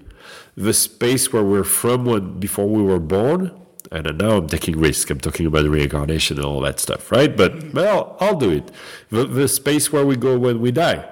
the 0.57 0.75
space 0.75 1.33
where 1.33 1.45
we're 1.45 1.64
from 1.64 2.05
when 2.05 2.41
before 2.41 2.69
we 2.69 2.83
were 2.83 2.99
born 2.99 3.58
and 3.91 4.18
now 4.18 4.39
I'm 4.39 4.49
taking 4.49 4.78
risk. 4.78 5.11
I'm 5.11 5.20
talking 5.20 5.47
about 5.47 5.64
reincarnation 5.66 6.36
and 6.36 6.47
all 6.47 6.61
that 6.61 6.80
stuff, 6.80 7.11
right? 7.11 7.34
But 7.34 7.72
well, 7.72 8.16
I'll 8.20 8.36
do 8.36 8.51
it. 8.51 8.70
The, 9.11 9.24
the 9.24 9.49
space 9.49 9.93
where 9.93 10.05
we 10.05 10.16
go 10.16 10.39
when 10.39 10.61
we 10.61 10.70
die, 10.70 11.09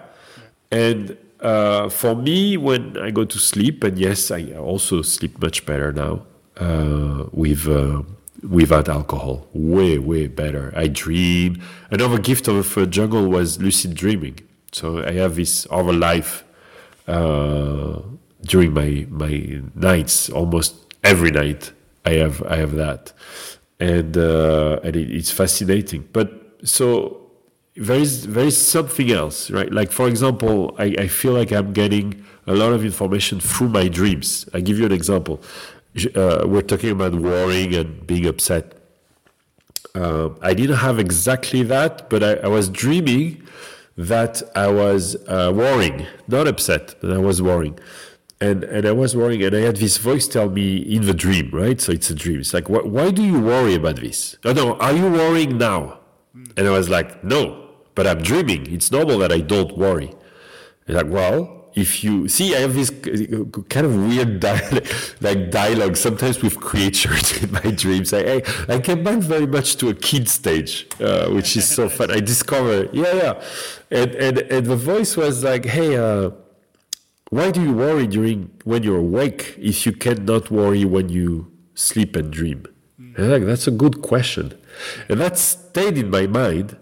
and 0.71 1.17
uh, 1.41 1.89
for 1.89 2.15
me, 2.15 2.57
when 2.57 2.97
I 2.99 3.11
go 3.11 3.25
to 3.25 3.39
sleep, 3.39 3.85
and 3.85 3.99
yes, 3.99 4.31
I 4.31 4.53
also 4.53 5.03
sleep 5.03 5.41
much 5.41 5.67
better 5.67 5.93
now 5.93 6.27
uh, 6.57 7.25
with 7.33 7.69
uh, 7.69 8.03
without 8.49 8.89
alcohol. 8.89 9.47
Way, 9.53 9.99
way 9.99 10.27
better. 10.27 10.73
I 10.77 10.89
dream. 10.89 11.63
Another 11.91 12.19
gift 12.19 12.49
of 12.49 12.77
a 12.77 12.87
jungle 12.87 13.29
was 13.29 13.61
lucid 13.61 13.95
dreaming. 13.95 14.41
So 14.73 15.03
I 15.05 15.13
have 15.13 15.37
this 15.37 15.67
other 15.71 15.93
life 15.93 16.45
uh, 17.07 18.01
during 18.43 18.73
my 18.75 19.07
my 19.11 19.63
nights, 19.75 20.29
almost 20.31 20.75
every 21.03 21.31
night. 21.31 21.73
I 22.07 22.13
have 22.15 22.43
I 22.45 22.57
have 22.57 22.73
that, 22.77 23.13
and 23.81 24.17
uh, 24.17 24.81
and 24.85 24.95
it, 24.97 25.11
it's 25.11 25.31
fascinating. 25.31 26.09
But 26.13 26.29
so 26.63 27.21
there 27.75 27.99
is 27.99 28.29
there 28.29 28.47
is 28.47 28.57
something 28.57 29.11
else, 29.11 29.51
right? 29.51 29.71
Like 29.73 29.91
for 29.93 30.09
example, 30.09 30.75
I, 30.79 30.95
I 30.99 31.09
feel 31.09 31.33
like 31.33 31.53
I'm 31.53 31.73
getting 31.73 32.25
a 32.47 32.55
lot 32.55 32.73
of 32.73 32.85
information 32.85 33.41
through 33.41 33.71
my 33.71 33.89
dreams. 33.89 34.49
I 34.55 34.61
give 34.61 34.79
you 34.79 34.87
an 34.87 34.93
example. 34.93 35.43
Uh, 36.15 36.45
we're 36.47 36.63
talking 36.63 36.91
about 36.91 37.15
worrying 37.15 37.75
and 37.75 38.07
being 38.07 38.27
upset. 38.27 38.75
Uh, 39.95 40.29
I 40.43 40.53
didn't 40.55 40.77
have 40.77 40.99
exactly 40.99 41.63
that, 41.65 42.09
but 42.11 42.23
I, 42.23 42.35
I 42.35 42.49
was 42.49 42.69
dreaming 42.69 43.43
that 43.97 44.43
I 44.55 44.69
was 44.69 45.17
uh, 45.27 45.53
worrying, 45.55 46.07
not 46.29 46.47
upset, 46.47 46.95
but 47.01 47.13
I 47.13 47.19
was 47.19 47.41
worrying. 47.41 47.79
And, 48.39 48.65
and 48.65 48.87
I 48.87 48.93
was 48.93 49.17
worrying, 49.17 49.43
and 49.43 49.57
I 49.57 49.61
had 49.61 49.77
this 49.77 49.97
voice 49.97 50.29
tell 50.29 50.51
me 50.51 50.77
in 50.77 51.07
the 51.07 51.15
dream, 51.15 51.51
right? 51.53 51.81
So 51.81 51.93
it's 51.93 52.11
a 52.11 52.15
dream. 52.15 52.41
It's 52.41 52.53
like, 52.53 52.69
why, 52.69 52.81
why 52.81 53.11
do 53.11 53.23
you 53.23 53.41
worry 53.41 53.75
about 53.75 53.97
this? 53.97 54.37
No, 54.45 54.53
no, 54.53 54.77
are 54.77 54.93
you 54.93 55.11
worrying 55.11 55.57
now? 55.57 56.01
And 56.57 56.67
I 56.69 56.71
was 56.71 56.91
like, 56.91 57.25
no, 57.25 57.71
but 57.95 58.07
I'm 58.07 58.23
dreaming. 58.23 58.71
It's 58.73 58.93
normal 58.93 59.19
that 59.19 59.33
I 59.33 59.41
don't 59.41 59.77
worry. 59.77 60.15
And 60.87 60.97
like, 60.97 61.07
well, 61.09 61.57
if 61.77 62.03
you 62.03 62.27
see, 62.29 62.57
I 62.57 62.61
have 62.61 62.75
this 62.75 62.91
kind 63.69 63.87
of 63.87 63.95
weird 63.95 64.41
dialogue, 64.49 64.87
like 65.21 65.51
dialogue 65.51 65.97
sometimes 65.97 66.43
with 66.43 66.59
creatures 66.59 67.43
in 67.43 67.53
my 67.53 67.71
dreams. 67.71 68.13
I, 68.13 68.21
I, 68.21 68.43
I 68.69 68.81
came 68.81 69.05
back 69.05 69.19
very 69.19 69.47
much 69.47 69.77
to 69.77 69.91
a 69.91 69.95
kid 69.95 70.29
stage, 70.29 70.87
uh, 71.01 71.29
which 71.29 71.57
is 71.57 71.69
so 71.69 71.89
fun. 71.97 72.11
I 72.11 72.21
discover, 72.21 72.89
yeah, 72.93 73.15
yeah. 73.15 73.45
And, 73.91 74.15
and, 74.15 74.39
and 74.39 74.67
the 74.67 74.77
voice 74.77 75.17
was 75.17 75.45
like, 75.45 75.67
hey, 75.67 75.97
uh, 75.97 76.31
why 77.37 77.51
do 77.51 77.63
you 77.63 77.73
worry 77.73 78.07
during 78.07 78.51
when 78.65 78.83
you're 78.83 78.99
awake 78.99 79.55
if 79.59 79.85
you 79.85 79.93
cannot 79.93 80.51
worry 80.51 80.85
when 80.85 81.09
you 81.09 81.53
sleep 81.75 82.17
and 82.17 82.33
dream? 82.33 82.67
And 83.17 83.31
like, 83.31 83.45
that's 83.45 83.67
a 83.67 83.71
good 83.71 84.01
question. 84.01 84.55
And 85.09 85.21
that 85.21 85.37
stayed 85.39 85.99
in 85.99 86.09
my 86.11 86.27
mind. 86.27 86.77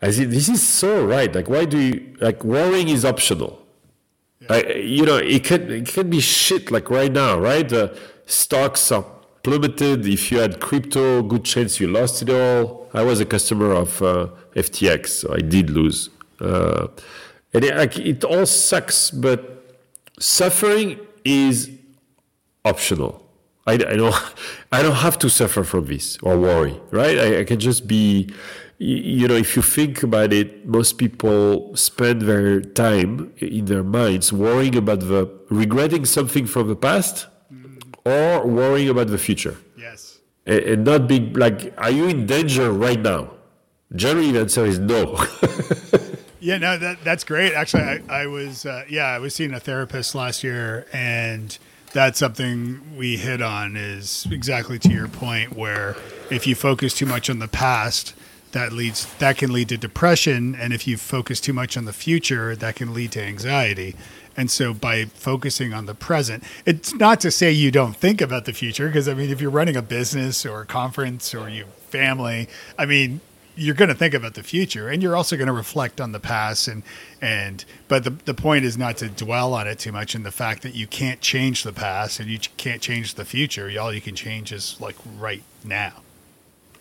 I 0.00 0.10
said, 0.10 0.30
this 0.30 0.48
is 0.48 0.62
so 0.66 1.04
right. 1.04 1.32
Like, 1.34 1.48
why 1.48 1.64
do 1.66 1.78
you, 1.78 2.16
like, 2.20 2.42
worrying 2.42 2.88
is 2.88 3.04
optional. 3.04 3.60
Like, 4.48 4.66
you 4.76 5.04
know, 5.04 5.18
it 5.18 5.44
can, 5.44 5.70
it 5.70 5.86
can 5.86 6.10
be 6.10 6.20
shit 6.20 6.70
like 6.70 6.90
right 6.90 7.12
now, 7.12 7.38
right? 7.38 7.68
The 7.68 7.96
stocks 8.26 8.90
are 8.90 9.04
plummeted. 9.42 10.06
If 10.06 10.32
you 10.32 10.38
had 10.38 10.58
crypto, 10.58 11.22
good 11.22 11.44
chance 11.44 11.78
you 11.78 11.86
lost 11.86 12.22
it 12.22 12.30
all. 12.30 12.88
I 12.92 13.02
was 13.02 13.20
a 13.20 13.24
customer 13.26 13.72
of 13.72 14.02
uh, 14.02 14.28
FTX, 14.56 15.08
so 15.08 15.34
I 15.34 15.38
did 15.38 15.70
lose. 15.70 16.10
Uh, 16.40 16.88
and 17.54 17.64
it, 17.64 17.76
like, 17.76 17.98
it 17.98 18.24
all 18.24 18.46
sucks, 18.46 19.10
but 19.10 19.51
suffering 20.22 20.98
is 21.24 21.70
optional. 22.64 23.18
I, 23.66 23.74
I 23.74 23.76
don't 23.76 24.14
I 24.72 24.82
don't 24.82 24.96
have 24.96 25.18
to 25.20 25.28
suffer 25.30 25.64
from 25.64 25.86
this 25.86 26.18
or 26.22 26.38
worry, 26.38 26.80
right? 26.90 27.18
I, 27.18 27.40
I 27.40 27.44
can 27.44 27.60
just 27.60 27.86
be 27.86 28.32
you 28.84 29.28
know, 29.28 29.36
if 29.36 29.54
you 29.54 29.62
think 29.62 30.02
about 30.02 30.32
it, 30.32 30.66
most 30.66 30.98
people 30.98 31.76
spend 31.76 32.22
their 32.22 32.60
time 32.60 33.32
in 33.38 33.66
their 33.66 33.84
minds 33.84 34.32
worrying 34.32 34.74
about 34.74 34.98
the 35.00 35.30
regretting 35.50 36.04
something 36.04 36.46
from 36.46 36.66
the 36.66 36.74
past 36.74 37.28
mm. 37.52 37.80
or 38.04 38.44
worrying 38.44 38.88
about 38.88 39.06
the 39.06 39.18
future. 39.18 39.56
Yes. 39.76 40.18
And, 40.46 40.58
and 40.60 40.84
not 40.84 41.06
being 41.06 41.32
like, 41.34 41.72
are 41.78 41.92
you 41.92 42.08
in 42.08 42.26
danger 42.26 42.72
right 42.72 42.98
now? 42.98 43.30
Generally, 43.94 44.32
the 44.32 44.40
answer 44.40 44.64
is 44.64 44.80
no. 44.80 45.14
Yeah, 46.42 46.58
no, 46.58 46.76
that 46.76 47.04
that's 47.04 47.22
great. 47.22 47.54
Actually, 47.54 47.84
I, 47.84 48.00
I 48.08 48.26
was 48.26 48.66
uh, 48.66 48.84
yeah, 48.88 49.06
I 49.06 49.20
was 49.20 49.32
seeing 49.32 49.54
a 49.54 49.60
therapist 49.60 50.12
last 50.12 50.42
year, 50.42 50.88
and 50.92 51.56
that's 51.92 52.18
something 52.18 52.96
we 52.96 53.16
hit 53.16 53.40
on 53.40 53.76
is 53.76 54.26
exactly 54.28 54.80
to 54.80 54.90
your 54.90 55.06
point, 55.06 55.56
where 55.56 55.94
if 56.30 56.44
you 56.48 56.56
focus 56.56 56.94
too 56.94 57.06
much 57.06 57.30
on 57.30 57.38
the 57.38 57.46
past, 57.46 58.14
that 58.50 58.72
leads 58.72 59.06
that 59.14 59.38
can 59.38 59.52
lead 59.52 59.68
to 59.68 59.78
depression, 59.78 60.56
and 60.56 60.72
if 60.72 60.84
you 60.84 60.96
focus 60.96 61.40
too 61.40 61.52
much 61.52 61.76
on 61.76 61.84
the 61.84 61.92
future, 61.92 62.56
that 62.56 62.74
can 62.74 62.92
lead 62.92 63.12
to 63.12 63.22
anxiety. 63.22 63.94
And 64.36 64.50
so, 64.50 64.74
by 64.74 65.04
focusing 65.04 65.72
on 65.72 65.86
the 65.86 65.94
present, 65.94 66.42
it's 66.66 66.92
not 66.92 67.20
to 67.20 67.30
say 67.30 67.52
you 67.52 67.70
don't 67.70 67.94
think 67.94 68.20
about 68.20 68.46
the 68.46 68.52
future, 68.52 68.88
because 68.88 69.06
I 69.06 69.14
mean, 69.14 69.30
if 69.30 69.40
you're 69.40 69.48
running 69.48 69.76
a 69.76 69.82
business 69.82 70.44
or 70.44 70.62
a 70.62 70.66
conference 70.66 71.36
or 71.36 71.48
you 71.48 71.66
family, 71.88 72.48
I 72.76 72.86
mean, 72.86 73.20
you're 73.54 73.74
going 73.74 73.88
to 73.88 73.94
think 73.94 74.14
about 74.14 74.34
the 74.34 74.42
future 74.42 74.88
and 74.88 75.02
you're 75.02 75.16
also 75.16 75.36
going 75.36 75.46
to 75.46 75.52
reflect 75.52 76.00
on 76.00 76.12
the 76.12 76.20
past 76.20 76.68
and 76.68 76.82
and 77.20 77.64
but 77.88 78.04
the 78.04 78.10
the 78.10 78.34
point 78.34 78.64
is 78.64 78.78
not 78.78 78.96
to 78.96 79.08
dwell 79.08 79.54
on 79.54 79.66
it 79.66 79.78
too 79.78 79.92
much 79.92 80.14
and 80.14 80.24
the 80.24 80.32
fact 80.32 80.62
that 80.62 80.74
you 80.74 80.86
can't 80.86 81.20
change 81.20 81.62
the 81.62 81.72
past 81.72 82.18
and 82.20 82.30
you 82.30 82.38
can't 82.56 82.80
change 82.80 83.14
the 83.14 83.24
future 83.24 83.70
all 83.80 83.92
you 83.92 84.00
can 84.00 84.14
change 84.14 84.52
is 84.52 84.80
like 84.80 84.96
right 85.18 85.42
now. 85.64 85.92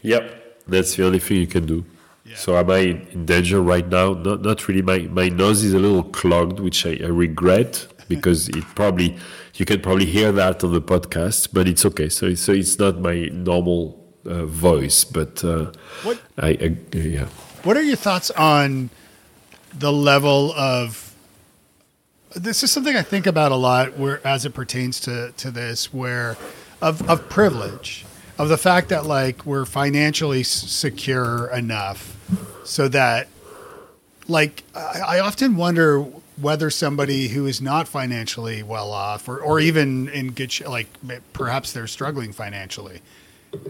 Yep 0.02 0.42
that's 0.68 0.96
the 0.96 1.06
only 1.06 1.20
thing 1.20 1.38
you 1.38 1.48
can 1.48 1.66
do. 1.66 1.84
Yeah. 2.24 2.36
so 2.36 2.56
am 2.56 2.70
i 2.70 2.78
in 2.78 3.26
danger 3.26 3.62
right 3.62 3.88
now? 3.88 4.14
Not 4.14 4.42
not 4.42 4.68
really. 4.68 4.82
My 4.82 5.00
my 5.00 5.30
nose 5.30 5.64
is 5.64 5.74
a 5.74 5.80
little 5.80 6.04
clogged 6.04 6.60
which 6.60 6.86
i, 6.86 6.92
I 7.04 7.08
regret 7.08 7.88
because 8.08 8.50
it 8.50 8.64
probably 8.76 9.18
you 9.56 9.66
can 9.66 9.82
probably 9.82 10.06
hear 10.06 10.32
that 10.32 10.64
on 10.64 10.72
the 10.72 10.82
podcast 10.82 11.50
but 11.52 11.68
it's 11.68 11.86
okay. 11.86 12.10
So 12.10 12.34
so 12.36 12.54
it's 12.54 12.80
not 12.80 13.00
my 13.00 13.30
normal 13.32 14.01
uh, 14.26 14.46
voice, 14.46 15.04
but 15.04 15.44
uh, 15.44 15.72
what, 16.04 16.22
I, 16.38 16.50
I, 16.50 16.98
yeah. 16.98 17.26
What 17.64 17.78
are 17.78 17.82
your 17.82 17.96
thoughts 17.96 18.32
on 18.32 18.90
the 19.74 19.92
level 19.92 20.54
of? 20.54 21.16
This 22.36 22.64
is 22.64 22.72
something 22.72 22.96
I 22.96 23.02
think 23.02 23.28
about 23.28 23.52
a 23.52 23.56
lot, 23.56 23.98
where 23.98 24.26
as 24.26 24.46
it 24.46 24.54
pertains 24.54 25.00
to 25.02 25.32
to 25.38 25.52
this, 25.52 25.94
where 25.94 26.38
of 26.82 27.08
of 27.10 27.30
privilege, 27.30 28.06
of 28.38 28.50
the 28.50 28.58
fact 28.58 28.90
that 28.90 29.06
like 29.06 29.46
we're 29.46 29.66
financially 29.66 30.44
secure 30.44 31.50
enough, 31.50 32.18
so 32.64 32.88
that 32.88 33.28
like 34.28 34.64
I, 34.74 35.18
I 35.18 35.20
often 35.20 35.58
wonder 35.58 36.06
whether 36.40 36.70
somebody 36.70 37.28
who 37.28 37.46
is 37.46 37.62
not 37.62 37.88
financially 37.88 38.64
well 38.64 38.92
off, 38.92 39.28
or 39.28 39.40
or 39.40 39.60
even 39.60 40.08
in 40.10 40.32
good, 40.32 40.52
sh- 40.52 40.62
like 40.62 40.88
perhaps 41.34 41.74
they're 41.74 41.88
struggling 41.88 42.32
financially 42.32 43.02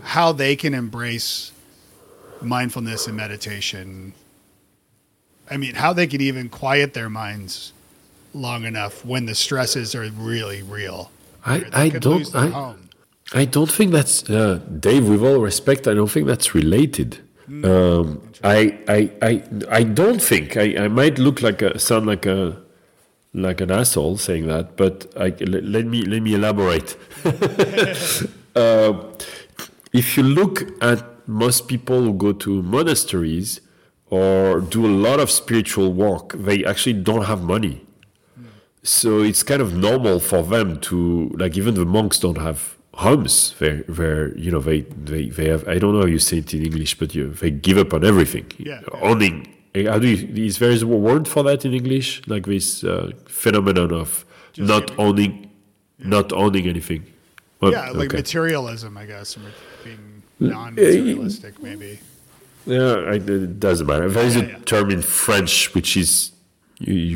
how 0.03 0.32
they 0.32 0.55
can 0.55 0.73
embrace 0.73 1.51
mindfulness 2.41 3.07
and 3.07 3.15
meditation. 3.15 4.13
I 5.49 5.57
mean, 5.57 5.75
how 5.75 5.93
they 5.93 6.07
can 6.07 6.21
even 6.21 6.49
quiet 6.49 6.93
their 6.93 7.09
minds 7.09 7.73
long 8.34 8.63
enough 8.63 9.05
when 9.05 9.25
the 9.25 9.36
stresses 9.36 9.93
are 9.95 10.09
really 10.11 10.63
real. 10.63 11.11
I, 11.45 11.65
I 11.73 11.89
don't 11.89 12.36
I, 12.36 12.75
I 13.34 13.45
don't 13.45 13.71
think 13.71 13.91
that's 13.91 14.29
uh, 14.29 14.59
Dave. 14.79 15.09
With 15.09 15.23
all 15.23 15.39
respect, 15.39 15.88
I 15.88 15.93
don't 15.93 16.09
think 16.09 16.27
that's 16.27 16.53
related. 16.53 17.17
Mm, 17.49 17.65
um, 17.65 18.21
I, 18.43 18.77
I 18.88 19.11
I 19.21 19.43
I 19.69 19.84
don't 19.84 20.21
think 20.21 20.55
I, 20.55 20.86
I 20.86 20.88
might 20.88 21.17
look 21.17 21.41
like 21.41 21.61
a 21.61 21.79
sound 21.79 22.05
like 22.05 22.25
a 22.25 22.61
like 23.34 23.61
an 23.61 23.71
asshole 23.71 24.17
saying 24.17 24.47
that, 24.47 24.77
but 24.77 25.11
I, 25.17 25.29
let, 25.39 25.63
let 25.63 25.86
me 25.86 26.03
let 26.03 26.21
me 26.21 26.36
elaborate. 26.36 26.95
uh, 28.55 28.93
if 29.94 30.18
you 30.18 30.24
look 30.24 30.64
at 30.82 31.28
most 31.28 31.68
people 31.68 32.02
who 32.02 32.14
go 32.14 32.32
to 32.34 32.62
monasteries 32.64 33.62
or 34.10 34.60
do 34.60 34.86
a 34.86 34.94
lot 35.08 35.20
of 35.20 35.30
spiritual 35.32 35.94
work, 35.94 36.34
they 36.34 36.66
actually 36.66 36.94
don't 36.94 37.26
have 37.26 37.42
money. 37.44 37.86
So 38.84 39.22
it's 39.22 39.44
kind 39.44 39.62
of 39.62 39.76
normal 39.76 40.20
for 40.20 40.42
them 40.42 40.80
to 40.82 41.30
like 41.38 41.56
even 41.56 41.76
the 41.76 41.86
monks 41.86 42.18
don't 42.18 42.39
have 42.39 42.76
homes. 42.96 43.56
They 43.60 43.84
they 43.88 44.32
you 44.36 44.52
know 44.52 44.60
they, 44.60 44.82
they 44.82 45.30
they 45.30 45.48
have 45.50 45.68
I 45.68 45.78
don't 45.78 45.94
know 45.94 46.02
how 46.02 46.08
you 46.08 46.20
say 46.20 46.38
it 46.38 46.54
in 46.54 46.66
English, 46.66 46.98
but 46.98 47.14
you 47.14 47.30
they 47.30 47.52
give 47.52 47.78
up 47.78 47.94
on 47.94 48.04
everything. 48.04 48.52
Yeah. 48.58 48.82
Owning 49.02 49.54
how 49.76 50.00
do 50.00 50.08
you 50.08 50.46
is 50.46 50.58
there 50.60 50.72
a 50.72 50.86
word 50.86 51.28
for 51.28 51.44
that 51.44 51.64
in 51.64 51.74
English? 51.74 52.28
Like 52.28 52.48
this 52.48 52.84
uh, 52.84 53.12
phenomenon 53.28 53.94
of 53.94 54.26
not 54.58 54.98
owning 55.00 55.52
not 56.00 56.34
owning 56.34 56.68
anything. 56.68 57.06
Well, 57.62 57.72
yeah, 57.72 57.92
like 57.92 58.10
okay. 58.10 58.18
materialism, 58.18 58.98
I 58.98 59.06
guess, 59.06 59.38
being 59.84 60.23
non-materialistic, 60.39 61.61
maybe. 61.61 61.99
Yeah, 62.65 62.93
I, 63.07 63.13
it 63.15 63.59
doesn't 63.59 63.88
matter. 63.88 64.09
There 64.09 64.25
is 64.25 64.36
Yeah, 64.36 64.43
a 64.43 64.47
yeah. 64.47 64.57
term 64.65 64.91
in 64.91 65.01
French 65.01 65.73
which 65.73 65.97
is 65.97 66.32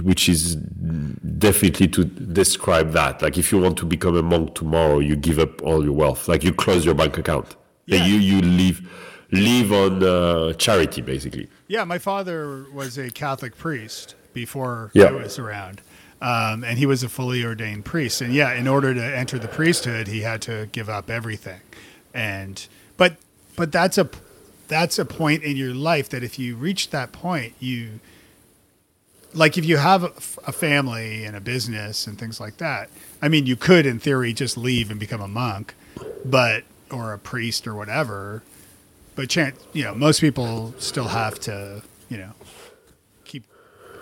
which 0.04 0.30
is 0.30 0.56
definitely 0.56 1.88
to 1.88 2.04
describe 2.06 2.92
that. 2.92 3.22
Like 3.22 3.38
if 3.38 3.52
you 3.52 3.60
want 3.60 3.78
to 3.78 3.86
become 3.86 4.16
a 4.16 4.22
monk 4.22 4.54
tomorrow, 4.56 5.00
you 5.00 5.16
give 5.16 5.40
up 5.40 5.62
all 5.64 5.84
your 5.84 5.94
wealth. 5.94 6.28
Like 6.28 6.44
you 6.44 6.54
close 6.54 6.86
your 6.86 6.94
bank 6.96 7.18
account. 7.18 7.56
Yeah. 7.88 8.06
You 8.06 8.16
you 8.18 8.42
leave 8.42 8.88
live 9.32 9.72
on 9.72 10.04
uh, 10.04 10.54
charity 10.54 11.02
basically. 11.02 11.48
Yeah, 11.68 11.84
my 11.84 11.98
father 11.98 12.66
was 12.74 12.98
a 12.98 13.10
Catholic 13.10 13.58
priest 13.58 14.16
before 14.34 14.92
Yeah. 14.94 15.06
I 15.06 15.12
was 15.12 15.40
around. 15.40 15.82
Um, 16.22 16.64
and 16.64 16.78
he 16.80 16.86
was 16.86 17.04
a 17.04 17.10
fully 17.10 17.44
ordained 17.44 17.86
priest. 17.86 18.22
And 18.22 18.34
yeah, 18.34 18.54
in 18.54 18.68
order 18.68 18.94
to 18.94 19.04
enter 19.04 19.38
the 19.38 19.48
priesthood, 19.50 20.08
he 20.08 20.22
had 20.22 20.42
to 20.44 20.70
give 20.72 20.90
up 20.90 21.10
everything. 21.10 21.60
And 22.16 22.66
but 22.98 23.18
but 23.56 23.72
that's 23.72 23.98
a 24.00 24.10
that's 24.68 24.98
a 24.98 25.06
point 25.06 25.44
in 25.44 25.58
your 25.58 25.76
life 25.76 26.10
that 26.10 26.24
if 26.24 26.40
you 26.40 26.56
reach 26.56 26.90
that 26.90 27.12
point, 27.12 27.54
you 27.60 28.00
like 29.34 29.58
if 29.58 29.66
you 29.66 29.78
have 29.78 30.04
a, 30.04 30.14
a 30.48 30.52
family 30.52 31.26
and 31.26 31.36
a 31.36 31.42
business 31.42 32.08
and 32.08 32.18
things 32.18 32.40
like 32.40 32.58
that. 32.58 32.90
I 33.22 33.28
mean, 33.28 33.46
you 33.46 33.56
could 33.56 33.86
in 33.86 34.00
theory 34.00 34.34
just 34.34 34.58
leave 34.58 34.90
and 34.90 35.00
become 35.00 35.22
a 35.22 35.28
monk, 35.28 35.76
but 36.24 36.64
or 36.92 37.14
a 37.14 37.20
priest 37.20 37.68
or 37.68 37.74
whatever 37.76 38.44
but 39.16 39.28
chance 39.28 39.58
you 39.74 39.84
know 39.84 39.96
most 39.96 40.22
people 40.22 40.72
still 40.78 41.08
have 41.08 41.40
to 41.40 41.82
you 42.10 42.18
know 42.18 42.32
keep 43.24 43.44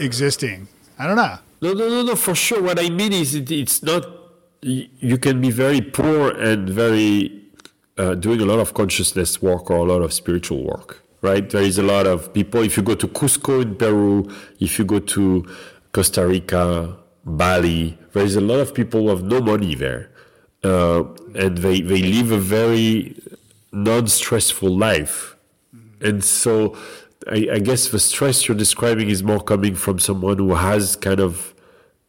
existing 0.02 0.68
i 1.00 1.08
don't 1.08 1.16
know 1.16 1.38
No, 1.64 1.72
no, 1.72 1.88
no, 1.88 2.04
no. 2.04 2.16
For 2.18 2.36
sure, 2.36 2.62
what 2.62 2.78
I 2.78 2.90
mean 2.90 3.14
is, 3.14 3.34
it, 3.36 3.50
it's 3.50 3.82
not. 3.82 4.06
You 4.62 5.18
can 5.18 5.40
be 5.40 5.50
very 5.50 5.80
poor 5.80 6.32
and 6.32 6.68
very 6.68 7.43
uh, 7.98 8.16
doing 8.16 8.42
a 8.42 8.46
lot 8.46 8.60
of 8.60 8.74
consciousness 8.74 9.42
work 9.42 9.70
or 9.70 9.78
a 9.78 9.84
lot 9.84 10.02
of 10.02 10.14
spiritual 10.14 10.64
work, 10.64 11.04
right? 11.22 11.50
There 11.50 11.62
is 11.62 11.78
a 11.78 11.84
lot 11.84 12.08
of 12.08 12.34
people. 12.34 12.62
If 12.62 12.78
you 12.78 12.84
go 12.84 12.96
to 12.96 13.08
Cusco 13.08 13.62
in 13.62 13.76
Peru, 13.76 14.30
if 14.60 14.80
you 14.80 14.86
go 14.86 15.00
to 15.00 15.46
Costa 15.92 16.28
Rica, 16.28 16.98
Bali, 17.26 17.98
there 18.14 18.26
is 18.26 18.36
a 18.36 18.42
lot 18.42 18.60
of 18.60 18.74
people 18.74 19.04
who 19.04 19.10
have 19.10 19.24
no 19.24 19.40
money 19.42 19.76
there, 19.76 20.12
uh, 20.64 21.04
and 21.36 21.58
they 21.60 21.82
they 21.82 22.02
live 22.02 22.32
a 22.32 22.38
very 22.38 23.16
non-stressful 23.72 24.70
life, 24.70 25.36
and 26.02 26.24
so. 26.24 26.76
I, 27.26 27.48
I 27.54 27.60
guess 27.60 27.88
the 27.88 28.02
stress 28.02 28.50
you're 28.50 28.58
describing 28.58 29.10
is 29.10 29.24
more 29.24 29.40
coming 29.40 29.76
from 29.76 29.98
someone 29.98 30.40
who 30.40 30.56
has 30.56 30.98
kind 30.98 31.22
of 31.22 31.53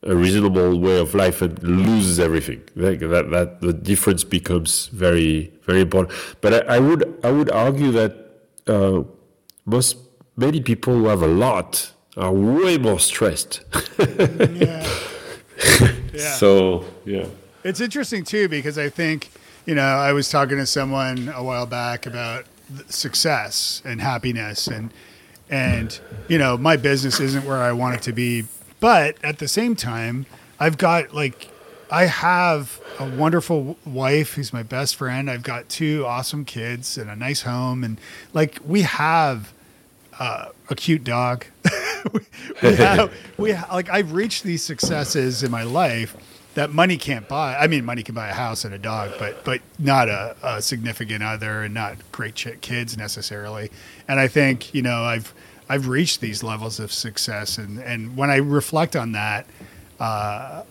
a 0.04 0.14
reasonable 0.14 0.78
way 0.78 0.98
of 0.98 1.14
life 1.14 1.42
and 1.42 1.62
loses 1.62 2.20
everything. 2.20 2.62
Like 2.76 3.00
that, 3.00 3.30
that 3.30 3.60
the 3.60 3.72
difference 3.72 4.24
becomes 4.24 4.86
very, 4.88 5.52
very 5.62 5.80
important. 5.80 6.18
But 6.40 6.68
I, 6.68 6.76
I 6.76 6.78
would, 6.78 7.20
I 7.24 7.30
would 7.30 7.50
argue 7.50 7.90
that 7.92 8.12
uh, 8.66 9.02
most 9.64 9.96
many 10.36 10.60
people 10.60 10.94
who 10.94 11.06
have 11.06 11.22
a 11.22 11.28
lot 11.28 11.92
are 12.16 12.32
way 12.32 12.78
more 12.78 13.00
stressed. 13.00 13.64
yeah 13.98 14.86
yeah. 16.12 16.34
So 16.36 16.84
yeah, 17.04 17.26
it's 17.64 17.80
interesting 17.80 18.24
too 18.24 18.48
because 18.48 18.78
i 18.78 18.88
think 18.88 19.30
you 19.66 19.74
know 19.74 19.82
i 19.82 20.12
was 20.12 20.28
talking 20.28 20.56
to 20.58 20.66
someone 20.66 21.28
a 21.34 21.42
while 21.42 21.66
back 21.66 22.06
about 22.06 22.44
success 22.88 23.82
and 23.84 24.00
happiness 24.00 24.68
and 24.68 24.92
and 25.50 25.98
you 26.28 26.38
know 26.38 26.56
my 26.56 26.76
business 26.76 27.20
isn't 27.20 27.44
where 27.44 27.62
i 27.62 27.72
want 27.72 27.96
it 27.96 28.02
to 28.02 28.12
be 28.12 28.44
but 28.84 29.16
at 29.24 29.38
the 29.38 29.48
same 29.48 29.74
time 29.74 30.26
i've 30.60 30.76
got 30.76 31.14
like 31.14 31.48
i 31.90 32.04
have 32.04 32.78
a 32.98 33.08
wonderful 33.16 33.78
wife 33.86 34.34
who's 34.34 34.52
my 34.52 34.62
best 34.62 34.94
friend 34.94 35.30
i've 35.30 35.42
got 35.42 35.66
two 35.70 36.04
awesome 36.04 36.44
kids 36.44 36.98
and 36.98 37.08
a 37.08 37.16
nice 37.16 37.40
home 37.40 37.82
and 37.82 37.98
like 38.34 38.58
we 38.66 38.82
have 38.82 39.54
uh, 40.18 40.48
a 40.70 40.74
cute 40.74 41.02
dog. 41.02 41.44
we, 42.12 42.20
we 42.62 42.76
have, 42.76 43.12
we 43.36 43.52
ha- 43.52 43.74
like 43.74 43.90
I've 43.90 44.12
reached 44.12 44.44
these 44.44 44.62
successes 44.62 45.42
in 45.42 45.50
my 45.50 45.64
life 45.64 46.16
that 46.54 46.72
money 46.72 46.96
can't 46.96 47.26
buy. 47.26 47.56
I 47.56 47.66
mean, 47.66 47.84
money 47.84 48.04
can 48.04 48.14
buy 48.14 48.28
a 48.28 48.32
house 48.32 48.64
and 48.64 48.72
a 48.72 48.78
dog, 48.78 49.12
but 49.18 49.44
but 49.44 49.60
not 49.78 50.08
a, 50.08 50.36
a 50.42 50.62
significant 50.62 51.24
other 51.24 51.62
and 51.62 51.74
not 51.74 51.96
great 52.12 52.36
ch- 52.36 52.60
kids 52.60 52.96
necessarily. 52.96 53.70
And 54.06 54.20
I 54.20 54.28
think 54.28 54.72
you 54.72 54.82
know 54.82 55.02
I've 55.02 55.34
I've 55.68 55.88
reached 55.88 56.20
these 56.20 56.42
levels 56.42 56.78
of 56.80 56.92
success, 56.92 57.58
and 57.58 57.78
and 57.78 58.16
when 58.16 58.30
I 58.30 58.36
reflect 58.36 58.96
on 58.96 59.12
that, 59.12 59.46
uh, 59.98 60.62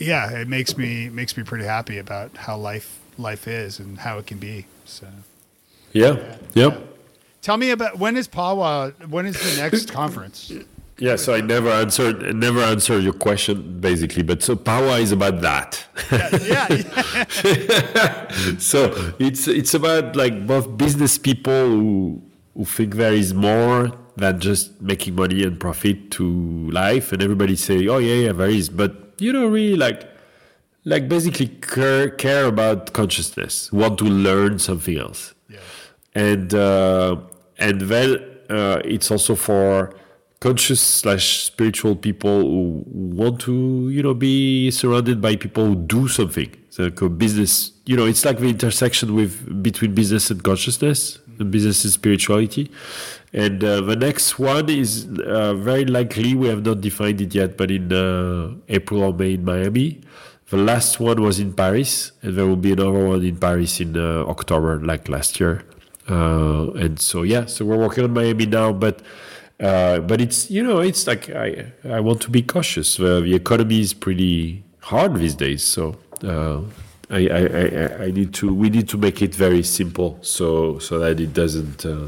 yeah, 0.00 0.30
it 0.30 0.48
makes 0.48 0.76
me 0.76 1.08
makes 1.08 1.36
me 1.36 1.42
pretty 1.42 1.64
happy 1.64 1.98
about 1.98 2.36
how 2.36 2.56
life 2.56 2.98
life 3.18 3.46
is 3.48 3.78
and 3.78 3.98
how 3.98 4.18
it 4.18 4.26
can 4.26 4.38
be. 4.38 4.66
So. 4.84 5.06
yeah, 5.92 6.36
yeah. 6.54 6.78
Tell 7.42 7.56
me 7.56 7.70
about 7.70 7.98
when 7.98 8.16
is 8.16 8.28
PAUA? 8.28 9.08
When 9.08 9.26
is 9.26 9.36
the 9.36 9.60
next 9.60 9.92
conference? 10.00 10.52
Yeah, 10.98 11.14
so 11.16 11.34
I 11.34 11.40
never 11.40 11.70
answered 11.70 12.34
never 12.34 12.60
answered 12.60 13.04
your 13.04 13.12
question 13.12 13.80
basically, 13.80 14.22
but 14.22 14.42
so 14.42 14.56
PAUA 14.56 15.00
is 15.00 15.12
about 15.12 15.40
that. 15.42 15.84
Yeah, 16.10 16.68
so 18.58 19.14
it's 19.18 19.46
it's 19.46 19.74
about 19.74 20.16
like 20.16 20.46
both 20.46 20.76
business 20.76 21.18
people 21.18 21.68
who 21.68 22.22
who 22.54 22.64
think 22.64 22.96
there 22.96 23.12
is 23.12 23.32
more 23.32 23.92
than 24.18 24.38
just 24.40 24.80
making 24.80 25.14
money 25.14 25.42
and 25.42 25.58
profit 25.58 26.10
to 26.12 26.70
life, 26.70 27.12
and 27.12 27.22
everybody 27.22 27.56
say, 27.56 27.86
oh 27.88 27.98
yeah, 27.98 28.26
yeah, 28.26 28.32
there 28.32 28.48
is, 28.50 28.68
but 28.68 28.92
you 29.18 29.32
don't 29.32 29.50
really 29.52 29.76
like 29.76 30.04
like 30.84 31.08
basically 31.08 31.48
care 31.48 32.08
care 32.10 32.46
about 32.46 32.92
consciousness, 32.92 33.70
want 33.72 33.98
to 33.98 34.04
learn 34.04 34.58
something 34.58 34.96
else, 34.98 35.34
Yeah. 35.48 35.58
and 36.14 36.54
uh, 36.54 37.16
and 37.58 37.80
then 37.82 38.08
uh, 38.50 38.80
it's 38.84 39.10
also 39.10 39.34
for 39.34 39.94
conscious 40.40 40.80
slash 40.80 41.44
spiritual 41.44 41.96
people 41.96 42.40
who 42.42 42.84
want 42.86 43.40
to 43.40 43.88
you 43.90 44.02
know 44.02 44.14
be 44.14 44.70
surrounded 44.70 45.20
by 45.20 45.34
people 45.36 45.66
who 45.66 45.74
do 45.74 46.06
something. 46.08 46.50
So 46.70 46.84
like 46.84 47.00
a 47.02 47.08
business 47.08 47.72
you 47.86 47.96
know 47.96 48.06
it's 48.06 48.24
like 48.24 48.38
the 48.38 48.48
intersection 48.48 49.14
with 49.14 49.62
between 49.62 49.94
business 49.94 50.30
and 50.30 50.42
consciousness 50.44 51.18
and 51.40 51.50
business 51.50 51.82
and 51.84 51.92
spirituality 51.92 52.70
and 53.32 53.62
uh, 53.62 53.80
the 53.80 53.96
next 53.96 54.38
one 54.38 54.68
is 54.68 55.06
uh, 55.26 55.54
very 55.54 55.84
likely 55.84 56.34
we 56.34 56.48
have 56.48 56.64
not 56.64 56.80
defined 56.80 57.20
it 57.20 57.34
yet 57.34 57.56
but 57.56 57.70
in 57.70 57.92
uh, 57.92 58.54
april 58.68 59.02
or 59.02 59.12
may 59.12 59.34
in 59.34 59.44
miami 59.44 60.00
the 60.50 60.56
last 60.56 60.98
one 60.98 61.20
was 61.22 61.38
in 61.38 61.52
paris 61.52 62.12
and 62.22 62.36
there 62.36 62.46
will 62.46 62.56
be 62.56 62.72
another 62.72 63.06
one 63.06 63.22
in 63.22 63.36
paris 63.36 63.80
in 63.80 63.96
uh, 63.96 64.24
october 64.26 64.80
like 64.80 65.08
last 65.08 65.38
year 65.38 65.62
uh, 66.08 66.70
and 66.72 66.98
so 66.98 67.22
yeah 67.22 67.44
so 67.44 67.64
we're 67.64 67.76
working 67.76 68.04
on 68.04 68.12
miami 68.12 68.46
now 68.46 68.72
but 68.72 69.02
uh, 69.60 69.98
but 70.00 70.20
it's 70.20 70.50
you 70.50 70.62
know 70.62 70.78
it's 70.78 71.06
like 71.06 71.28
I 71.30 71.72
I 71.84 71.98
want 71.98 72.22
to 72.22 72.30
be 72.30 72.42
cautious. 72.42 73.00
Uh, 73.00 73.18
the 73.18 73.34
economy 73.34 73.80
is 73.80 73.92
pretty 73.92 74.62
hard 74.78 75.16
these 75.16 75.34
days, 75.34 75.64
so 75.64 75.96
I, 77.10 77.26
I, 77.26 77.40
I 77.40 78.04
I 78.04 78.10
need 78.12 78.34
to 78.34 78.54
we 78.54 78.70
need 78.70 78.88
to 78.90 78.96
make 78.96 79.20
it 79.20 79.34
very 79.34 79.64
simple 79.64 80.18
so 80.22 80.78
so 80.78 80.98
that 81.00 81.18
it 81.18 81.32
doesn't 81.32 81.84
uh, 81.84 82.06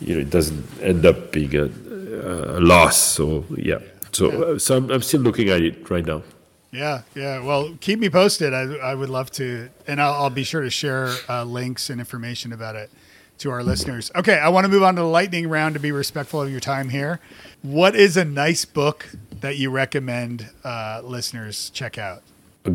you 0.00 0.14
know 0.14 0.20
it 0.20 0.30
doesn't 0.30 0.64
end 0.82 1.06
up 1.06 1.32
being 1.32 1.54
a, 1.56 1.64
a 1.64 2.60
loss. 2.60 2.96
So 2.96 3.44
yeah, 3.56 3.78
so 4.12 4.54
uh, 4.54 4.58
so 4.58 4.76
I'm, 4.76 4.90
I'm 4.90 5.02
still 5.02 5.20
looking 5.20 5.48
at 5.48 5.62
it 5.62 5.88
right 5.90 6.04
now. 6.04 6.22
Yeah, 6.70 7.02
yeah. 7.14 7.42
Well, 7.42 7.76
keep 7.80 7.98
me 7.98 8.10
posted. 8.10 8.52
I, 8.52 8.62
I 8.76 8.94
would 8.94 9.08
love 9.08 9.30
to, 9.32 9.70
and 9.86 10.02
I'll, 10.02 10.24
I'll 10.24 10.30
be 10.30 10.44
sure 10.44 10.60
to 10.60 10.70
share 10.70 11.14
uh, 11.28 11.44
links 11.44 11.88
and 11.88 11.98
information 11.98 12.52
about 12.52 12.76
it 12.76 12.90
to 13.38 13.50
our 13.50 13.62
listeners. 13.62 14.10
Okay, 14.14 14.38
I 14.38 14.48
want 14.48 14.64
to 14.64 14.68
move 14.68 14.82
on 14.82 14.96
to 14.96 15.02
the 15.02 15.06
lightning 15.06 15.48
round 15.48 15.74
to 15.74 15.80
be 15.80 15.92
respectful 15.92 16.42
of 16.42 16.50
your 16.50 16.60
time 16.60 16.90
here. 16.90 17.20
What 17.62 17.96
is 17.96 18.16
a 18.16 18.24
nice 18.24 18.64
book 18.64 19.08
that 19.40 19.56
you 19.56 19.70
recommend 19.70 20.50
uh, 20.64 21.00
listeners 21.04 21.70
check 21.70 21.96
out? 21.96 22.22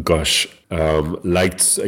Gosh, 0.03 0.47
um, 0.71 1.19
liked 1.23 1.79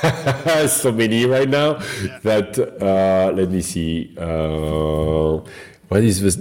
so 0.68 0.92
many 0.92 1.26
right 1.26 1.48
now 1.48 1.74
that 2.22 2.58
uh, 2.80 3.32
let 3.34 3.50
me 3.50 3.62
see. 3.62 4.14
Uh, 4.18 5.40
what 5.88 6.02
is 6.02 6.20
this? 6.20 6.36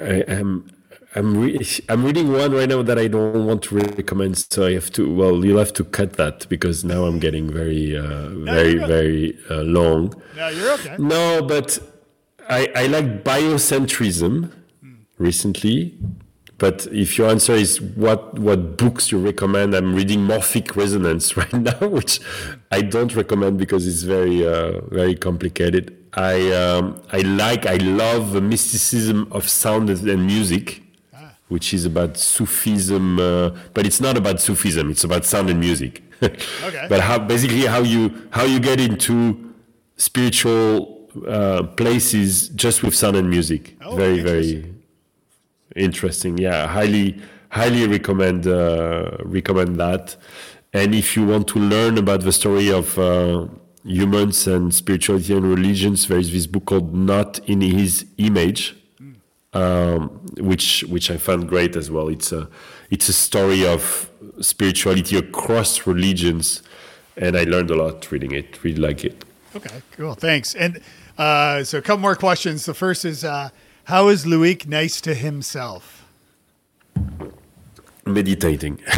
I 0.00 0.24
am. 0.32 0.70
I'm 1.16 1.36
re- 1.36 1.60
I'm 1.88 2.04
reading 2.04 2.32
one 2.32 2.52
right 2.52 2.68
now 2.68 2.82
that 2.82 2.98
I 2.98 3.06
don't 3.06 3.46
want 3.46 3.62
to 3.64 3.76
recommend, 3.76 4.36
so 4.38 4.66
I 4.66 4.72
have 4.72 4.90
to. 4.92 5.12
Well, 5.14 5.44
you'll 5.44 5.58
have 5.58 5.72
to 5.74 5.84
cut 5.84 6.14
that 6.14 6.48
because 6.48 6.84
now 6.84 7.04
I'm 7.04 7.20
getting 7.20 7.48
very, 7.52 7.96
uh, 7.96 8.30
very, 8.30 8.72
you're 8.72 8.86
very 8.86 9.38
uh, 9.48 9.62
long. 9.62 10.20
No, 10.36 10.48
you're 10.48 10.72
okay. 10.72 10.96
No, 10.98 11.42
but 11.42 11.78
I 12.48 12.68
I 12.74 12.86
like 12.88 13.22
biocentrism 13.22 14.50
recently. 15.18 15.96
But 16.64 16.86
if 16.86 17.18
your 17.18 17.28
answer 17.28 17.52
is 17.52 17.78
what 17.82 18.38
what 18.38 18.78
books 18.78 19.12
you 19.12 19.18
recommend, 19.18 19.74
I'm 19.74 19.94
reading 19.94 20.20
Morphic 20.20 20.74
Resonance 20.74 21.36
right 21.40 21.52
now, 21.52 21.88
which 21.88 22.20
I 22.72 22.80
don't 22.80 23.14
recommend 23.14 23.58
because 23.58 23.86
it's 23.86 24.02
very 24.02 24.46
uh, 24.46 24.80
very 24.88 25.14
complicated. 25.14 25.94
I 26.14 26.36
um, 26.52 27.02
I 27.12 27.18
like 27.18 27.66
I 27.66 27.76
love 27.76 28.32
the 28.32 28.40
mysticism 28.40 29.28
of 29.30 29.46
sound 29.46 29.90
and 29.90 30.26
music, 30.26 30.82
which 31.48 31.74
is 31.74 31.84
about 31.84 32.16
Sufism, 32.16 33.18
uh, 33.20 33.50
but 33.74 33.84
it's 33.86 34.00
not 34.00 34.16
about 34.16 34.40
Sufism. 34.40 34.90
It's 34.90 35.04
about 35.04 35.26
sound 35.26 35.50
and 35.50 35.60
music. 35.60 36.02
Okay. 36.22 36.86
but 36.88 37.00
how 37.00 37.18
basically 37.18 37.66
how 37.66 37.82
you 37.82 38.02
how 38.30 38.44
you 38.44 38.58
get 38.58 38.80
into 38.80 39.52
spiritual 39.98 41.10
uh, 41.28 41.64
places 41.76 42.48
just 42.48 42.82
with 42.82 42.94
sound 42.94 43.16
and 43.16 43.28
music. 43.28 43.76
Oh, 43.82 43.96
very 43.96 44.20
very 44.20 44.73
interesting. 45.74 46.38
Yeah, 46.38 46.66
highly 46.66 47.20
highly 47.50 47.86
recommend 47.86 48.46
uh, 48.46 49.16
recommend 49.24 49.76
that. 49.76 50.16
And 50.72 50.94
if 50.94 51.16
you 51.16 51.26
want 51.26 51.46
to 51.48 51.58
learn 51.58 51.98
about 51.98 52.22
the 52.22 52.32
story 52.32 52.72
of 52.72 52.98
uh, 52.98 53.46
humans 53.84 54.46
and 54.48 54.74
spirituality 54.74 55.32
and 55.32 55.44
religions, 55.44 56.08
there 56.08 56.18
is 56.18 56.32
this 56.32 56.46
book 56.46 56.66
called 56.66 56.94
"Not 56.94 57.38
in 57.48 57.60
His 57.60 58.06
Image," 58.18 58.76
um, 59.52 60.08
which 60.38 60.82
which 60.84 61.10
I 61.10 61.16
found 61.16 61.48
great 61.48 61.76
as 61.76 61.90
well. 61.90 62.08
It's 62.08 62.32
a 62.32 62.48
it's 62.90 63.08
a 63.08 63.12
story 63.12 63.66
of 63.66 64.10
spirituality 64.40 65.16
across 65.16 65.86
religions, 65.86 66.62
and 67.16 67.36
I 67.36 67.44
learned 67.44 67.70
a 67.70 67.76
lot 67.76 68.10
reading 68.10 68.32
it. 68.32 68.62
Really 68.64 68.80
like 68.80 69.04
it. 69.04 69.24
Okay, 69.54 69.82
cool. 69.92 70.14
Thanks. 70.14 70.54
And 70.54 70.80
uh, 71.16 71.62
so, 71.62 71.78
a 71.78 71.82
couple 71.82 72.00
more 72.00 72.16
questions. 72.16 72.66
The 72.66 72.74
first 72.74 73.04
is 73.04 73.24
uh, 73.24 73.50
How 73.84 74.08
is 74.08 74.24
Loic 74.24 74.66
nice 74.66 75.00
to 75.02 75.14
himself? 75.14 76.06
Meditating. 78.06 78.80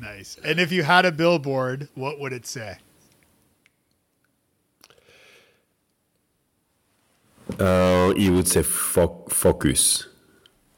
Nice. 0.00 0.36
And 0.44 0.58
if 0.58 0.72
you 0.72 0.82
had 0.82 1.04
a 1.04 1.12
billboard, 1.12 1.88
what 1.94 2.18
would 2.18 2.32
it 2.32 2.46
say? 2.46 2.78
Uh, 7.58 8.12
he 8.14 8.30
would 8.30 8.46
say 8.48 8.62
fo- 8.62 9.24
focus, 9.28 10.06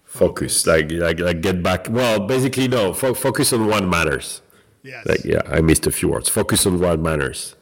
focus, 0.05 0.67
like 0.67 0.91
like 0.93 1.19
like 1.21 1.41
get 1.41 1.63
back. 1.63 1.89
Well, 1.91 2.21
basically, 2.21 2.69
no. 2.69 2.93
Fo- 2.95 3.15
focus 3.15 3.53
on 3.53 3.67
what 3.67 3.85
matters. 3.85 4.43
Yes. 4.83 5.05
Like 5.07 5.25
yeah, 5.25 5.43
I 5.47 5.61
missed 5.61 5.87
a 5.87 5.91
few 5.91 6.09
words. 6.09 6.29
Focus 6.29 6.65
on 6.67 6.79
what 6.81 7.01
matters. 7.01 7.55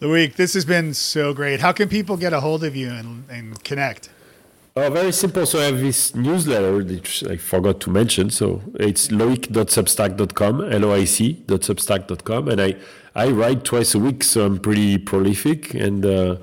It. 0.00 0.04
Loic, 0.04 0.34
this 0.34 0.54
has 0.54 0.64
been 0.64 0.94
so 0.94 1.34
great. 1.34 1.60
How 1.60 1.72
can 1.72 1.88
people 1.88 2.16
get 2.16 2.32
a 2.32 2.40
hold 2.40 2.64
of 2.64 2.76
you 2.76 2.90
and, 2.90 3.24
and 3.30 3.62
connect? 3.64 4.10
Oh, 4.76 4.88
very 4.90 5.10
simple. 5.10 5.44
So 5.44 5.58
I 5.58 5.64
have 5.64 5.80
this 5.80 6.14
newsletter 6.14 6.76
which 6.76 7.24
I 7.24 7.36
forgot 7.36 7.80
to 7.80 7.90
mention. 7.90 8.30
So 8.30 8.62
it's 8.74 9.08
loic.substack.com, 9.08 10.72
L-O-I-C.substack.com. 10.72 12.48
And 12.48 12.60
I, 12.60 12.76
I 13.16 13.28
write 13.30 13.64
twice 13.64 13.96
a 13.96 13.98
week, 13.98 14.22
so 14.22 14.46
I'm 14.46 14.58
pretty 14.58 14.98
prolific. 14.98 15.74
And 15.74 16.06
uh, 16.06 16.36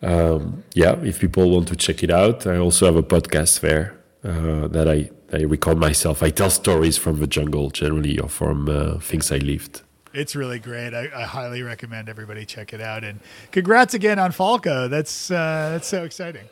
um, 0.00 0.64
yeah, 0.72 0.98
if 1.02 1.20
people 1.20 1.50
want 1.50 1.68
to 1.68 1.76
check 1.76 2.02
it 2.02 2.10
out, 2.10 2.46
I 2.46 2.56
also 2.56 2.86
have 2.86 2.96
a 2.96 3.02
podcast 3.02 3.60
there 3.60 4.00
uh, 4.24 4.66
that 4.68 4.88
I, 4.88 5.10
I 5.30 5.42
record 5.42 5.76
myself. 5.76 6.22
I 6.22 6.30
tell 6.30 6.48
stories 6.48 6.96
from 6.96 7.20
the 7.20 7.26
jungle 7.26 7.68
generally 7.68 8.18
or 8.18 8.30
from 8.30 8.68
uh, 8.70 8.98
things 8.98 9.30
I 9.30 9.36
lived. 9.36 9.82
It's 10.14 10.36
really 10.36 10.58
great. 10.60 10.94
I, 10.94 11.10
I 11.14 11.22
highly 11.22 11.62
recommend 11.62 12.08
everybody 12.08 12.46
check 12.46 12.72
it 12.72 12.80
out. 12.80 13.04
And 13.04 13.20
congrats 13.50 13.94
again 13.94 14.18
on 14.18 14.32
Falco. 14.32 14.88
That's 14.88 15.30
uh, 15.30 15.70
that's 15.72 15.88
so 15.88 16.04
exciting. 16.04 16.48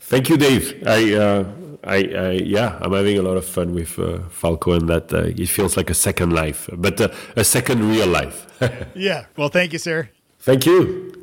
Thank 0.00 0.28
you, 0.28 0.36
Dave. 0.36 0.82
I, 0.84 1.14
uh, 1.14 1.44
I, 1.84 1.96
I, 1.96 2.30
yeah, 2.32 2.76
I'm 2.82 2.92
having 2.92 3.18
a 3.18 3.22
lot 3.22 3.36
of 3.36 3.44
fun 3.44 3.72
with 3.72 3.98
uh, 4.00 4.18
Falco, 4.30 4.72
and 4.72 4.88
that 4.88 5.12
uh, 5.12 5.18
it 5.26 5.48
feels 5.48 5.76
like 5.76 5.90
a 5.90 5.94
second 5.94 6.32
life, 6.32 6.68
but 6.72 7.00
uh, 7.00 7.08
a 7.36 7.44
second 7.44 7.88
real 7.88 8.08
life. 8.08 8.46
Yeah. 8.94 9.26
Well, 9.36 9.48
thank 9.48 9.72
you, 9.72 9.78
sir. 9.78 10.10
Thank 10.38 10.66
you. 10.66 11.21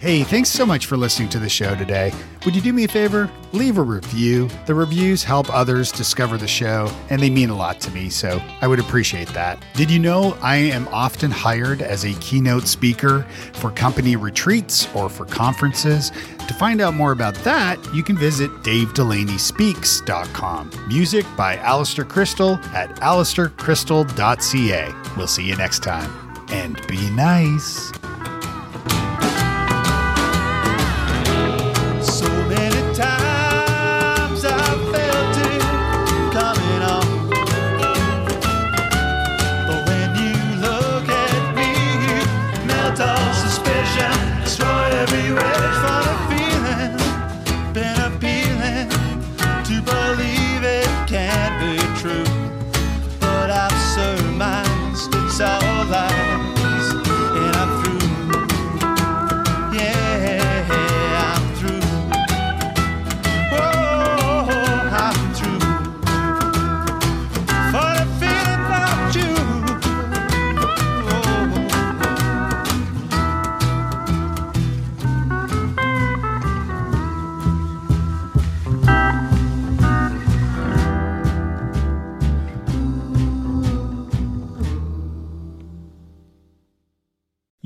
Hey, 0.00 0.22
thanks 0.22 0.48
so 0.48 0.64
much 0.64 0.86
for 0.86 0.96
listening 0.96 1.28
to 1.28 1.38
the 1.38 1.50
show 1.50 1.74
today. 1.74 2.10
Would 2.46 2.56
you 2.56 2.62
do 2.62 2.72
me 2.72 2.84
a 2.84 2.88
favor? 2.88 3.30
Leave 3.52 3.76
a 3.76 3.82
review. 3.82 4.48
The 4.64 4.74
reviews 4.74 5.22
help 5.22 5.52
others 5.52 5.92
discover 5.92 6.38
the 6.38 6.48
show, 6.48 6.90
and 7.10 7.20
they 7.20 7.28
mean 7.28 7.50
a 7.50 7.54
lot 7.54 7.82
to 7.82 7.90
me, 7.90 8.08
so 8.08 8.40
I 8.62 8.66
would 8.66 8.78
appreciate 8.78 9.28
that. 9.34 9.62
Did 9.74 9.90
you 9.90 9.98
know 9.98 10.38
I 10.40 10.56
am 10.56 10.88
often 10.88 11.30
hired 11.30 11.82
as 11.82 12.04
a 12.04 12.14
keynote 12.14 12.66
speaker 12.66 13.26
for 13.52 13.70
company 13.72 14.16
retreats 14.16 14.88
or 14.94 15.10
for 15.10 15.26
conferences? 15.26 16.10
To 16.48 16.54
find 16.54 16.80
out 16.80 16.94
more 16.94 17.12
about 17.12 17.34
that, 17.44 17.76
you 17.94 18.02
can 18.02 18.16
visit 18.16 18.50
davedelaney.speaks.com. 18.62 20.70
Music 20.88 21.26
by 21.36 21.58
Alistair 21.58 22.06
Crystal 22.06 22.54
at 22.72 22.88
alistaircrystal.ca. 23.00 24.94
We'll 25.18 25.26
see 25.26 25.44
you 25.44 25.56
next 25.56 25.82
time. 25.82 26.10
And 26.48 26.80
be 26.86 27.10
nice. 27.10 27.92